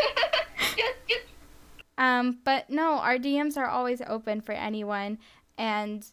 just 1.08 1.24
Um, 1.98 2.38
but 2.44 2.70
no, 2.70 2.98
our 2.98 3.18
DMs 3.18 3.56
are 3.56 3.66
always 3.66 4.02
open 4.06 4.40
for 4.40 4.52
anyone. 4.52 5.18
And 5.58 6.06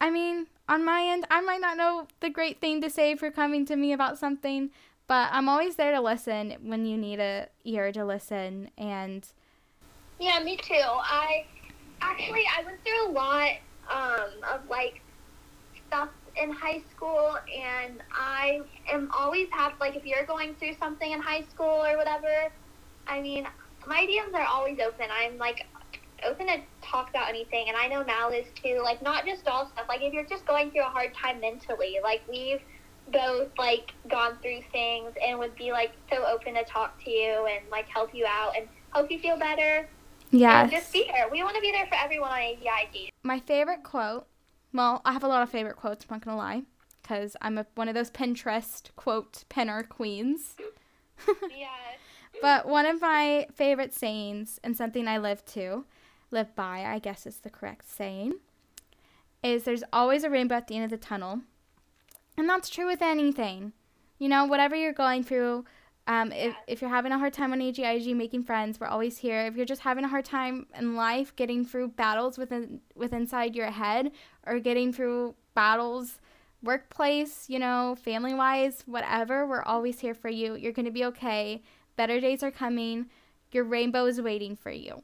I 0.00 0.10
mean, 0.10 0.46
on 0.68 0.84
my 0.84 1.02
end, 1.02 1.26
I 1.30 1.40
might 1.40 1.60
not 1.60 1.76
know 1.76 2.06
the 2.20 2.30
great 2.30 2.60
thing 2.60 2.80
to 2.82 2.90
say 2.90 3.14
for 3.16 3.30
coming 3.30 3.64
to 3.66 3.76
me 3.76 3.92
about 3.92 4.18
something, 4.18 4.70
but 5.06 5.28
I'm 5.32 5.48
always 5.48 5.76
there 5.76 5.92
to 5.92 6.00
listen 6.00 6.56
when 6.62 6.84
you 6.86 6.96
need 6.96 7.20
a 7.20 7.48
ear 7.64 7.90
to 7.92 8.04
listen. 8.04 8.70
And 8.76 9.26
Yeah, 10.18 10.40
me 10.40 10.56
too. 10.56 10.74
I 10.74 11.46
actually 12.00 12.44
I 12.56 12.64
went 12.64 12.78
through 12.84 13.08
a 13.08 13.12
lot 13.12 13.52
um, 13.90 14.30
of 14.52 14.68
like 14.68 15.00
stuff 15.88 16.10
in 16.42 16.50
high 16.50 16.82
school, 16.94 17.36
and 17.54 18.02
I 18.12 18.60
am 18.90 19.10
always 19.16 19.48
happy. 19.50 19.76
Like 19.80 19.96
if 19.96 20.04
you're 20.04 20.24
going 20.26 20.54
through 20.54 20.74
something 20.78 21.10
in 21.10 21.20
high 21.20 21.44
school 21.50 21.84
or 21.84 21.96
whatever, 21.96 22.50
I 23.06 23.20
mean, 23.20 23.46
my 23.86 24.06
DMs 24.06 24.34
are 24.34 24.46
always 24.46 24.78
open. 24.80 25.06
I'm 25.10 25.38
like 25.38 25.66
open 26.26 26.46
to 26.46 26.58
talk 26.82 27.10
about 27.10 27.28
anything, 27.28 27.66
and 27.68 27.76
I 27.76 27.88
know 27.88 28.04
Mal 28.04 28.30
is 28.30 28.46
too. 28.62 28.80
Like 28.82 29.02
not 29.02 29.26
just 29.26 29.46
all 29.46 29.68
stuff. 29.72 29.86
Like 29.88 30.02
if 30.02 30.12
you're 30.12 30.26
just 30.26 30.46
going 30.46 30.70
through 30.70 30.82
a 30.82 30.90
hard 30.90 31.14
time 31.14 31.40
mentally, 31.40 31.98
like 32.02 32.22
we've 32.30 32.60
both 33.12 33.48
like 33.58 33.92
gone 34.08 34.36
through 34.42 34.60
things 34.72 35.12
and 35.24 35.38
would 35.38 35.54
be 35.56 35.72
like 35.72 35.92
so 36.10 36.24
open 36.26 36.54
to 36.54 36.64
talk 36.64 37.02
to 37.04 37.10
you 37.10 37.46
and 37.46 37.68
like 37.70 37.88
help 37.88 38.14
you 38.14 38.26
out 38.28 38.52
and 38.56 38.68
help 38.92 39.10
you 39.10 39.18
feel 39.18 39.38
better. 39.38 39.88
And 40.62 40.70
just 40.70 40.92
be 40.92 41.08
there. 41.10 41.28
We 41.30 41.42
want 41.42 41.54
to 41.54 41.60
be 41.60 41.72
there 41.72 41.86
for 41.86 41.94
everyone 41.94 42.30
on 42.30 42.38
AGIG. 42.38 43.10
my 43.22 43.40
favorite 43.40 43.82
quote 43.82 44.26
well, 44.72 45.00
I 45.04 45.12
have 45.12 45.24
a 45.24 45.28
lot 45.28 45.42
of 45.42 45.50
favorite 45.50 45.76
quotes, 45.76 46.04
I'm 46.04 46.14
not 46.16 46.24
going 46.24 46.34
to 46.34 46.38
lie, 46.38 46.62
because 47.02 47.36
I'm 47.40 47.58
a, 47.58 47.66
one 47.74 47.88
of 47.88 47.94
those 47.94 48.10
Pinterest 48.10 48.94
quote 48.96 49.44
penner 49.50 49.88
queens. 49.88 50.56
yeah. 51.56 51.68
But 52.40 52.68
one 52.68 52.86
of 52.86 53.00
my 53.00 53.46
favorite 53.54 53.92
sayings 53.92 54.60
and 54.62 54.76
something 54.76 55.08
I 55.08 55.18
live 55.18 55.44
to, 55.46 55.84
live 56.30 56.54
by, 56.54 56.84
I 56.84 56.98
guess 56.98 57.26
is 57.26 57.38
the 57.38 57.50
correct 57.50 57.88
saying, 57.88 58.34
is 59.42 59.64
there's 59.64 59.84
always 59.92 60.24
a 60.24 60.30
rainbow 60.30 60.56
at 60.56 60.68
the 60.68 60.76
end 60.76 60.84
of 60.84 60.90
the 60.90 60.96
tunnel. 60.96 61.40
And 62.36 62.48
that's 62.48 62.70
true 62.70 62.86
with 62.86 63.02
anything. 63.02 63.72
You 64.18 64.28
know, 64.28 64.44
whatever 64.46 64.76
you're 64.76 64.92
going 64.92 65.24
through, 65.24 65.64
um, 66.08 66.32
if, 66.32 66.54
if 66.66 66.80
you're 66.80 66.88
having 66.88 67.12
a 67.12 67.18
hard 67.18 67.34
time 67.34 67.52
on 67.52 67.60
AGIG 67.60 68.16
making 68.16 68.42
friends, 68.42 68.80
we're 68.80 68.86
always 68.86 69.18
here. 69.18 69.42
If 69.42 69.56
you're 69.56 69.66
just 69.66 69.82
having 69.82 70.04
a 70.04 70.08
hard 70.08 70.24
time 70.24 70.66
in 70.74 70.96
life 70.96 71.36
getting 71.36 71.66
through 71.66 71.88
battles 71.88 72.38
within 72.38 72.80
with 72.96 73.12
inside 73.12 73.54
your 73.54 73.70
head 73.70 74.12
or 74.46 74.58
getting 74.58 74.90
through 74.90 75.34
battles 75.54 76.18
workplace, 76.62 77.44
you 77.48 77.58
know, 77.58 77.94
family 78.02 78.32
wise, 78.32 78.84
whatever, 78.86 79.46
we're 79.46 79.62
always 79.62 80.00
here 80.00 80.14
for 80.14 80.30
you. 80.30 80.54
You're 80.54 80.72
to 80.86 80.90
be 80.90 81.04
okay. 81.04 81.62
Better 81.96 82.20
days 82.20 82.42
are 82.42 82.50
coming. 82.50 83.10
Your 83.52 83.64
rainbow 83.64 84.06
is 84.06 84.18
waiting 84.18 84.56
for 84.56 84.70
you. 84.70 85.02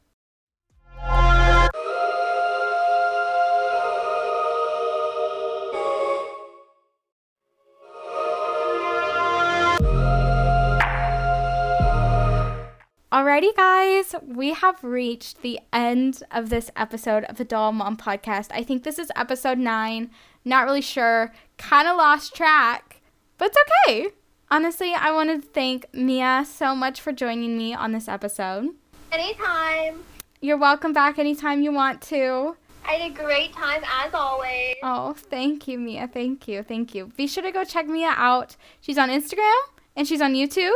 Alrighty, 13.15 13.55
guys, 13.55 14.17
we 14.27 14.55
have 14.55 14.83
reached 14.83 15.43
the 15.43 15.61
end 15.73 16.25
of 16.33 16.49
this 16.49 16.73
episode 16.75 17.23
of 17.27 17.37
the 17.37 17.45
Doll 17.45 17.71
Mom 17.71 17.97
podcast. 17.97 18.49
I 18.51 18.65
think 18.65 18.83
this 18.83 18.99
is 18.99 19.13
episode 19.15 19.57
nine. 19.57 20.11
Not 20.45 20.65
really 20.65 20.81
sure. 20.81 21.33
Kind 21.57 21.87
of 21.87 21.97
lost 21.97 22.35
track, 22.35 23.01
but 23.39 23.53
it's 23.53 23.59
okay. 23.87 24.09
Honestly, 24.51 24.95
I 24.95 25.13
wanted 25.13 25.43
to 25.43 25.49
thank 25.49 25.87
Mia 25.95 26.45
so 26.45 26.75
much 26.75 27.01
for 27.01 27.13
joining 27.13 27.57
me 27.57 27.73
on 27.73 27.93
this 27.93 28.09
episode. 28.09 28.71
Anytime. 29.13 30.03
You're 30.41 30.59
welcome 30.59 30.93
back 30.93 31.17
anytime 31.17 31.63
you 31.63 31.71
want 31.71 32.03
to. 32.03 32.57
I 32.85 32.95
had 32.95 33.13
a 33.13 33.15
great 33.15 33.53
time 33.53 33.85
as 34.03 34.13
always. 34.13 34.75
Oh, 34.83 35.13
thank 35.13 35.69
you, 35.69 35.79
Mia. 35.79 36.09
Thank 36.09 36.49
you. 36.49 36.65
Thank 36.65 36.97
you. 36.97 37.13
Be 37.17 37.29
sure 37.29 37.45
to 37.45 37.53
go 37.53 37.63
check 37.63 37.87
Mia 37.87 38.13
out. 38.17 38.57
She's 38.81 38.99
on 38.99 39.09
Instagram 39.09 39.55
and 39.95 40.09
she's 40.09 40.21
on 40.21 40.35
YouTube. 40.35 40.73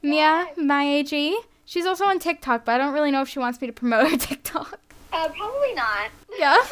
Mia, 0.00 0.46
my 0.56 0.84
AG. 0.84 1.36
She's 1.72 1.86
also 1.86 2.04
on 2.04 2.18
TikTok, 2.18 2.66
but 2.66 2.74
I 2.74 2.76
don't 2.84 2.92
really 2.92 3.10
know 3.10 3.22
if 3.22 3.30
she 3.30 3.38
wants 3.38 3.58
me 3.58 3.66
to 3.66 3.72
promote 3.72 4.10
her 4.10 4.16
TikTok. 4.18 4.78
Uh, 5.10 5.28
probably 5.30 5.72
not. 5.72 6.10
Yeah. 6.38 6.58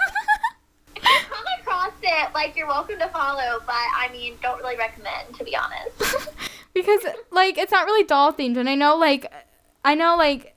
If 0.95 1.05
you 1.05 1.11
come 1.31 1.45
across 1.59 1.93
it, 2.03 2.35
like 2.35 2.55
you're 2.55 2.67
welcome 2.67 2.99
to 2.99 3.09
follow, 3.09 3.61
but 3.65 3.75
I 3.75 4.11
mean, 4.13 4.35
don't 4.43 4.59
really 4.59 4.77
recommend 4.77 5.35
to 5.39 5.45
be 5.45 5.57
honest. 5.57 6.29
because 6.75 7.01
like 7.31 7.57
it's 7.57 7.73
not 7.73 7.87
really 7.87 8.05
doll 8.05 8.35
themed 8.35 8.59
and 8.59 8.69
I 8.69 8.75
know 8.75 8.99
like 8.99 9.33
I 9.83 9.95
know 9.95 10.17
like 10.19 10.55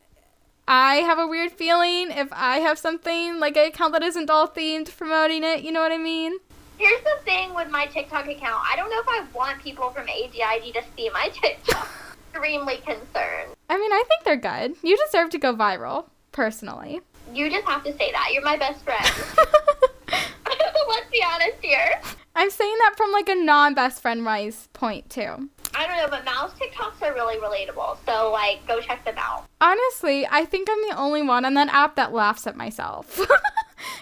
I 0.68 0.96
have 0.96 1.20
a 1.20 1.26
weird 1.26 1.54
feeling 1.54 2.12
if 2.12 2.28
I 2.34 2.58
have 2.58 2.78
something 2.78 3.40
like 3.40 3.56
an 3.56 3.68
account 3.68 3.94
that 3.94 4.04
isn't 4.04 4.26
doll 4.26 4.50
themed 4.50 4.94
promoting 4.98 5.46
it, 5.46 5.64
you 5.64 5.72
know 5.72 5.80
what 5.80 5.94
I 5.94 5.98
mean? 5.98 6.34
Here's 6.78 7.02
the 7.04 7.24
thing 7.24 7.54
with 7.54 7.70
my 7.70 7.86
TikTok 7.86 8.28
account. 8.28 8.62
I 8.70 8.76
don't 8.76 8.90
know 8.90 9.00
if 9.00 9.08
I 9.08 9.24
want 9.34 9.62
people 9.62 9.92
from 9.92 10.08
AGIG 10.10 10.74
to 10.74 10.84
see 10.98 11.10
my 11.12 11.30
TikTok. 11.30 11.88
Extremely 12.34 12.78
concerned. 12.78 13.54
I 13.70 13.78
mean, 13.78 13.92
I 13.92 14.04
think 14.08 14.24
they're 14.26 14.36
good. 14.36 14.76
You 14.82 14.98
deserve 15.06 15.30
to 15.32 15.38
go 15.38 15.56
viral, 15.56 16.06
personally. 16.32 17.02
You 17.32 17.50
just 17.50 17.66
have 17.68 17.84
to 17.84 17.96
say 17.98 18.12
that. 18.12 18.30
You're 18.34 18.44
my 18.44 18.58
best 18.58 18.84
friend. 18.84 19.06
Let's 20.90 21.12
be 21.12 21.24
honest 21.24 21.58
here. 21.62 22.02
I'm 22.36 22.50
saying 22.50 22.76
that 22.80 22.96
from 22.98 23.12
like 23.12 23.30
a 23.30 23.36
non-best 23.36 24.02
friend 24.02 24.26
wise 24.26 24.68
point 24.74 25.10
too. 25.10 25.50
I 25.76 25.88
don't 25.88 25.98
know, 25.98 26.08
but 26.10 26.26
Mal's 26.26 26.54
TikToks 26.54 27.02
are 27.02 27.14
really 27.14 27.38
relatable. 27.38 27.98
So, 28.06 28.32
like, 28.32 28.66
go 28.68 28.80
check 28.80 29.04
them 29.06 29.16
out. 29.18 29.46
Honestly, 29.60 30.28
I 30.30 30.46
think 30.46 30.70
I'm 30.70 30.90
the 30.90 30.98
only 30.98 31.24
one 31.24 31.46
on 31.46 31.56
that 31.56 31.70
app 31.70 31.96
that 31.96 32.14
laughs 32.14 32.46
at 32.48 32.56
myself. 32.56 33.20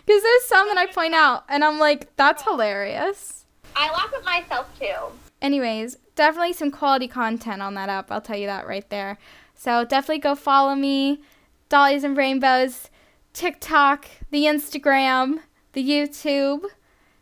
Because 0.05 0.23
there's 0.23 0.45
some 0.45 0.67
that 0.67 0.77
I 0.77 0.88
point 0.88 1.13
out, 1.13 1.43
and 1.47 1.63
I'm 1.63 1.79
like, 1.79 2.15
that's 2.15 2.43
hilarious. 2.43 3.45
I 3.75 3.89
laugh 3.91 4.11
at 4.15 4.23
myself 4.23 4.67
too. 4.79 4.95
Anyways, 5.41 5.97
definitely 6.15 6.53
some 6.53 6.71
quality 6.71 7.07
content 7.07 7.61
on 7.61 7.73
that 7.73 7.89
app. 7.89 8.11
I'll 8.11 8.21
tell 8.21 8.37
you 8.37 8.47
that 8.47 8.67
right 8.67 8.87
there. 8.89 9.17
So 9.55 9.83
definitely 9.85 10.19
go 10.19 10.35
follow 10.35 10.75
me, 10.75 11.21
Dollies 11.69 12.03
and 12.03 12.15
Rainbows, 12.15 12.89
TikTok, 13.33 14.07
the 14.29 14.43
Instagram, 14.43 15.39
the 15.73 15.87
YouTube. 15.87 16.63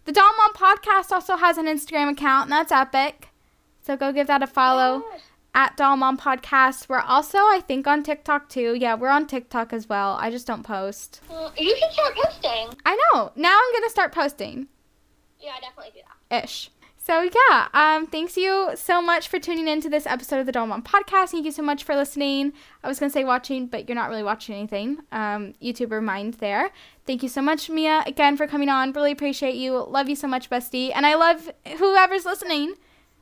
The 0.06 0.12
Doll 0.12 0.32
Mom 0.38 0.54
Podcast 0.54 1.12
also 1.12 1.36
has 1.36 1.58
an 1.58 1.66
Instagram 1.68 2.12
account, 2.12 2.46
and 2.46 2.52
that's 2.52 2.72
epic. 2.72 3.30
So 3.82 3.96
go 3.96 4.12
give 4.12 4.28
that 4.28 4.42
a 4.44 4.48
follow 4.48 5.04
oh 5.06 5.10
Gosh. 5.12 5.22
at 5.54 5.78
Doll 5.78 5.98
Mom 5.98 6.18
Podcast. 6.18 6.90
We're 6.90 7.00
also, 7.00 7.38
I 7.38 7.62
think, 7.66 7.88
on 7.88 8.04
TikTok 8.04 8.50
too. 8.50 8.76
Yeah, 8.76 8.96
we're 8.96 9.10
on 9.10 9.28
TikTok 9.28 9.72
as 9.72 9.88
well. 9.88 10.18
I 10.20 10.30
just 10.32 10.48
don't 10.48 10.64
post. 10.64 11.22
Well, 11.30 11.54
you 11.58 11.76
should 11.78 11.92
start 11.92 12.16
posting. 12.16 12.70
I 12.86 12.96
know. 13.14 13.32
Now 13.36 13.60
I'm 13.62 13.74
gonna 13.74 13.90
start 13.90 14.12
posting. 14.12 14.68
Yeah, 15.40 15.52
I 15.58 15.60
definitely 15.62 15.92
do 15.94 16.02
that. 16.30 16.44
ish. 16.44 16.70
So 17.10 17.24
yeah, 17.24 17.70
um, 17.74 18.06
thanks 18.06 18.38
you 18.38 18.70
so 18.76 19.02
much 19.02 19.30
for 19.30 19.40
tuning 19.40 19.68
in 19.68 19.82
to 19.82 19.90
this 19.90 20.06
episode 20.06 20.42
of 20.42 20.46
the 20.46 20.52
Doll 20.52 20.68
Mom 20.68 20.84
Podcast. 20.84 21.30
Thank 21.30 21.44
you 21.44 21.52
so 21.52 21.64
much 21.64 21.84
for 21.84 21.96
listening. 21.96 22.54
I 22.84 22.88
was 22.88 23.00
gonna 23.00 23.10
say 23.10 23.24
watching, 23.24 23.66
but 23.66 23.90
you're 23.90 23.96
not 23.96 24.10
really 24.10 24.22
watching 24.22 24.54
anything. 24.54 25.00
Um, 25.12 25.56
YouTuber 25.60 26.04
mind 26.04 26.36
there. 26.36 26.70
Thank 27.08 27.24
you 27.24 27.30
so 27.30 27.42
much, 27.42 27.68
Mia, 27.68 28.04
again 28.06 28.38
for 28.38 28.46
coming 28.46 28.70
on. 28.70 28.92
Really 28.92 29.12
appreciate 29.12 29.56
you. 29.56 29.84
Love 29.88 30.08
you 30.08 30.16
so 30.16 30.28
much, 30.28 30.52
bestie. 30.52 30.92
And 30.94 31.04
I 31.04 31.16
love 31.16 31.50
whoever's 31.80 32.26
listening 32.26 32.76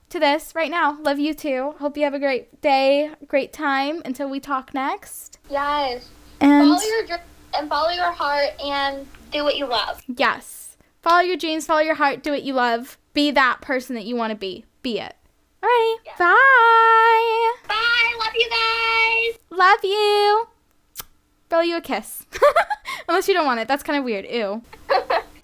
to 0.09 0.19
this 0.19 0.53
right 0.53 0.69
now. 0.69 0.99
Love 1.01 1.17
you 1.17 1.33
too. 1.33 1.75
Hope 1.79 1.95
you 1.95 2.03
have 2.03 2.13
a 2.13 2.19
great 2.19 2.59
day, 2.59 3.11
great 3.25 3.53
time 3.53 4.01
until 4.03 4.29
we 4.29 4.41
talk 4.41 4.73
next. 4.73 5.39
Yes. 5.49 6.09
And 6.41 6.67
Follow 6.67 6.81
your 6.81 7.05
dreams 7.05 7.21
and 7.57 7.69
follow 7.69 7.91
your 7.91 8.11
heart 8.11 8.49
and 8.61 9.07
do 9.31 9.45
what 9.45 9.55
you 9.55 9.65
love. 9.65 10.03
yes, 10.13 10.75
follow 11.01 11.21
your 11.21 11.37
dreams, 11.37 11.65
follow 11.65 11.79
your 11.79 11.95
heart, 11.95 12.21
do 12.21 12.31
what 12.31 12.43
you 12.43 12.51
love. 12.51 12.97
Be 13.17 13.31
that 13.31 13.61
person 13.61 13.95
that 13.95 14.05
you 14.05 14.15
want 14.15 14.29
to 14.29 14.35
be. 14.35 14.63
Be 14.83 14.99
it. 14.99 15.15
Alrighty. 15.63 15.95
Yeah. 16.05 16.13
Bye. 16.19 17.53
Bye. 17.67 18.15
Love 18.19 18.35
you 18.35 18.47
guys. 18.47 19.39
Love 19.49 19.79
you. 19.83 20.47
Blow 21.49 21.61
you 21.61 21.77
a 21.77 21.81
kiss. 21.81 22.27
Unless 23.09 23.27
you 23.27 23.33
don't 23.33 23.47
want 23.47 23.59
it. 23.59 23.67
That's 23.67 23.81
kind 23.81 23.97
of 23.97 24.05
weird. 24.05 24.25
Ew. 24.29 24.61